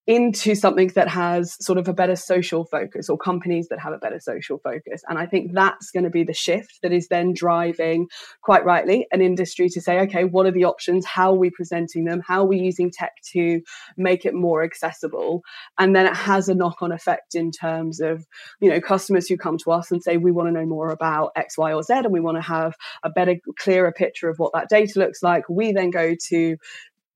into 0.05 0.53
something 0.53 0.89
that 0.95 1.07
has 1.07 1.55
sort 1.63 1.77
of 1.77 1.87
a 1.87 1.93
better 1.93 2.15
social 2.15 2.65
focus 2.65 3.09
or 3.09 3.17
companies 3.17 3.69
that 3.69 3.79
have 3.79 3.93
a 3.93 3.97
better 3.97 4.19
social 4.19 4.57
focus. 4.57 5.01
And 5.07 5.17
I 5.17 5.25
think 5.25 5.53
that's 5.53 5.91
going 5.91 6.03
to 6.03 6.09
be 6.09 6.25
the 6.25 6.33
shift 6.33 6.79
that 6.83 6.91
is 6.91 7.07
then 7.07 7.33
driving, 7.33 8.07
quite 8.41 8.65
rightly, 8.65 9.07
an 9.11 9.21
industry 9.21 9.69
to 9.69 9.81
say, 9.81 10.01
okay, 10.01 10.25
what 10.25 10.45
are 10.45 10.51
the 10.51 10.65
options? 10.65 11.05
How 11.05 11.31
are 11.31 11.37
we 11.37 11.49
presenting 11.49 12.03
them? 12.03 12.21
How 12.25 12.41
are 12.41 12.47
we 12.47 12.59
using 12.59 12.91
tech 12.91 13.13
to 13.31 13.61
make 13.95 14.25
it 14.25 14.33
more 14.33 14.61
accessible? 14.61 15.41
And 15.79 15.95
then 15.95 16.05
it 16.05 16.15
has 16.15 16.49
a 16.49 16.55
knock 16.55 16.81
on 16.81 16.91
effect 16.91 17.33
in 17.33 17.51
terms 17.51 18.01
of, 18.01 18.25
you 18.59 18.69
know, 18.69 18.81
customers 18.81 19.27
who 19.29 19.37
come 19.37 19.57
to 19.59 19.71
us 19.71 19.89
and 19.89 20.03
say, 20.03 20.17
we 20.17 20.31
want 20.31 20.49
to 20.49 20.51
know 20.51 20.65
more 20.65 20.89
about 20.89 21.31
X, 21.37 21.57
Y, 21.57 21.71
or 21.71 21.81
Z, 21.81 21.93
and 21.93 22.11
we 22.11 22.19
want 22.19 22.35
to 22.35 22.41
have 22.41 22.75
a 23.03 23.09
better, 23.09 23.35
clearer 23.57 23.93
picture 23.93 24.29
of 24.29 24.37
what 24.37 24.51
that 24.53 24.67
data 24.67 24.99
looks 24.99 25.23
like. 25.23 25.47
We 25.47 25.71
then 25.71 25.91
go 25.91 26.13
to 26.27 26.57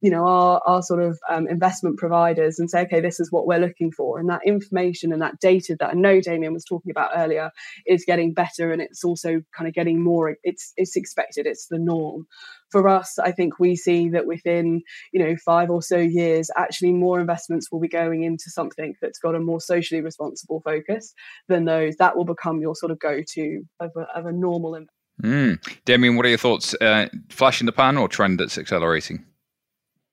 you 0.02 0.12
know 0.12 0.26
our, 0.26 0.62
our 0.66 0.82
sort 0.82 1.02
of 1.02 1.20
um, 1.30 1.48
investment 1.48 1.98
providers 1.98 2.60
and 2.60 2.70
say 2.70 2.82
okay 2.82 3.00
this 3.00 3.20
is 3.20 3.32
what 3.32 3.48
we're 3.48 3.60
looking 3.60 3.92
for. 3.92 4.20
And 4.20 4.30
that 4.30 4.42
information 4.46 5.12
and 5.12 5.22
that 5.22 5.40
data 5.40 5.76
that 5.80 5.90
i 5.90 5.94
know 5.94 6.22
damian 6.22 6.54
was 6.54 6.66
talking 6.66 6.92
about 6.92 7.12
earlier 7.16 7.52
is 7.86 8.06
getting 8.06 8.34
better 8.34 8.72
and 8.72 8.82
it's 8.82 9.04
also 9.04 9.42
kind 9.56 9.68
of 9.68 9.74
getting 9.74 10.04
more 10.04 10.36
it's 10.44 10.74
it's 10.78 10.96
expected 10.96 11.46
it's 11.46 11.68
the 11.68 11.80
norm. 11.80 12.26
For 12.72 12.88
us 12.90 13.18
i 13.20 13.32
think 13.32 13.60
we 13.60 13.76
see 13.76 14.10
that 14.10 14.28
within 14.28 14.82
you 15.14 15.24
know 15.24 15.36
five 15.46 15.70
or 15.70 15.82
so 15.82 15.98
years 15.98 16.50
actually 16.58 16.92
more 16.92 17.20
investments 17.20 17.72
will 17.72 17.80
be 17.80 17.88
going 17.88 18.24
into 18.24 18.50
something 18.50 18.96
that's 19.02 19.20
got 19.20 19.36
a 19.36 19.40
more 19.40 19.62
socially 19.62 20.02
responsible 20.02 20.62
focus 20.64 21.14
than 21.48 21.66
those. 21.66 21.96
That 21.98 22.18
will 22.18 22.26
become 22.26 22.62
your 22.62 22.76
sort 22.76 22.92
of 22.92 23.00
go-to 23.00 23.64
of 23.80 23.92
a, 23.96 24.02
of 24.18 24.26
a 24.26 24.32
normal 24.32 24.86
mm. 25.24 25.80
damian 25.86 26.16
what 26.16 26.26
are 26.26 26.30
your 26.30 26.38
thoughts 26.38 26.76
uh, 26.82 27.08
flash 27.30 27.62
in 27.62 27.66
the 27.66 27.72
pan 27.72 27.98
or 27.98 28.08
trend 28.08 28.40
that's 28.40 28.58
accelerating 28.58 29.24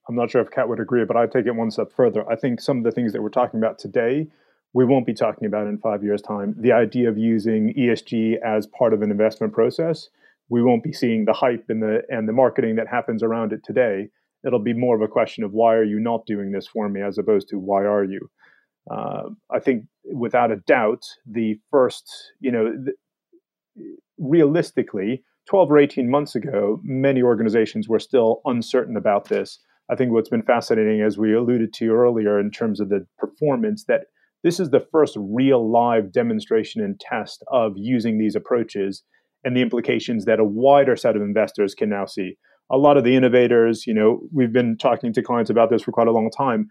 I'm 0.08 0.14
not 0.14 0.30
sure 0.30 0.42
if 0.42 0.50
Kat 0.50 0.68
would 0.68 0.80
agree, 0.80 1.04
but 1.04 1.16
I'd 1.16 1.32
take 1.32 1.46
it 1.46 1.54
one 1.54 1.70
step 1.70 1.92
further. 1.92 2.28
I 2.30 2.36
think 2.36 2.60
some 2.60 2.78
of 2.78 2.84
the 2.84 2.90
things 2.90 3.12
that 3.12 3.22
we're 3.22 3.30
talking 3.30 3.58
about 3.58 3.78
today, 3.78 4.28
we 4.72 4.84
won't 4.84 5.06
be 5.06 5.14
talking 5.14 5.46
about 5.46 5.66
in 5.66 5.78
five 5.78 6.02
years' 6.02 6.20
time. 6.20 6.54
The 6.58 6.72
idea 6.72 7.08
of 7.08 7.16
using 7.16 7.72
ESG 7.74 8.36
as 8.44 8.66
part 8.66 8.92
of 8.92 9.02
an 9.02 9.10
investment 9.10 9.52
process, 9.52 10.08
we 10.48 10.62
won't 10.62 10.84
be 10.84 10.92
seeing 10.92 11.24
the 11.24 11.32
hype 11.32 11.64
and 11.68 11.82
the 11.82 12.02
and 12.10 12.28
the 12.28 12.32
marketing 12.32 12.76
that 12.76 12.88
happens 12.88 13.22
around 13.22 13.52
it 13.52 13.64
today. 13.64 14.08
It'll 14.46 14.58
be 14.58 14.74
more 14.74 14.94
of 14.94 15.00
a 15.00 15.08
question 15.08 15.42
of 15.42 15.52
why 15.52 15.74
are 15.74 15.84
you 15.84 15.98
not 15.98 16.26
doing 16.26 16.52
this 16.52 16.66
for 16.66 16.88
me, 16.88 17.00
as 17.00 17.16
opposed 17.16 17.48
to 17.48 17.58
why 17.58 17.84
are 17.84 18.04
you. 18.04 18.28
Uh, 18.90 19.30
I 19.50 19.58
think 19.60 19.86
without 20.12 20.52
a 20.52 20.56
doubt, 20.56 21.02
the 21.24 21.58
first, 21.70 22.04
you 22.40 22.52
know, 22.52 22.74
realistically, 24.18 25.24
12 25.48 25.70
or 25.70 25.78
18 25.78 26.10
months 26.10 26.34
ago, 26.34 26.80
many 26.82 27.22
organizations 27.22 27.88
were 27.88 27.98
still 27.98 28.42
uncertain 28.44 28.98
about 28.98 29.28
this 29.28 29.58
I 29.90 29.97
think 29.97 30.12
what's 30.12 30.31
been 30.31 30.42
fascinating, 30.42 31.03
as 31.03 31.18
we 31.18 31.35
alluded 31.35 31.73
to 31.75 31.90
earlier, 31.90 32.40
in 32.40 32.51
terms 32.51 32.81
of 32.81 32.88
the 32.88 33.07
performance, 33.18 33.85
that 33.87 34.03
this 34.42 34.61
is 34.61 34.70
the 34.70 34.87
first 34.92 35.16
real 35.18 35.70
live 35.70 36.12
demonstration 36.12 36.83
and 36.83 36.99
test 37.01 37.42
of 37.51 37.73
using 37.77 38.18
these 38.18 38.37
approaches 38.37 39.03
and 39.44 39.57
the 39.57 39.62
implications 39.62 40.25
that 40.25 40.40
a 40.40 40.44
wider 40.44 40.97
set 40.97 41.16
of 41.16 41.23
investors 41.23 41.75
can 41.75 41.90
now 41.90 42.07
see. 42.07 42.37
A 42.70 42.79
lot 42.79 42.97
of 42.97 43.05
the 43.05 43.14
innovators, 43.14 43.87
you 43.87 43.92
know, 43.92 44.20
we've 44.33 44.53
been 44.53 44.77
talking 44.79 45.12
to 45.12 45.23
clients 45.23 45.51
about 45.51 45.70
this 45.70 45.83
for 45.83 45.92
quite 45.92 46.09
a 46.09 46.12
long 46.12 46.31
time, 46.31 46.68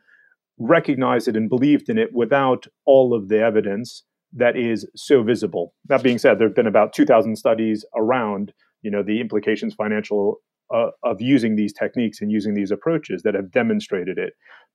recognized 0.58 1.28
it 1.28 1.36
and 1.36 1.50
believed 1.50 1.90
in 1.90 2.00
it 2.00 2.10
without 2.14 2.66
all 2.86 3.14
of 3.14 3.30
the 3.30 3.40
evidence 3.40 4.04
that 4.36 4.58
is 4.58 4.88
so 4.96 5.22
visible. 5.22 5.74
That 5.86 6.02
being 6.02 6.18
said, 6.18 6.40
there 6.40 6.48
have 6.48 6.56
been 6.56 6.66
about 6.68 6.94
2,000 6.94 7.36
studies 7.36 7.86
around, 7.96 8.54
you 8.82 8.90
know, 8.90 9.04
the 9.04 9.22
implications, 9.22 9.76
financial 9.76 10.38
uh, 10.74 10.90
of 11.04 11.22
using 11.22 11.56
these 11.56 11.74
techniques 11.74 12.22
and 12.22 12.32
using 12.32 12.54
these 12.54 12.72
approaches 12.72 13.24
that 13.24 13.34
have 13.34 13.52
demonstrated 13.52 14.18
it. 14.18 14.34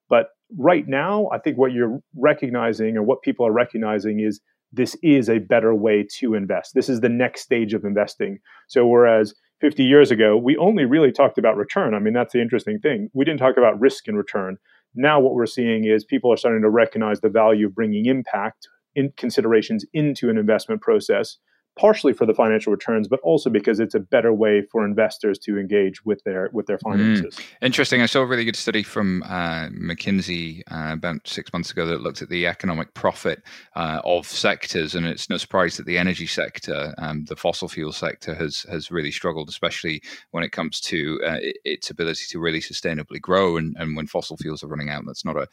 But 0.09 0.29
right 0.57 0.87
now, 0.88 1.29
I 1.33 1.38
think 1.38 1.59
what 1.59 1.72
you're 1.72 2.01
recognizing 2.16 2.96
or 2.96 3.03
what 3.03 3.22
people 3.22 3.46
are 3.46 3.53
recognizing 3.53 4.20
is 4.20 4.40
this 4.72 4.96
is 5.03 5.29
a 5.29 5.38
better 5.38 5.74
way 5.74 6.07
to 6.18 6.35
invest. 6.35 6.74
This 6.74 6.88
is 6.88 7.01
the 7.01 7.09
next 7.09 7.42
stage 7.42 7.74
of 7.74 7.85
investing. 7.85 8.38
So, 8.68 8.87
whereas 8.87 9.35
50 9.61 9.83
years 9.83 10.11
ago, 10.11 10.37
we 10.37 10.57
only 10.57 10.85
really 10.85 11.11
talked 11.11 11.38
about 11.38 11.57
return. 11.57 11.94
I 11.94 11.98
mean, 11.98 12.14
that's 12.14 12.33
the 12.33 12.42
interesting 12.42 12.79
thing. 12.79 13.09
We 13.14 13.24
didn't 13.24 13.40
talk 13.40 13.57
about 13.57 13.81
risk 13.81 14.07
and 14.09 14.16
return. 14.16 14.57
Now, 14.94 15.20
what 15.20 15.35
we're 15.35 15.46
seeing 15.46 15.85
is 15.85 16.05
people 16.05 16.33
are 16.33 16.37
starting 16.37 16.62
to 16.62 16.70
recognize 16.70 17.20
the 17.20 17.29
value 17.29 17.66
of 17.66 17.74
bringing 17.74 18.07
impact 18.07 18.68
in 18.94 19.12
considerations 19.16 19.85
into 19.92 20.31
an 20.31 20.38
investment 20.38 20.81
process 20.81 21.38
partially 21.78 22.12
for 22.12 22.26
the 22.26 22.34
financial 22.34 22.72
returns, 22.72 23.08
but 23.08 23.20
also 23.20 23.48
because 23.48 23.78
it's 23.80 23.94
a 23.94 24.00
better 24.00 24.32
way 24.32 24.62
for 24.62 24.84
investors 24.84 25.38
to 25.38 25.58
engage 25.58 26.04
with 26.04 26.22
their 26.24 26.50
with 26.52 26.66
their 26.66 26.78
finances. 26.78 27.36
Mm. 27.36 27.44
Interesting. 27.62 28.02
I 28.02 28.06
saw 28.06 28.20
a 28.20 28.26
really 28.26 28.44
good 28.44 28.56
study 28.56 28.82
from 28.82 29.22
uh, 29.22 29.68
McKinsey 29.68 30.62
uh, 30.70 30.92
about 30.92 31.26
six 31.26 31.52
months 31.52 31.70
ago 31.70 31.86
that 31.86 32.00
looked 32.00 32.20
at 32.20 32.28
the 32.28 32.46
economic 32.46 32.92
profit 32.94 33.42
uh, 33.76 34.00
of 34.04 34.26
sectors, 34.26 34.94
and 34.94 35.06
it's 35.06 35.30
no 35.30 35.36
surprise 35.36 35.76
that 35.76 35.86
the 35.86 35.98
energy 35.98 36.26
sector, 36.26 36.94
um, 36.98 37.24
the 37.26 37.36
fossil 37.36 37.68
fuel 37.68 37.92
sector, 37.92 38.34
has 38.34 38.62
has 38.70 38.90
really 38.90 39.12
struggled, 39.12 39.48
especially 39.48 40.02
when 40.32 40.42
it 40.42 40.50
comes 40.50 40.80
to 40.80 41.20
uh, 41.24 41.38
its 41.64 41.90
ability 41.90 42.24
to 42.30 42.40
really 42.40 42.60
sustainably 42.60 43.20
grow. 43.20 43.56
And, 43.56 43.76
and 43.78 43.96
when 43.96 44.06
fossil 44.08 44.36
fuels 44.36 44.64
are 44.64 44.68
running 44.68 44.90
out, 44.90 45.04
that's 45.06 45.24
not 45.24 45.36
a 45.36 45.46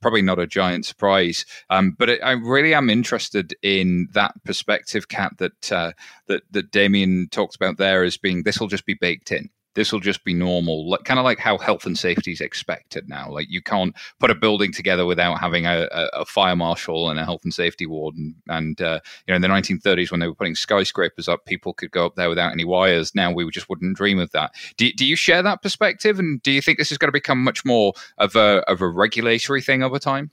probably 0.00 0.22
not 0.22 0.38
a 0.38 0.46
giant 0.46 0.84
surprise. 0.84 1.46
Um, 1.70 1.94
but 1.96 2.08
it, 2.08 2.20
I 2.22 2.32
really 2.32 2.74
am 2.74 2.90
interested 2.90 3.54
in 3.62 4.08
that 4.14 4.34
perspective, 4.44 5.08
Kat. 5.08 5.38
That 5.38 5.59
that 5.60 5.76
uh, 5.76 5.92
that 6.26 6.42
that 6.50 6.70
Damian 6.70 7.28
talked 7.30 7.56
about 7.56 7.78
there 7.78 8.04
as 8.04 8.16
being 8.16 8.42
this 8.42 8.60
will 8.60 8.68
just 8.68 8.86
be 8.86 8.94
baked 8.94 9.32
in. 9.32 9.50
This 9.76 9.92
will 9.92 10.00
just 10.00 10.24
be 10.24 10.34
normal, 10.34 10.90
like, 10.90 11.04
kind 11.04 11.20
of 11.20 11.24
like 11.24 11.38
how 11.38 11.56
health 11.56 11.86
and 11.86 11.96
safety 11.96 12.32
is 12.32 12.40
expected 12.40 13.08
now. 13.08 13.30
Like 13.30 13.46
you 13.48 13.62
can't 13.62 13.94
put 14.18 14.32
a 14.32 14.34
building 14.34 14.72
together 14.72 15.06
without 15.06 15.38
having 15.38 15.64
a, 15.64 15.86
a, 15.92 16.08
a 16.12 16.24
fire 16.24 16.56
marshal 16.56 17.08
and 17.08 17.20
a 17.20 17.24
health 17.24 17.42
and 17.44 17.54
safety 17.54 17.86
warden. 17.86 18.34
And 18.48 18.80
uh, 18.82 18.98
you 19.26 19.32
know, 19.32 19.36
in 19.36 19.42
the 19.42 19.48
1930s, 19.48 20.10
when 20.10 20.18
they 20.18 20.26
were 20.26 20.34
putting 20.34 20.56
skyscrapers 20.56 21.28
up, 21.28 21.44
people 21.44 21.72
could 21.72 21.92
go 21.92 22.04
up 22.04 22.16
there 22.16 22.28
without 22.28 22.50
any 22.52 22.64
wires. 22.64 23.14
Now 23.14 23.30
we 23.30 23.48
just 23.50 23.68
wouldn't 23.68 23.96
dream 23.96 24.18
of 24.18 24.32
that. 24.32 24.52
Do, 24.76 24.92
do 24.92 25.06
you 25.06 25.14
share 25.14 25.42
that 25.42 25.62
perspective? 25.62 26.18
And 26.18 26.42
do 26.42 26.50
you 26.50 26.60
think 26.60 26.78
this 26.78 26.90
is 26.90 26.98
going 26.98 27.08
to 27.08 27.12
become 27.12 27.42
much 27.42 27.64
more 27.64 27.92
of 28.18 28.34
a 28.34 28.68
of 28.68 28.80
a 28.80 28.88
regulatory 28.88 29.62
thing 29.62 29.84
over 29.84 30.00
time? 30.00 30.32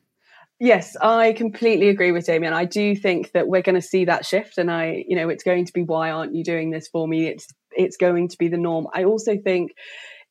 Yes, 0.59 0.95
I 0.99 1.33
completely 1.33 1.89
agree 1.89 2.11
with 2.11 2.25
Damian. 2.25 2.53
I 2.53 2.65
do 2.65 2.95
think 2.95 3.31
that 3.33 3.47
we're 3.47 3.61
going 3.61 3.75
to 3.75 3.81
see 3.81 4.05
that 4.05 4.25
shift, 4.25 4.57
and 4.57 4.71
I, 4.71 5.03
you 5.07 5.15
know, 5.15 5.29
it's 5.29 5.43
going 5.43 5.65
to 5.65 5.73
be 5.73 5.83
why 5.83 6.09
aren't 6.09 6.33
you 6.33 6.43
doing 6.43 6.71
this 6.71 6.87
for 6.87 7.07
me? 7.07 7.27
It's 7.27 7.47
it's 7.71 7.95
going 7.97 8.27
to 8.29 8.37
be 8.39 8.47
the 8.47 8.57
norm. 8.57 8.87
I 8.91 9.03
also 9.03 9.37
think 9.37 9.71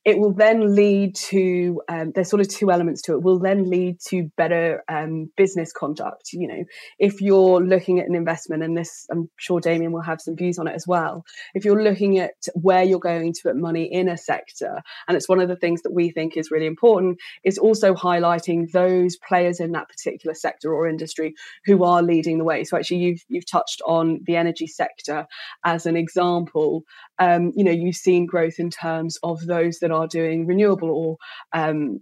it 0.07 0.19
will 0.19 0.31
then 0.31 0.73
lead 0.73 1.13
to 1.15 1.81
um, 1.89 2.13
there's 2.15 2.29
sort 2.29 2.39
of 2.39 2.47
two 2.47 2.71
elements 2.71 3.01
to 3.01 3.11
it. 3.11 3.23
Will 3.23 3.39
then 3.39 3.69
lead 3.69 3.99
to 4.07 4.31
better 4.37 4.81
um, 4.87 5.29
business 5.35 5.73
conduct 5.73 6.31
you 6.31 6.47
know. 6.47 6.63
If 6.97 7.19
you're 7.19 7.61
looking 7.61 7.99
at 7.99 8.07
an 8.07 8.15
investment 8.15 8.63
and 8.63 8.77
this 8.77 9.05
i'm 9.11 9.29
sure 9.35 9.59
damian 9.59 9.91
will 9.91 10.01
have 10.01 10.21
some 10.21 10.37
views 10.37 10.57
on 10.57 10.67
it 10.67 10.75
as 10.75 10.87
well. 10.87 11.25
If 11.53 11.65
you're 11.65 11.83
looking 11.83 12.19
at 12.19 12.35
where 12.53 12.83
you're 12.83 12.99
going 12.99 13.33
to 13.33 13.43
put 13.43 13.57
money 13.57 13.83
in 13.83 14.07
a 14.07 14.17
sector 14.17 14.81
and 15.09 15.17
it's 15.17 15.27
one 15.27 15.41
of 15.41 15.49
the 15.49 15.57
things 15.57 15.81
that 15.81 15.91
we 15.91 16.09
think 16.09 16.37
is 16.37 16.51
really 16.51 16.67
important 16.67 17.19
is 17.43 17.57
also 17.57 17.93
highlighting 17.93 18.71
those 18.71 19.17
players 19.17 19.59
in 19.59 19.73
that 19.73 19.89
particular 19.89 20.33
sector 20.33 20.73
or 20.73 20.87
industry 20.87 21.35
who 21.65 21.83
are 21.83 22.01
leading 22.01 22.37
the 22.37 22.45
way. 22.45 22.63
So 22.63 22.77
actually 22.77 22.99
you've 22.99 23.25
you've 23.27 23.45
touched 23.45 23.81
on 23.85 24.21
the 24.25 24.37
energy 24.37 24.67
sector 24.67 25.27
as 25.65 25.85
an 25.85 25.97
example. 25.97 26.83
Um, 27.19 27.51
you 27.57 27.65
know 27.65 27.71
you've 27.71 27.97
seen 27.97 28.25
growth 28.25 28.57
in 28.57 28.69
terms 28.69 29.19
of 29.21 29.45
those 29.45 29.79
that 29.79 29.91
are 29.91 29.96
doing 30.05 30.45
renewable 30.45 30.91
or 30.91 31.17
um, 31.59 31.99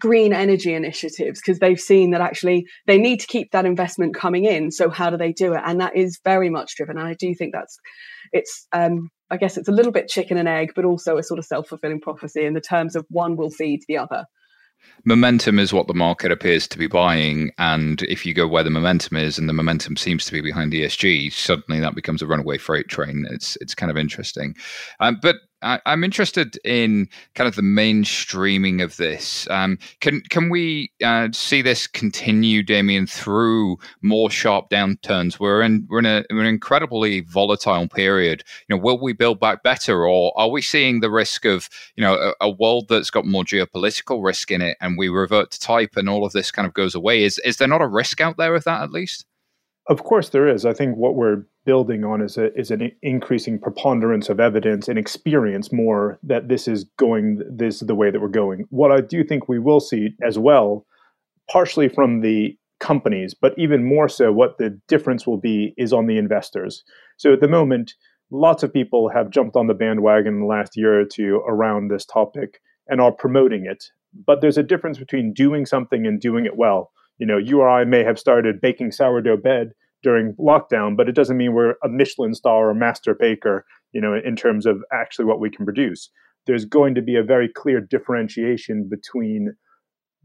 green 0.00 0.32
energy 0.32 0.74
initiatives 0.74 1.40
because 1.40 1.58
they've 1.58 1.80
seen 1.80 2.10
that 2.10 2.20
actually 2.20 2.66
they 2.86 2.98
need 2.98 3.20
to 3.20 3.26
keep 3.26 3.50
that 3.52 3.66
investment 3.66 4.14
coming 4.14 4.44
in 4.44 4.70
so 4.70 4.90
how 4.90 5.10
do 5.10 5.16
they 5.16 5.32
do 5.32 5.52
it 5.52 5.60
and 5.64 5.80
that 5.80 5.94
is 5.96 6.18
very 6.24 6.50
much 6.50 6.74
driven 6.76 6.98
and 6.98 7.06
i 7.06 7.14
do 7.14 7.34
think 7.34 7.52
that's 7.52 7.78
it's 8.32 8.66
um, 8.72 9.08
i 9.30 9.36
guess 9.36 9.56
it's 9.56 9.68
a 9.68 9.72
little 9.72 9.92
bit 9.92 10.08
chicken 10.08 10.36
and 10.36 10.48
egg 10.48 10.72
but 10.74 10.84
also 10.84 11.16
a 11.16 11.22
sort 11.22 11.38
of 11.38 11.44
self-fulfilling 11.44 12.00
prophecy 12.00 12.44
in 12.44 12.54
the 12.54 12.60
terms 12.60 12.96
of 12.96 13.04
one 13.10 13.36
will 13.36 13.50
feed 13.50 13.80
the 13.86 13.96
other 13.96 14.24
momentum 15.04 15.58
is 15.58 15.72
what 15.72 15.86
the 15.86 15.94
market 15.94 16.30
appears 16.30 16.66
to 16.68 16.78
be 16.78 16.86
buying. 16.86 17.50
And 17.58 18.02
if 18.02 18.24
you 18.24 18.34
go 18.34 18.46
where 18.46 18.62
the 18.62 18.70
momentum 18.70 19.16
is, 19.16 19.38
and 19.38 19.48
the 19.48 19.52
momentum 19.52 19.96
seems 19.96 20.24
to 20.26 20.32
be 20.32 20.40
behind 20.40 20.72
ESG, 20.72 21.32
suddenly 21.32 21.80
that 21.80 21.94
becomes 21.94 22.22
a 22.22 22.26
runaway 22.26 22.58
freight 22.58 22.88
train. 22.88 23.26
It's 23.30 23.56
it's 23.60 23.74
kind 23.74 23.90
of 23.90 23.96
interesting. 23.96 24.54
Um, 25.00 25.18
but 25.20 25.36
I, 25.64 25.80
am 25.86 26.04
interested 26.04 26.58
in 26.64 27.08
kind 27.34 27.48
of 27.48 27.56
the 27.56 27.62
mainstreaming 27.62 28.82
of 28.82 28.96
this. 28.98 29.48
Um, 29.50 29.78
can 30.00 30.20
can 30.22 30.50
we 30.50 30.92
uh, 31.02 31.28
see 31.32 31.62
this 31.62 31.86
continue, 31.86 32.62
Damian, 32.62 33.06
through 33.06 33.78
more 34.02 34.30
sharp 34.30 34.68
downturns? 34.70 35.40
We're 35.40 35.62
in 35.62 35.86
we're 35.88 36.00
in, 36.00 36.06
a, 36.06 36.24
we're 36.30 36.40
an 36.40 36.46
incredibly 36.46 37.20
volatile 37.20 37.88
period. 37.88 38.44
You 38.68 38.76
know, 38.76 38.82
will 38.82 39.00
we 39.00 39.14
build 39.14 39.40
back 39.40 39.62
better, 39.62 40.06
or 40.06 40.32
are 40.38 40.50
we 40.50 40.60
seeing 40.60 41.00
the 41.00 41.10
risk 41.10 41.44
of 41.44 41.68
you 41.96 42.04
know 42.04 42.14
a, 42.14 42.46
a 42.46 42.50
world 42.50 42.86
that's 42.88 43.10
got 43.10 43.26
more 43.26 43.44
geopolitical 43.44 44.22
risk 44.22 44.50
in 44.50 44.60
it, 44.60 44.76
and 44.80 44.98
we 44.98 45.08
revert 45.08 45.50
to 45.52 45.60
type, 45.60 45.96
and 45.96 46.08
all 46.08 46.24
of 46.24 46.32
this 46.32 46.50
kind 46.50 46.66
of 46.66 46.74
goes 46.74 46.94
away? 46.94 47.24
Is 47.24 47.38
is 47.38 47.56
there 47.56 47.68
not 47.68 47.82
a 47.82 47.88
risk 47.88 48.20
out 48.20 48.36
there 48.36 48.54
of 48.54 48.64
that 48.64 48.82
at 48.82 48.92
least? 48.92 49.24
Of 49.86 50.04
course, 50.04 50.30
there 50.30 50.48
is. 50.48 50.64
I 50.64 50.72
think 50.72 50.96
what 50.96 51.14
we're 51.14 51.44
building 51.66 52.04
on 52.04 52.22
is 52.22 52.38
a, 52.38 52.54
is 52.58 52.70
an 52.70 52.90
increasing 53.02 53.58
preponderance 53.58 54.28
of 54.30 54.40
evidence 54.40 54.88
and 54.88 54.98
experience 54.98 55.72
more 55.72 56.18
that 56.22 56.48
this 56.48 56.66
is 56.66 56.84
going 56.98 57.42
this 57.50 57.82
is 57.82 57.88
the 57.88 57.94
way 57.94 58.10
that 58.10 58.20
we're 58.20 58.28
going. 58.28 58.64
What 58.70 58.92
I 58.92 59.00
do 59.00 59.22
think 59.22 59.48
we 59.48 59.58
will 59.58 59.80
see 59.80 60.10
as 60.22 60.38
well, 60.38 60.86
partially 61.50 61.88
from 61.88 62.22
the 62.22 62.56
companies, 62.80 63.34
but 63.34 63.54
even 63.58 63.84
more 63.84 64.08
so, 64.08 64.32
what 64.32 64.56
the 64.58 64.78
difference 64.88 65.26
will 65.26 65.38
be 65.38 65.74
is 65.76 65.92
on 65.92 66.06
the 66.06 66.18
investors. 66.18 66.82
So 67.18 67.34
at 67.34 67.40
the 67.40 67.48
moment, 67.48 67.94
lots 68.30 68.62
of 68.62 68.72
people 68.72 69.10
have 69.10 69.30
jumped 69.30 69.54
on 69.56 69.66
the 69.66 69.74
bandwagon 69.74 70.34
in 70.34 70.40
the 70.40 70.46
last 70.46 70.76
year 70.76 71.00
or 71.00 71.04
two 71.04 71.42
around 71.46 71.88
this 71.88 72.06
topic 72.06 72.60
and 72.88 73.00
are 73.00 73.12
promoting 73.12 73.66
it. 73.66 73.84
But 74.26 74.40
there's 74.40 74.58
a 74.58 74.62
difference 74.62 74.98
between 74.98 75.34
doing 75.34 75.66
something 75.66 76.06
and 76.06 76.20
doing 76.20 76.46
it 76.46 76.56
well. 76.56 76.90
You 77.18 77.26
know, 77.26 77.38
you 77.38 77.60
or 77.60 77.68
I 77.68 77.84
may 77.84 78.04
have 78.04 78.18
started 78.18 78.60
baking 78.60 78.92
sourdough 78.92 79.38
bread 79.38 79.72
during 80.02 80.34
lockdown, 80.34 80.96
but 80.96 81.08
it 81.08 81.14
doesn't 81.14 81.36
mean 81.36 81.54
we're 81.54 81.74
a 81.82 81.88
Michelin 81.88 82.34
star 82.34 82.68
or 82.70 82.74
master 82.74 83.14
baker, 83.14 83.64
you 83.92 84.00
know, 84.00 84.14
in 84.14 84.36
terms 84.36 84.66
of 84.66 84.82
actually 84.92 85.24
what 85.24 85.40
we 85.40 85.50
can 85.50 85.64
produce. 85.64 86.10
There's 86.46 86.64
going 86.64 86.94
to 86.94 87.02
be 87.02 87.16
a 87.16 87.22
very 87.22 87.48
clear 87.48 87.80
differentiation 87.80 88.88
between 88.88 89.54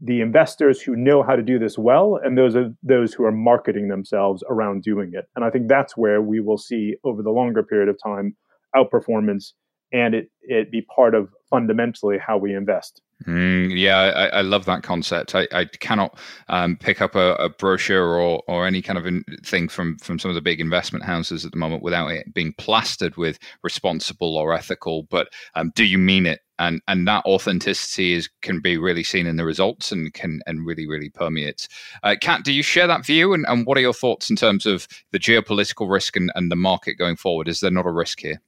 the 0.02 0.20
investors 0.20 0.80
who 0.80 0.96
know 0.96 1.22
how 1.22 1.36
to 1.36 1.42
do 1.42 1.58
this 1.58 1.76
well 1.76 2.18
and 2.22 2.36
those 2.36 2.56
are 2.56 2.70
those 2.82 3.12
who 3.12 3.24
are 3.24 3.32
marketing 3.32 3.88
themselves 3.88 4.42
around 4.48 4.82
doing 4.82 5.10
it. 5.12 5.26
And 5.36 5.44
I 5.44 5.50
think 5.50 5.68
that's 5.68 5.96
where 5.96 6.22
we 6.22 6.40
will 6.40 6.56
see 6.56 6.96
over 7.04 7.22
the 7.22 7.30
longer 7.30 7.62
period 7.62 7.88
of 7.88 7.98
time 8.02 8.34
outperformance 8.74 9.52
and 9.92 10.14
it 10.14 10.30
it 10.42 10.70
be 10.70 10.82
part 10.82 11.14
of 11.14 11.28
fundamentally 11.50 12.16
how 12.18 12.38
we 12.38 12.54
invest. 12.54 13.02
Mm, 13.26 13.78
yeah, 13.78 13.98
I, 13.98 14.38
I, 14.38 14.40
love 14.40 14.64
that 14.64 14.82
concept. 14.82 15.34
I, 15.34 15.46
I 15.52 15.66
cannot 15.66 16.18
um, 16.48 16.78
pick 16.78 17.02
up 17.02 17.14
a, 17.14 17.34
a, 17.34 17.50
brochure 17.50 18.16
or, 18.18 18.42
or 18.48 18.66
any 18.66 18.80
kind 18.80 18.98
of 18.98 19.24
thing 19.44 19.68
from, 19.68 19.98
from 19.98 20.18
some 20.18 20.30
of 20.30 20.34
the 20.34 20.40
big 20.40 20.58
investment 20.58 21.04
houses 21.04 21.44
at 21.44 21.52
the 21.52 21.58
moment 21.58 21.82
without 21.82 22.08
it 22.08 22.32
being 22.32 22.54
plastered 22.54 23.16
with 23.16 23.38
responsible 23.62 24.38
or 24.38 24.54
ethical. 24.54 25.02
But 25.04 25.28
um, 25.54 25.70
do 25.74 25.84
you 25.84 25.98
mean 25.98 26.24
it? 26.24 26.40
And 26.58 26.82
and 26.88 27.08
that 27.08 27.24
authenticity 27.24 28.12
is 28.12 28.28
can 28.42 28.60
be 28.60 28.76
really 28.76 29.02
seen 29.02 29.26
in 29.26 29.36
the 29.36 29.46
results 29.46 29.92
and 29.92 30.12
can 30.12 30.40
and 30.46 30.66
really 30.66 30.86
really 30.86 31.08
permeates. 31.08 31.68
Uh, 32.02 32.16
Kat, 32.20 32.44
do 32.44 32.52
you 32.52 32.62
share 32.62 32.86
that 32.86 33.06
view? 33.06 33.32
And, 33.32 33.46
and 33.48 33.66
what 33.66 33.78
are 33.78 33.82
your 33.82 33.94
thoughts 33.94 34.28
in 34.28 34.36
terms 34.36 34.66
of 34.66 34.86
the 35.10 35.18
geopolitical 35.18 35.90
risk 35.90 36.16
and, 36.16 36.30
and 36.34 36.50
the 36.50 36.56
market 36.56 36.96
going 36.98 37.16
forward? 37.16 37.48
Is 37.48 37.60
there 37.60 37.70
not 37.70 37.86
a 37.86 37.90
risk 37.90 38.20
here? 38.20 38.42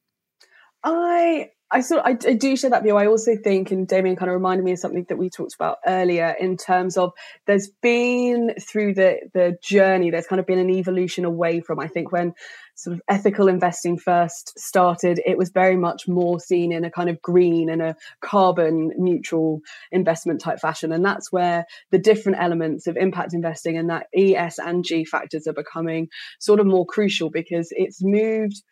I 0.85 1.51
I 1.73 1.81
sort 1.81 2.03
I, 2.05 2.11
I, 2.11 2.35
do 2.35 2.55
share 2.55 2.71
that 2.71 2.83
view. 2.83 2.97
I 2.97 3.07
also 3.07 3.35
think, 3.35 3.71
and 3.71 3.89
Damian 3.89 4.15
kind 4.15 4.29
of 4.29 4.35
reminded 4.35 4.63
me 4.63 4.73
of 4.73 4.79
something 4.79 5.07
that 5.09 5.17
we 5.17 5.31
talked 5.31 5.55
about 5.55 5.79
earlier 5.87 6.37
in 6.39 6.59
terms 6.59 6.99
of 6.99 7.13
there's 7.47 7.71
been 7.81 8.55
through 8.61 8.95
the 8.95 9.21
the 9.33 9.57
journey, 9.63 10.11
there's 10.11 10.27
kind 10.27 10.39
of 10.39 10.47
been 10.47 10.59
an 10.59 10.69
evolution 10.69 11.25
away 11.25 11.61
from. 11.61 11.81
I 11.81 11.89
think 11.89 12.13
when 12.13 12.35
sort 12.75 12.97
of 12.97 13.03
ethical 13.09 13.49
investing 13.49 13.99
first 13.99 14.59
started, 14.59 15.21
it 15.25 15.39
was 15.39 15.51
very 15.51 15.77
much 15.77 16.07
more 16.07 16.39
seen 16.39 16.73
in 16.73 16.85
a 16.85 16.91
kind 16.91 17.09
of 17.09 17.23
green 17.23 17.71
and 17.71 17.81
a 17.81 17.97
carbon 18.21 18.93
neutral 18.99 19.61
investment 19.91 20.43
type 20.43 20.61
fashion, 20.61 20.93
and 20.93 21.03
that's 21.03 21.33
where 21.33 21.65
the 21.91 21.99
different 21.99 22.39
elements 22.39 22.87
of 22.87 22.99
impact 22.99 23.33
investing 23.33 23.79
and 23.79 23.89
that 23.89 24.09
E, 24.17 24.37
S, 24.37 24.59
and 24.59 24.85
G 24.85 25.07
factors 25.07 25.47
are 25.47 25.55
becoming 25.55 26.09
sort 26.39 26.61
of 26.61 26.67
more 26.67 26.85
crucial 26.85 27.31
because 27.31 27.69
it's 27.71 28.03
moved 28.03 28.63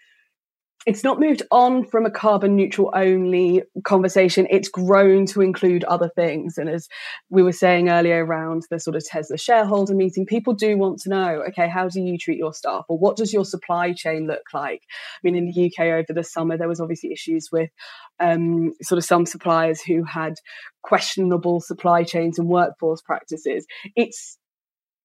it's 0.86 1.04
not 1.04 1.20
moved 1.20 1.42
on 1.50 1.84
from 1.84 2.06
a 2.06 2.10
carbon 2.10 2.56
neutral 2.56 2.90
only 2.94 3.62
conversation. 3.84 4.46
It's 4.48 4.68
grown 4.68 5.26
to 5.26 5.42
include 5.42 5.84
other 5.84 6.08
things. 6.08 6.56
And 6.56 6.70
as 6.70 6.88
we 7.28 7.42
were 7.42 7.52
saying 7.52 7.90
earlier 7.90 8.24
around 8.24 8.64
the 8.70 8.80
sort 8.80 8.96
of 8.96 9.04
Tesla 9.04 9.36
shareholder 9.36 9.94
meeting, 9.94 10.24
people 10.24 10.54
do 10.54 10.78
want 10.78 10.98
to 11.00 11.10
know 11.10 11.44
okay, 11.48 11.68
how 11.68 11.88
do 11.88 12.00
you 12.00 12.16
treat 12.16 12.38
your 12.38 12.54
staff? 12.54 12.84
Or 12.88 12.98
what 12.98 13.16
does 13.16 13.32
your 13.32 13.44
supply 13.44 13.92
chain 13.92 14.26
look 14.26 14.54
like? 14.54 14.82
I 14.82 15.18
mean, 15.22 15.36
in 15.36 15.50
the 15.50 15.66
UK 15.66 15.86
over 15.86 16.14
the 16.14 16.24
summer, 16.24 16.56
there 16.56 16.68
was 16.68 16.80
obviously 16.80 17.12
issues 17.12 17.50
with 17.52 17.70
um, 18.18 18.72
sort 18.80 18.98
of 18.98 19.04
some 19.04 19.26
suppliers 19.26 19.82
who 19.82 20.02
had 20.04 20.34
questionable 20.82 21.60
supply 21.60 22.04
chains 22.04 22.38
and 22.38 22.48
workforce 22.48 23.02
practices. 23.02 23.66
It's 23.96 24.38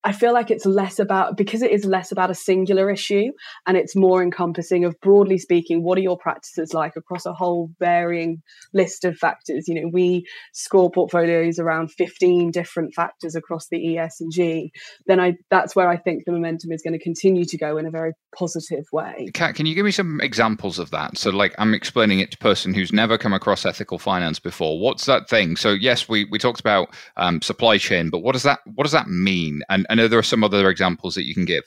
I 0.06 0.12
feel 0.12 0.34
like 0.34 0.52
it's 0.52 0.68
less 0.68 1.00
about 1.00 1.36
because 1.36 1.64
it 1.64 1.72
is 1.72 1.84
less 1.84 2.12
about 2.12 2.30
a 2.30 2.36
singular 2.36 2.92
issue 2.92 3.32
and 3.66 3.76
it's 3.76 3.96
more 3.96 4.22
encompassing 4.22 4.86
of 4.86 4.96
broadly 5.02 5.40
speaking, 5.40 5.84
what 5.84 5.98
are 5.98 6.02
your 6.02 6.18
practices 6.18 6.76
like 6.76 6.96
across 6.96 7.26
a 7.26 7.34
whole 7.34 7.72
varying 7.80 8.44
list 8.72 9.04
of 9.04 9.18
factors? 9.18 9.68
You 9.68 9.82
know, 9.82 9.90
we 9.92 10.28
score 10.54 10.92
portfolios 10.92 11.58
around 11.58 11.92
15 11.92 12.52
different 12.52 12.94
factors 12.94 13.34
across 13.34 13.68
the 13.72 13.98
ES 13.98 14.22
and 14.22 14.32
G. 14.32 14.72
Then 15.08 15.20
I 15.20 15.38
that's 15.50 15.76
where 15.76 15.90
I 15.90 15.98
think 15.98 16.24
the 16.26 16.34
momentum 16.34 16.72
is 16.72 16.84
going 16.84 16.98
to 16.98 17.04
continue 17.04 17.46
to 17.46 17.58
go 17.58 17.78
in 17.78 17.88
a 17.88 17.92
very 17.92 18.14
positive 18.38 18.86
way. 18.94 19.30
Kat, 19.34 19.56
can 19.56 19.66
you 19.66 19.74
give 19.74 19.86
me 19.86 19.92
some 19.92 20.22
examples 20.22 20.78
of 20.78 20.92
that? 20.92 21.18
So 21.18 21.32
like 21.32 21.56
I'm 21.58 21.74
explaining 21.74 22.20
it 22.20 22.30
to 22.30 22.38
a 22.40 22.44
person 22.44 22.76
who's 22.76 22.94
never 22.94 23.18
come 23.18 23.34
across 23.34 23.66
ethical 23.66 23.98
finance 23.98 24.38
before. 24.38 24.80
What's 24.80 25.06
that 25.06 25.28
thing? 25.28 25.56
So 25.56 25.72
yes, 25.72 26.08
we, 26.08 26.26
we 26.26 26.38
talked 26.38 26.60
about 26.60 26.94
um, 27.18 27.42
supply 27.42 27.80
chain, 27.80 28.12
but 28.12 28.20
what 28.20 28.34
does 28.34 28.44
that 28.44 28.60
what 28.76 28.84
does 28.84 28.92
that 28.92 29.08
mean? 29.08 29.64
And 29.68 29.88
I 29.96 29.98
know 29.98 30.10
there 30.10 30.20
are 30.20 30.24
some 30.24 30.44
other 30.44 30.70
examples 30.70 31.16
that 31.16 31.26
you 31.26 31.34
can 31.34 31.46
give. 31.46 31.64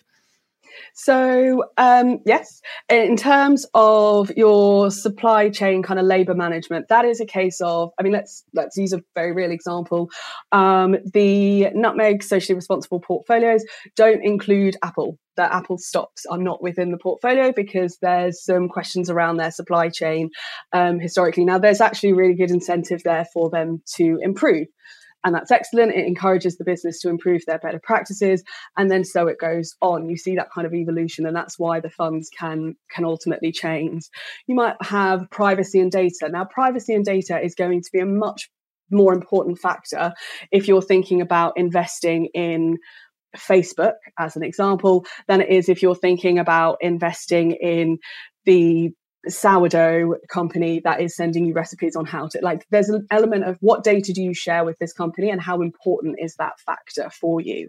So, 0.93 1.65
um, 1.79 2.19
yes, 2.27 2.61
in 2.91 3.17
terms 3.17 3.65
of 3.73 4.31
your 4.37 4.91
supply 4.91 5.49
chain 5.49 5.83
kind 5.83 5.99
of 5.99 6.05
labor 6.05 6.35
management, 6.35 6.89
that 6.89 7.07
is 7.07 7.21
a 7.21 7.25
case 7.25 7.63
of. 7.63 7.91
I 7.99 8.03
mean, 8.03 8.13
let's 8.13 8.45
let's 8.53 8.77
use 8.77 8.93
a 8.93 9.03
very 9.15 9.33
real 9.33 9.51
example. 9.51 10.11
Um, 10.53 10.97
the 11.15 11.71
Nutmeg 11.73 12.23
socially 12.23 12.55
responsible 12.55 13.01
portfolios 13.01 13.65
don't 13.97 14.23
include 14.23 14.77
Apple. 14.83 15.19
The 15.37 15.51
Apple 15.51 15.79
stocks 15.79 16.27
are 16.27 16.37
not 16.37 16.63
within 16.63 16.91
the 16.91 16.99
portfolio 16.99 17.51
because 17.51 17.97
there's 18.03 18.45
some 18.45 18.69
questions 18.69 19.09
around 19.09 19.39
their 19.39 19.53
supply 19.53 19.89
chain 19.89 20.29
um, 20.75 21.01
historically. 21.01 21.47
Now, 21.47 21.59
there's 21.59 21.81
actually 21.81 22.13
really 22.13 22.35
good 22.35 22.51
incentive 22.51 23.03
there 23.05 23.27
for 23.33 23.49
them 23.49 23.83
to 23.97 24.19
improve 24.21 24.67
and 25.25 25.35
that's 25.35 25.51
excellent. 25.51 25.93
It 25.95 26.07
encourages 26.07 26.57
the 26.57 26.65
business 26.65 27.01
to 27.01 27.09
improve 27.09 27.43
their 27.47 27.59
better 27.59 27.81
practices, 27.83 28.43
and 28.77 28.91
then 28.91 29.05
so 29.05 29.27
it 29.27 29.39
goes 29.39 29.75
on. 29.81 30.09
You 30.09 30.17
see 30.17 30.37
that 30.37 30.51
kind 30.55 30.67
of 30.67 30.75
evolution, 30.75 31.27
and 31.27 31.37
that's 31.37 31.59
why 31.59 31.81
the 31.81 31.91
funds 31.91 32.31
can 32.37 32.75
can 32.91 33.05
ultimately 33.05 33.53
change. 33.53 34.05
You 34.47 34.55
might 34.55 34.77
have 34.83 35.29
privacy 35.31 35.81
and 35.81 35.91
data. 35.91 36.29
Now, 36.31 36.45
privacy 36.45 36.95
and 36.95 37.05
data 37.05 37.41
is 37.41 37.55
going 37.55 37.83
to 37.83 37.91
be 37.93 38.01
a 38.01 38.07
much 38.07 38.49
more 38.91 39.13
important 39.13 39.59
factor 39.59 40.13
if 40.51 40.67
you're 40.67 40.83
thinking 40.83 41.21
about 41.21 41.55
investing 41.57 42.29
in 42.35 42.79
Facebook, 43.37 43.95
as 44.19 44.37
an 44.37 44.43
example, 44.43 45.05
than 45.27 45.41
it 45.41 45.51
is 45.51 45.69
if 45.69 45.83
you're 45.83 45.95
thinking 45.95 46.39
about 46.39 46.79
investing 46.81 47.53
in 47.53 47.99
the 48.47 48.91
sourdough 49.29 50.17
company 50.29 50.81
that 50.81 51.01
is 51.01 51.17
sending 51.17 51.45
you 51.45 51.55
recipes 51.55 51.97
on 51.97 52.05
how 52.05 52.27
to 52.29 52.39
like 52.43 52.67
there's 52.71 52.89
an 52.89 53.07
element 53.11 53.45
of 53.45 53.57
what 53.61 53.85
data 53.85 54.13
do 54.13 54.23
you 54.23 54.35
share 54.35 54.65
with 54.65 54.79
this 54.79 54.93
company 54.93 55.31
and 55.31 55.41
how 55.41 55.61
important 55.61 56.17
is 56.21 56.35
that 56.37 56.59
factor 56.61 57.11
for 57.11 57.41
you 57.41 57.69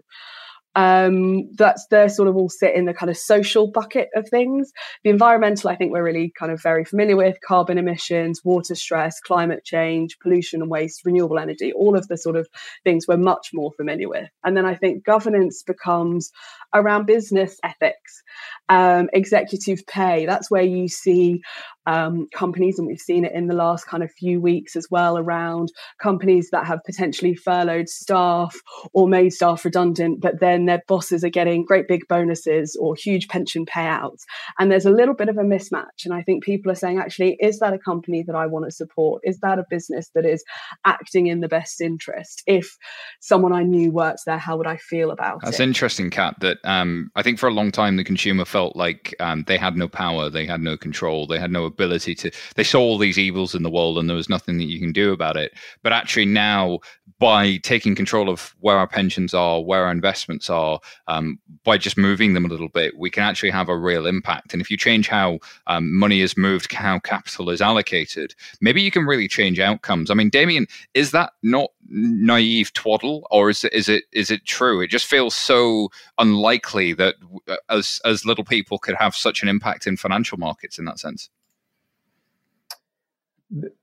um, 0.76 1.52
that's 1.56 1.86
they 1.90 2.08
sort 2.08 2.28
of 2.28 2.36
all 2.36 2.48
sit 2.48 2.74
in 2.74 2.84
the 2.84 2.94
kind 2.94 3.10
of 3.10 3.16
social 3.16 3.70
bucket 3.70 4.08
of 4.14 4.28
things. 4.28 4.72
The 5.02 5.10
environmental, 5.10 5.68
I 5.68 5.76
think 5.76 5.92
we're 5.92 6.04
really 6.04 6.32
kind 6.38 6.52
of 6.52 6.62
very 6.62 6.84
familiar 6.84 7.16
with 7.16 7.38
carbon 7.46 7.76
emissions, 7.76 8.42
water 8.44 8.74
stress, 8.74 9.18
climate 9.20 9.64
change, 9.64 10.18
pollution 10.20 10.62
and 10.62 10.70
waste, 10.70 11.04
renewable 11.04 11.38
energy, 11.38 11.72
all 11.72 11.96
of 11.96 12.06
the 12.08 12.16
sort 12.16 12.36
of 12.36 12.48
things 12.84 13.06
we're 13.08 13.16
much 13.16 13.50
more 13.52 13.72
familiar 13.72 14.08
with. 14.08 14.28
And 14.44 14.56
then 14.56 14.64
I 14.64 14.76
think 14.76 15.04
governance 15.04 15.62
becomes 15.64 16.30
around 16.74 17.06
business 17.06 17.58
ethics, 17.64 18.22
um, 18.68 19.08
executive 19.12 19.86
pay. 19.86 20.26
That's 20.26 20.50
where 20.50 20.62
you 20.62 20.88
see 20.88 21.40
um, 21.86 22.28
companies, 22.34 22.78
and 22.78 22.86
we've 22.86 23.00
seen 23.00 23.24
it 23.24 23.32
in 23.32 23.46
the 23.46 23.54
last 23.54 23.86
kind 23.86 24.02
of 24.02 24.10
few 24.12 24.40
weeks 24.40 24.76
as 24.76 24.86
well, 24.90 25.18
around 25.18 25.70
companies 26.00 26.50
that 26.52 26.66
have 26.66 26.80
potentially 26.84 27.34
furloughed 27.34 27.88
staff 27.88 28.54
or 28.92 29.08
made 29.08 29.30
staff 29.30 29.64
redundant, 29.64 30.20
but 30.20 30.40
then 30.40 30.66
their 30.66 30.82
bosses 30.86 31.24
are 31.24 31.30
getting 31.30 31.64
great 31.64 31.88
big 31.88 32.02
bonuses 32.08 32.76
or 32.80 32.94
huge 32.94 33.28
pension 33.28 33.64
payouts. 33.66 34.20
And 34.58 34.70
there's 34.70 34.86
a 34.86 34.90
little 34.90 35.14
bit 35.14 35.28
of 35.28 35.36
a 35.36 35.42
mismatch. 35.42 36.04
And 36.04 36.14
I 36.14 36.22
think 36.22 36.44
people 36.44 36.70
are 36.70 36.76
saying, 36.76 36.98
actually, 36.98 37.36
is 37.40 37.58
that 37.58 37.72
a 37.72 37.78
company 37.78 38.22
that 38.26 38.36
I 38.36 38.46
want 38.46 38.66
to 38.66 38.70
support? 38.70 39.22
Is 39.24 39.38
that 39.40 39.58
a 39.58 39.64
business 39.68 40.10
that 40.14 40.24
is 40.24 40.44
acting 40.84 41.26
in 41.26 41.40
the 41.40 41.48
best 41.48 41.80
interest? 41.80 42.42
If 42.46 42.76
someone 43.20 43.52
I 43.52 43.62
knew 43.62 43.90
works 43.90 44.22
there, 44.26 44.38
how 44.38 44.56
would 44.56 44.66
I 44.66 44.76
feel 44.76 45.10
about 45.10 45.40
That's 45.40 45.56
it? 45.56 45.58
That's 45.58 45.60
interesting, 45.60 46.10
Kat. 46.10 46.36
That 46.40 46.58
um, 46.64 47.10
I 47.14 47.22
think 47.22 47.38
for 47.38 47.48
a 47.48 47.54
long 47.54 47.70
time 47.70 47.96
the 47.96 48.04
consumer 48.04 48.44
felt 48.44 48.76
like 48.76 49.14
um, 49.20 49.44
they 49.46 49.56
had 49.56 49.76
no 49.76 49.88
power, 49.88 50.30
they 50.30 50.46
had 50.46 50.60
no 50.60 50.76
control, 50.76 51.26
they 51.26 51.38
had 51.38 51.50
no 51.50 51.64
ability 51.64 52.14
to. 52.16 52.30
They 52.56 52.64
saw 52.64 52.80
all 52.80 52.98
these 52.98 53.18
evils 53.18 53.54
in 53.54 53.62
the 53.62 53.70
world, 53.70 53.98
and 53.98 54.08
there 54.08 54.16
was 54.16 54.28
nothing 54.28 54.58
that 54.58 54.64
you 54.64 54.78
can 54.78 54.92
do 54.92 55.12
about 55.12 55.36
it. 55.36 55.52
But 55.82 55.92
actually, 55.92 56.26
now 56.26 56.80
by 57.20 57.58
taking 57.58 57.94
control 57.94 58.30
of 58.30 58.54
where 58.60 58.78
our 58.78 58.86
pensions 58.86 59.34
are, 59.34 59.60
where 59.60 59.84
our 59.84 59.92
investments 59.92 60.48
are, 60.48 60.80
um, 61.06 61.38
by 61.64 61.76
just 61.76 61.98
moving 61.98 62.32
them 62.32 62.46
a 62.46 62.48
little 62.48 62.70
bit, 62.70 62.96
we 62.96 63.10
can 63.10 63.22
actually 63.22 63.50
have 63.50 63.68
a 63.68 63.76
real 63.76 64.06
impact. 64.06 64.54
And 64.54 64.62
if 64.62 64.70
you 64.70 64.78
change 64.78 65.06
how 65.06 65.38
um, 65.66 65.94
money 65.94 66.22
is 66.22 66.38
moved, 66.38 66.72
how 66.72 66.98
capital 66.98 67.50
is 67.50 67.60
allocated, 67.60 68.34
maybe 68.62 68.80
you 68.80 68.90
can 68.90 69.04
really 69.04 69.28
change 69.28 69.60
outcomes. 69.60 70.10
I 70.10 70.14
mean, 70.14 70.30
Damian, 70.30 70.66
is 70.94 71.10
that 71.10 71.34
not 71.42 71.70
naive 71.88 72.72
twaddle, 72.72 73.26
or 73.30 73.50
is 73.50 73.64
it 73.64 73.72
is 73.72 73.88
it 73.88 74.04
is 74.12 74.30
it 74.30 74.44
true? 74.44 74.80
It 74.80 74.88
just 74.88 75.06
feels 75.06 75.34
so 75.34 75.90
unlikely 76.18 76.92
that 76.94 77.16
uh, 77.48 77.56
as 77.68 78.00
as 78.04 78.24
little 78.24 78.44
people 78.44 78.78
could 78.78 78.96
have 78.96 79.14
such 79.14 79.42
an 79.42 79.48
impact 79.48 79.86
in 79.86 79.96
financial 79.96 80.38
markets 80.38 80.78
in 80.78 80.84
that 80.86 80.98
sense. 80.98 81.30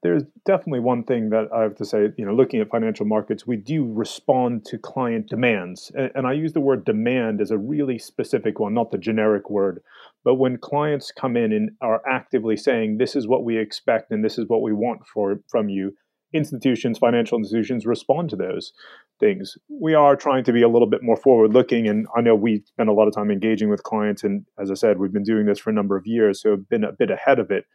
there's 0.01 0.23
definitely 0.45 0.79
one 0.79 1.03
thing 1.03 1.29
that 1.29 1.49
I 1.53 1.61
have 1.63 1.75
to 1.75 1.85
say, 1.85 2.07
you 2.17 2.25
know, 2.25 2.33
looking 2.33 2.61
at 2.61 2.69
financial 2.69 3.05
markets, 3.05 3.45
we 3.45 3.57
do 3.57 3.85
respond 3.85 4.65
to 4.65 4.77
client 4.77 5.27
demands. 5.27 5.91
And, 5.93 6.25
I 6.25 6.33
use 6.33 6.53
the 6.53 6.61
word 6.61 6.85
demand 6.85 7.41
as 7.41 7.51
a 7.51 7.57
really 7.57 7.99
specific 7.99 8.59
one, 8.59 8.73
not 8.73 8.91
the 8.91 8.97
generic 8.97 9.49
word. 9.49 9.83
But 10.23 10.35
when 10.35 10.57
clients 10.57 11.11
come 11.11 11.35
in 11.35 11.51
and 11.51 11.71
are 11.81 12.01
actively 12.07 12.55
saying, 12.55 12.97
this 12.97 13.15
is 13.15 13.27
what 13.27 13.43
we 13.43 13.57
expect 13.57 14.11
and 14.11 14.23
this 14.23 14.37
is 14.37 14.47
what 14.47 14.61
we 14.61 14.71
want 14.71 15.05
for 15.05 15.39
from 15.49 15.67
you, 15.67 15.95
institutions, 16.33 16.97
financial 16.97 17.37
institutions 17.37 17.85
respond 17.85 18.29
to 18.29 18.35
those 18.35 18.73
things. 19.19 19.57
We 19.69 19.93
are 19.93 20.15
trying 20.15 20.43
to 20.45 20.53
be 20.53 20.61
a 20.61 20.67
little 20.67 20.89
bit 20.89 21.03
more 21.03 21.17
forward 21.17 21.53
looking. 21.53 21.87
And 21.87 22.07
I 22.15 22.21
know 22.21 22.35
we 22.35 22.63
spend 22.65 22.89
a 22.89 22.93
lot 22.93 23.07
of 23.07 23.15
time 23.15 23.31
engaging 23.31 23.69
with 23.69 23.83
clients. 23.83 24.23
And 24.23 24.45
as 24.59 24.69
I 24.69 24.75
said, 24.75 24.99
we've 24.99 25.13
been 25.13 25.23
doing 25.23 25.45
this 25.45 25.59
for 25.59 25.69
a 25.69 25.73
number 25.73 25.95
of 25.95 26.05
years, 26.05 26.41
so 26.41 26.51
have 26.51 26.69
been 26.69 26.83
a 26.83 26.91
bit 26.91 27.11
ahead 27.11 27.39
of 27.39 27.51
it. 27.51 27.65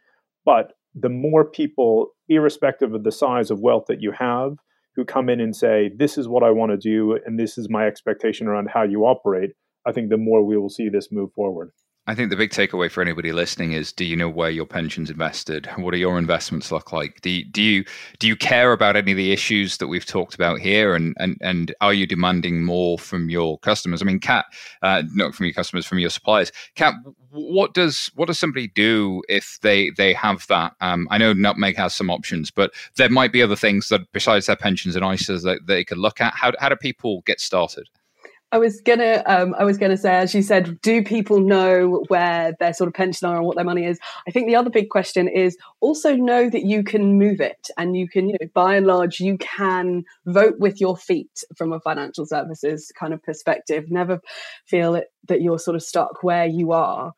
But 0.45 0.73
the 0.95 1.09
more 1.09 1.45
people, 1.45 2.09
irrespective 2.29 2.93
of 2.93 3.03
the 3.03 3.11
size 3.11 3.49
of 3.49 3.59
wealth 3.59 3.85
that 3.87 4.01
you 4.01 4.11
have, 4.11 4.57
who 4.95 5.05
come 5.05 5.29
in 5.29 5.39
and 5.39 5.55
say, 5.55 5.89
This 5.95 6.17
is 6.17 6.27
what 6.27 6.43
I 6.43 6.51
want 6.51 6.71
to 6.71 6.77
do, 6.77 7.17
and 7.25 7.39
this 7.39 7.57
is 7.57 7.69
my 7.69 7.87
expectation 7.87 8.47
around 8.47 8.69
how 8.69 8.83
you 8.83 9.05
operate, 9.05 9.51
I 9.85 9.91
think 9.91 10.09
the 10.09 10.17
more 10.17 10.43
we 10.43 10.57
will 10.57 10.69
see 10.69 10.89
this 10.89 11.11
move 11.11 11.33
forward. 11.33 11.71
I 12.05 12.15
think 12.15 12.29
the 12.29 12.35
big 12.35 12.49
takeaway 12.49 12.91
for 12.91 13.01
anybody 13.01 13.31
listening 13.31 13.71
is: 13.71 13.93
Do 13.93 14.03
you 14.03 14.17
know 14.17 14.27
where 14.27 14.49
your 14.49 14.65
pension's 14.65 15.09
invested? 15.09 15.67
What 15.77 15.91
do 15.91 15.97
your 15.97 16.17
investments 16.17 16.69
look 16.69 16.91
like? 16.91 17.21
Do 17.21 17.29
you, 17.29 17.45
do 17.45 17.61
you 17.61 17.85
do 18.19 18.27
you 18.27 18.35
care 18.35 18.73
about 18.73 18.97
any 18.97 19.11
of 19.11 19.17
the 19.17 19.31
issues 19.31 19.77
that 19.77 19.87
we've 19.87 20.05
talked 20.05 20.35
about 20.35 20.59
here? 20.59 20.95
And 20.95 21.15
and 21.17 21.37
and 21.39 21.73
are 21.79 21.93
you 21.93 22.05
demanding 22.05 22.65
more 22.65 22.99
from 22.99 23.29
your 23.29 23.57
customers? 23.59 24.01
I 24.01 24.05
mean, 24.05 24.19
Kat, 24.19 24.45
uh, 24.81 25.03
not 25.13 25.33
from 25.33 25.45
your 25.45 25.53
customers, 25.53 25.85
from 25.85 25.99
your 25.99 26.09
suppliers. 26.09 26.51
Kat, 26.75 26.93
what 27.29 27.73
does 27.73 28.11
what 28.15 28.27
does 28.27 28.37
somebody 28.37 28.67
do 28.67 29.23
if 29.29 29.59
they 29.61 29.89
they 29.91 30.11
have 30.11 30.45
that? 30.47 30.73
Um, 30.81 31.07
I 31.09 31.17
know 31.17 31.31
Nutmeg 31.31 31.77
has 31.77 31.93
some 31.93 32.09
options, 32.09 32.51
but 32.51 32.73
there 32.97 33.09
might 33.09 33.31
be 33.31 33.41
other 33.41 33.55
things 33.55 33.87
that 33.87 34.11
besides 34.11 34.47
their 34.47 34.57
pensions 34.57 34.97
and 34.97 35.05
ISAs 35.05 35.43
that 35.43 35.67
they 35.67 35.85
could 35.85 35.99
look 35.99 36.19
at. 36.19 36.33
How 36.33 36.51
how 36.59 36.67
do 36.67 36.75
people 36.75 37.21
get 37.25 37.39
started? 37.39 37.87
I 38.53 38.59
was 38.59 38.81
gonna, 38.81 39.23
um, 39.25 39.55
I 39.57 39.63
was 39.63 39.79
gonna 39.79 39.97
say, 39.97 40.15
as 40.15 40.35
you 40.35 40.43
said, 40.43 40.79
do 40.81 41.03
people 41.03 41.39
know 41.39 42.03
where 42.07 42.55
their 42.59 42.71
sort 42.71 42.87
of 42.87 42.93
pension 42.93 43.27
are 43.27 43.35
and 43.35 43.45
what 43.47 43.55
their 43.55 43.65
money 43.65 43.83
is? 43.83 43.97
I 44.27 44.31
think 44.31 44.45
the 44.47 44.55
other 44.55 44.69
big 44.69 44.89
question 44.89 45.27
is 45.27 45.57
also 45.79 46.15
know 46.15 46.51
that 46.51 46.63
you 46.63 46.83
can 46.83 47.17
move 47.17 47.41
it, 47.41 47.69
and 47.79 47.97
you 47.97 48.07
can, 48.07 48.29
you 48.29 48.35
know, 48.39 48.47
by 48.53 48.75
and 48.75 48.85
large, 48.85 49.19
you 49.19 49.39
can 49.39 50.03
vote 50.27 50.59
with 50.59 50.79
your 50.79 50.95
feet 50.95 51.43
from 51.57 51.73
a 51.73 51.79
financial 51.79 52.27
services 52.27 52.91
kind 52.97 53.11
of 53.11 53.23
perspective. 53.23 53.89
Never 53.89 54.21
feel 54.67 54.93
it, 54.93 55.07
that 55.29 55.41
you're 55.41 55.57
sort 55.57 55.75
of 55.75 55.81
stuck 55.81 56.21
where 56.21 56.45
you 56.45 56.73
are. 56.73 57.11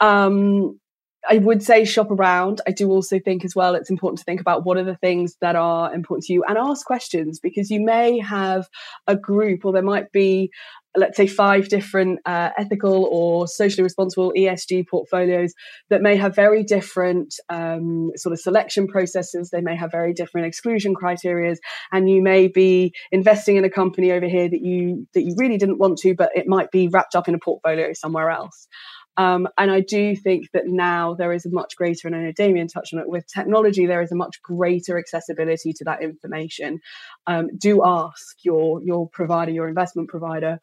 Um, 0.00 0.80
I 1.28 1.38
would 1.38 1.62
say 1.62 1.84
shop 1.84 2.10
around. 2.10 2.60
I 2.66 2.72
do 2.72 2.90
also 2.90 3.18
think 3.20 3.44
as 3.44 3.54
well 3.54 3.74
it's 3.74 3.90
important 3.90 4.18
to 4.18 4.24
think 4.24 4.40
about 4.40 4.64
what 4.64 4.76
are 4.76 4.84
the 4.84 4.96
things 4.96 5.36
that 5.40 5.54
are 5.54 5.94
important 5.94 6.24
to 6.26 6.32
you 6.32 6.44
and 6.48 6.58
ask 6.58 6.84
questions 6.84 7.38
because 7.40 7.70
you 7.70 7.84
may 7.84 8.18
have 8.18 8.68
a 9.06 9.16
group 9.16 9.64
or 9.64 9.72
there 9.72 9.82
might 9.82 10.10
be 10.10 10.50
let's 10.96 11.16
say 11.16 11.26
five 11.26 11.68
different 11.68 12.18
uh, 12.26 12.50
ethical 12.58 13.08
or 13.10 13.48
socially 13.48 13.82
responsible 13.82 14.32
ESG 14.36 14.86
portfolios 14.88 15.54
that 15.88 16.02
may 16.02 16.16
have 16.16 16.34
very 16.34 16.62
different 16.62 17.34
um, 17.48 18.10
sort 18.16 18.32
of 18.32 18.40
selection 18.40 18.86
processes. 18.86 19.50
They 19.50 19.62
may 19.62 19.76
have 19.76 19.90
very 19.90 20.12
different 20.12 20.46
exclusion 20.46 20.94
criteria, 20.94 21.56
and 21.92 22.10
you 22.10 22.22
may 22.22 22.48
be 22.48 22.92
investing 23.10 23.56
in 23.56 23.64
a 23.64 23.70
company 23.70 24.12
over 24.12 24.26
here 24.26 24.48
that 24.48 24.60
you 24.60 25.06
that 25.14 25.22
you 25.22 25.34
really 25.38 25.56
didn't 25.56 25.78
want 25.78 25.98
to, 25.98 26.14
but 26.14 26.30
it 26.34 26.46
might 26.46 26.70
be 26.70 26.88
wrapped 26.88 27.14
up 27.14 27.28
in 27.28 27.34
a 27.34 27.38
portfolio 27.38 27.92
somewhere 27.94 28.30
else. 28.30 28.68
Um, 29.16 29.46
and 29.58 29.70
I 29.70 29.80
do 29.80 30.16
think 30.16 30.50
that 30.52 30.66
now 30.66 31.14
there 31.14 31.32
is 31.32 31.44
a 31.44 31.50
much 31.50 31.76
greater, 31.76 32.08
and 32.08 32.16
I 32.16 32.20
know 32.20 32.32
Damian 32.32 32.68
touched 32.68 32.94
on 32.94 33.00
it, 33.00 33.08
with 33.08 33.26
technology, 33.26 33.86
there 33.86 34.02
is 34.02 34.10
a 34.10 34.16
much 34.16 34.40
greater 34.42 34.98
accessibility 34.98 35.72
to 35.74 35.84
that 35.84 36.02
information. 36.02 36.80
Um, 37.26 37.48
do 37.56 37.84
ask 37.84 38.36
your 38.42 38.82
your 38.82 39.08
provider, 39.10 39.52
your 39.52 39.68
investment 39.68 40.08
provider, 40.08 40.58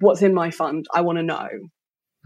what's 0.00 0.22
in 0.22 0.34
my 0.34 0.50
fund? 0.50 0.86
I 0.92 1.02
want 1.02 1.18
to 1.18 1.22
know. 1.22 1.48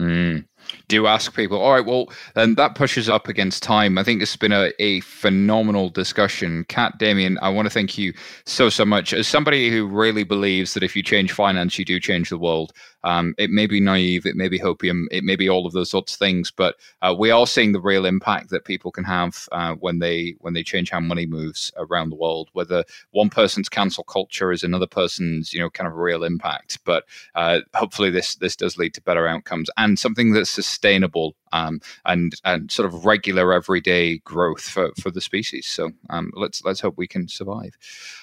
Mm. 0.00 0.47
Do 0.88 1.06
ask 1.06 1.34
people. 1.34 1.58
All 1.60 1.72
right, 1.72 1.84
well, 1.84 2.12
then 2.34 2.54
that 2.56 2.74
pushes 2.74 3.08
up 3.08 3.28
against 3.28 3.62
time. 3.62 3.98
I 3.98 4.04
think 4.04 4.22
it's 4.22 4.36
been 4.36 4.52
a, 4.52 4.70
a 4.78 5.00
phenomenal 5.00 5.88
discussion. 5.90 6.64
Kat, 6.68 6.98
Damian, 6.98 7.38
I 7.40 7.48
want 7.48 7.66
to 7.66 7.70
thank 7.70 7.96
you 7.96 8.12
so, 8.44 8.68
so 8.68 8.84
much. 8.84 9.12
As 9.12 9.26
somebody 9.26 9.70
who 9.70 9.86
really 9.86 10.24
believes 10.24 10.74
that 10.74 10.82
if 10.82 10.94
you 10.96 11.02
change 11.02 11.32
finance, 11.32 11.78
you 11.78 11.84
do 11.84 12.00
change 12.00 12.30
the 12.30 12.38
world, 12.38 12.72
um, 13.04 13.34
it 13.38 13.50
may 13.50 13.66
be 13.66 13.80
naive, 13.80 14.26
it 14.26 14.34
may 14.34 14.48
be 14.48 14.58
hopium, 14.58 15.04
it 15.10 15.22
may 15.24 15.36
be 15.36 15.48
all 15.48 15.66
of 15.66 15.72
those 15.72 15.90
sorts 15.90 16.14
of 16.14 16.18
things, 16.18 16.50
but 16.50 16.76
uh, 17.02 17.14
we 17.16 17.30
are 17.30 17.46
seeing 17.46 17.72
the 17.72 17.80
real 17.80 18.04
impact 18.04 18.50
that 18.50 18.64
people 18.64 18.90
can 18.90 19.04
have 19.04 19.48
uh, 19.52 19.74
when 19.74 20.00
they 20.00 20.34
when 20.40 20.54
they 20.54 20.62
change 20.62 20.90
how 20.90 21.00
money 21.00 21.24
moves 21.24 21.70
around 21.76 22.10
the 22.10 22.16
world. 22.16 22.48
Whether 22.52 22.84
one 23.12 23.30
person's 23.30 23.68
cancel 23.68 24.04
culture 24.04 24.50
is 24.52 24.62
another 24.62 24.86
person's, 24.86 25.52
you 25.52 25.60
know, 25.60 25.70
kind 25.70 25.86
of 25.86 25.94
real 25.94 26.24
impact. 26.24 26.78
But 26.84 27.04
uh, 27.34 27.60
hopefully, 27.74 28.10
this 28.10 28.34
this 28.36 28.56
does 28.56 28.78
lead 28.78 28.94
to 28.94 29.02
better 29.02 29.28
outcomes 29.28 29.70
and 29.76 29.98
something 29.98 30.32
that's 30.32 30.47
sustainable 30.48 31.36
um, 31.52 31.80
and 32.04 32.34
and 32.44 32.70
sort 32.70 32.86
of 32.86 33.04
regular 33.04 33.52
everyday 33.52 34.18
growth 34.18 34.62
for 34.62 34.92
for 35.00 35.10
the 35.10 35.20
species. 35.20 35.66
So 35.66 35.90
um, 36.10 36.30
let's 36.34 36.64
let's 36.64 36.80
hope 36.80 36.94
we 36.96 37.08
can 37.08 37.28
survive. 37.28 37.76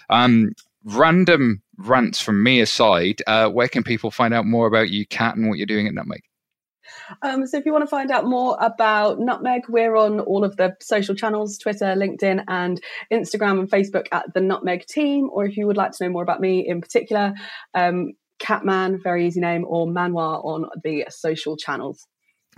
Um, 0.09 0.53
random 0.83 1.61
rants 1.77 2.21
from 2.21 2.43
me 2.43 2.61
aside, 2.61 3.21
uh, 3.27 3.49
where 3.49 3.67
can 3.67 3.83
people 3.83 4.11
find 4.11 4.33
out 4.33 4.45
more 4.45 4.67
about 4.67 4.89
you, 4.89 5.05
Kat, 5.05 5.35
and 5.35 5.49
what 5.49 5.57
you're 5.57 5.65
doing 5.65 5.87
at 5.87 5.93
Nutmeg? 5.93 6.23
Um, 7.21 7.45
so 7.45 7.57
if 7.57 7.65
you 7.65 7.71
want 7.71 7.83
to 7.83 7.89
find 7.89 8.11
out 8.11 8.25
more 8.25 8.57
about 8.59 9.19
Nutmeg, 9.19 9.63
we're 9.69 9.95
on 9.95 10.19
all 10.19 10.43
of 10.43 10.55
the 10.57 10.75
social 10.81 11.15
channels 11.15 11.57
Twitter, 11.57 11.95
LinkedIn, 11.95 12.43
and 12.47 12.81
Instagram 13.11 13.59
and 13.59 13.69
Facebook 13.69 14.07
at 14.11 14.33
the 14.33 14.41
Nutmeg 14.41 14.85
team. 14.85 15.29
Or 15.31 15.45
if 15.45 15.57
you 15.57 15.67
would 15.67 15.77
like 15.77 15.91
to 15.91 16.03
know 16.03 16.11
more 16.11 16.23
about 16.23 16.41
me 16.41 16.67
in 16.67 16.81
particular, 16.81 17.33
um, 17.73 18.13
Kat 18.39 18.65
Mann, 18.65 18.99
very 19.01 19.27
easy 19.27 19.39
name, 19.39 19.65
or 19.67 19.87
Manoir 19.87 20.41
on 20.43 20.69
the 20.83 21.05
social 21.09 21.57
channels. 21.57 22.05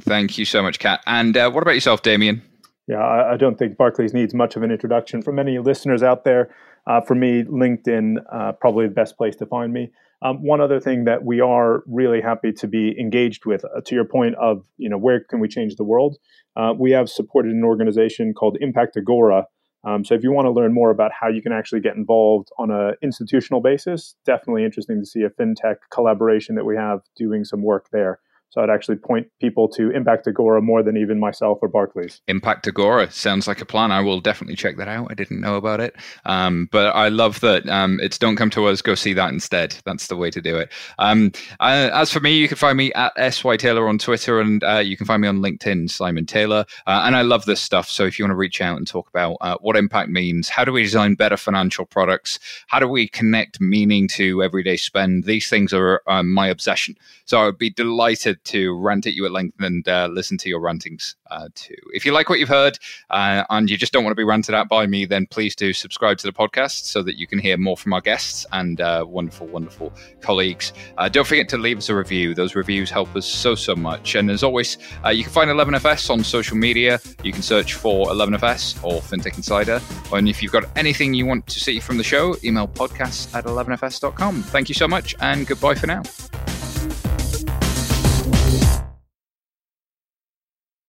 Thank 0.01 0.37
you 0.37 0.45
so 0.45 0.61
much, 0.61 0.79
Kat. 0.79 1.01
And 1.05 1.35
uh, 1.35 1.49
what 1.51 1.63
about 1.63 1.75
yourself, 1.75 2.01
Damian? 2.01 2.41
Yeah, 2.87 2.99
I, 2.99 3.33
I, 3.33 3.37
don't 3.37 3.59
think 3.59 3.75
Barclays 3.75 4.13
needs 4.13 4.33
much 4.33 4.55
of 4.55 4.63
an 4.63 4.71
introduction. 4.71 5.21
For 5.21 5.33
many 5.33 5.59
listeners 5.59 6.03
out 6.03 6.23
there, 6.23 6.55
uh, 6.87 7.01
for 7.01 7.15
me, 7.15 7.43
LinkedIn 7.43 8.15
uh, 8.31 8.53
probably 8.53 8.87
the 8.87 8.93
best 8.93 9.17
place 9.17 9.35
to 9.37 9.45
find 9.45 9.73
me. 9.73 9.91
Um, 10.21 10.41
one 10.41 10.61
other 10.61 10.79
thing 10.79 11.03
that 11.05 11.23
we 11.23 11.41
are 11.41 11.83
really 11.85 12.21
happy 12.21 12.51
to 12.53 12.67
be 12.67 12.99
engaged 12.99 13.45
with, 13.45 13.65
uh, 13.65 13.81
to 13.85 13.93
your 13.93 14.05
point 14.05 14.35
of 14.35 14.63
you 14.77 14.89
know 14.89 14.97
where 14.97 15.19
can 15.19 15.39
we 15.39 15.47
change 15.47 15.75
the 15.75 15.83
world, 15.83 16.17
uh, 16.55 16.73
we 16.77 16.91
have 16.91 17.09
supported 17.09 17.51
an 17.51 17.63
organization 17.63 18.33
called 18.33 18.57
Impact 18.61 18.97
Agora. 18.97 19.45
Um, 19.83 20.03
so 20.03 20.15
if 20.15 20.23
you 20.23 20.31
want 20.31 20.47
to 20.47 20.51
learn 20.51 20.73
more 20.73 20.89
about 20.89 21.11
how 21.17 21.27
you 21.27 21.41
can 21.41 21.51
actually 21.51 21.81
get 21.81 21.95
involved 21.95 22.49
on 22.57 22.71
an 22.71 22.95
institutional 23.03 23.61
basis, 23.61 24.15
definitely 24.25 24.65
interesting 24.65 24.99
to 24.99 25.05
see 25.05 25.21
a 25.21 25.29
fintech 25.29 25.75
collaboration 25.91 26.55
that 26.55 26.65
we 26.65 26.75
have 26.75 27.01
doing 27.15 27.45
some 27.45 27.61
work 27.61 27.87
there. 27.91 28.19
So 28.49 28.61
I'd 28.61 28.69
actually 28.69 28.97
point 28.97 29.27
people 29.39 29.67
to 29.69 29.91
Impact 29.91 30.27
Agora 30.27 30.61
more 30.61 30.81
than 30.81 30.97
even 30.97 31.19
myself 31.19 31.59
or 31.61 31.67
Barclays. 31.67 32.21
Impact 32.27 32.67
Agora 32.67 33.11
sounds 33.11 33.47
like 33.47 33.61
a 33.61 33.65
plan. 33.65 33.91
I 33.91 33.99
will 34.01 34.21
definitely 34.21 34.55
check 34.55 34.77
that 34.77 34.87
out. 34.87 35.07
I 35.09 35.13
didn't 35.13 35.41
know 35.41 35.57
about 35.57 35.79
it, 35.79 35.95
um, 36.25 36.69
but 36.71 36.95
I 36.95 37.09
love 37.09 37.41
that 37.41 37.67
um, 37.69 37.99
it's 38.01 38.17
don't 38.17 38.35
come 38.35 38.49
to 38.51 38.65
us, 38.65 38.81
go 38.81 38.95
see 38.95 39.13
that 39.13 39.33
instead. 39.33 39.75
That's 39.85 40.07
the 40.07 40.15
way 40.15 40.31
to 40.31 40.41
do 40.41 40.55
it. 40.57 40.71
Um, 40.97 41.31
uh, 41.59 41.89
as 41.93 42.11
for 42.11 42.19
me, 42.19 42.37
you 42.37 42.47
can 42.47 42.57
find 42.57 42.77
me 42.77 42.93
at 42.93 43.13
sy 43.33 43.57
taylor 43.57 43.87
on 43.87 43.97
Twitter, 43.97 44.39
and 44.39 44.63
uh, 44.63 44.77
you 44.77 44.95
can 44.95 45.05
find 45.05 45.21
me 45.21 45.27
on 45.27 45.39
LinkedIn, 45.39 45.89
Simon 45.89 46.25
Taylor. 46.25 46.65
Uh, 46.85 47.01
and 47.05 47.15
I 47.15 47.21
love 47.23 47.45
this 47.45 47.61
stuff. 47.61 47.89
So 47.89 48.05
if 48.05 48.17
you 48.17 48.23
want 48.23 48.31
to 48.31 48.37
reach 48.37 48.61
out 48.61 48.77
and 48.77 48.87
talk 48.87 49.09
about 49.09 49.37
uh, 49.41 49.57
what 49.61 49.75
impact 49.75 50.09
means, 50.09 50.49
how 50.49 50.63
do 50.63 50.71
we 50.71 50.83
design 50.83 51.15
better 51.15 51.37
financial 51.37 51.85
products, 51.85 52.39
how 52.67 52.79
do 52.79 52.87
we 52.87 53.07
connect 53.07 53.59
meaning 53.59 54.07
to 54.09 54.41
everyday 54.41 54.77
spend, 54.77 55.25
these 55.25 55.49
things 55.49 55.73
are 55.73 56.01
uh, 56.07 56.23
my 56.23 56.47
obsession. 56.47 56.95
So 57.25 57.39
I 57.39 57.45
would 57.45 57.57
be 57.57 57.69
delighted 57.69 58.36
to 58.45 58.77
rant 58.77 59.07
at 59.07 59.13
you 59.13 59.25
at 59.25 59.31
length 59.31 59.59
and 59.59 59.88
uh, 59.88 60.07
listen 60.11 60.38
to 60.39 60.49
your 60.49 60.59
rantings 60.59 61.15
uh, 61.31 61.49
too. 61.55 61.75
If 61.93 62.05
you 62.05 62.11
like 62.11 62.29
what 62.29 62.39
you've 62.39 62.49
heard 62.49 62.77
uh, 63.09 63.43
and 63.49 63.69
you 63.69 63.77
just 63.77 63.93
don't 63.93 64.03
want 64.03 64.11
to 64.11 64.15
be 64.15 64.23
ranted 64.23 64.55
at 64.55 64.69
by 64.69 64.88
me, 64.88 65.05
then 65.05 65.27
please 65.27 65.55
do 65.55 65.73
subscribe 65.73 66.17
to 66.19 66.27
the 66.27 66.33
podcast 66.33 66.85
so 66.85 67.01
that 67.03 67.17
you 67.17 67.27
can 67.27 67.39
hear 67.39 67.57
more 67.57 67.77
from 67.77 67.93
our 67.93 68.01
guests 68.01 68.45
and 68.51 68.81
uh, 68.81 69.05
wonderful, 69.07 69.47
wonderful 69.47 69.93
colleagues. 70.21 70.73
Uh, 70.97 71.09
don't 71.09 71.27
forget 71.27 71.49
to 71.49 71.57
leave 71.57 71.77
us 71.77 71.89
a 71.89 71.95
review. 71.95 72.33
Those 72.33 72.55
reviews 72.55 72.89
help 72.89 73.15
us 73.15 73.25
so, 73.25 73.55
so 73.55 73.75
much. 73.75 74.15
And 74.15 74.29
as 74.29 74.43
always, 74.43 74.77
uh, 75.05 75.09
you 75.09 75.23
can 75.23 75.33
find 75.33 75.49
11FS 75.49 76.09
on 76.09 76.23
social 76.23 76.57
media. 76.57 76.99
You 77.23 77.31
can 77.31 77.41
search 77.41 77.73
for 77.73 78.07
11FS 78.07 78.83
or 78.83 79.01
FinTech 79.01 79.38
Insider. 79.38 79.81
And 80.13 80.29
if 80.29 80.41
you've 80.41 80.51
got 80.51 80.65
anything 80.75 81.13
you 81.13 81.25
want 81.25 81.47
to 81.47 81.59
see 81.59 81.79
from 81.79 81.97
the 81.97 82.03
show, 82.03 82.35
email 82.43 82.67
podcasts 82.67 83.33
at 83.35 83.45
11fs.com. 83.45 84.43
Thank 84.43 84.69
you 84.69 84.75
so 84.75 84.88
much 84.88 85.15
and 85.19 85.45
goodbye 85.47 85.75
for 85.75 85.88
now. 85.88 86.03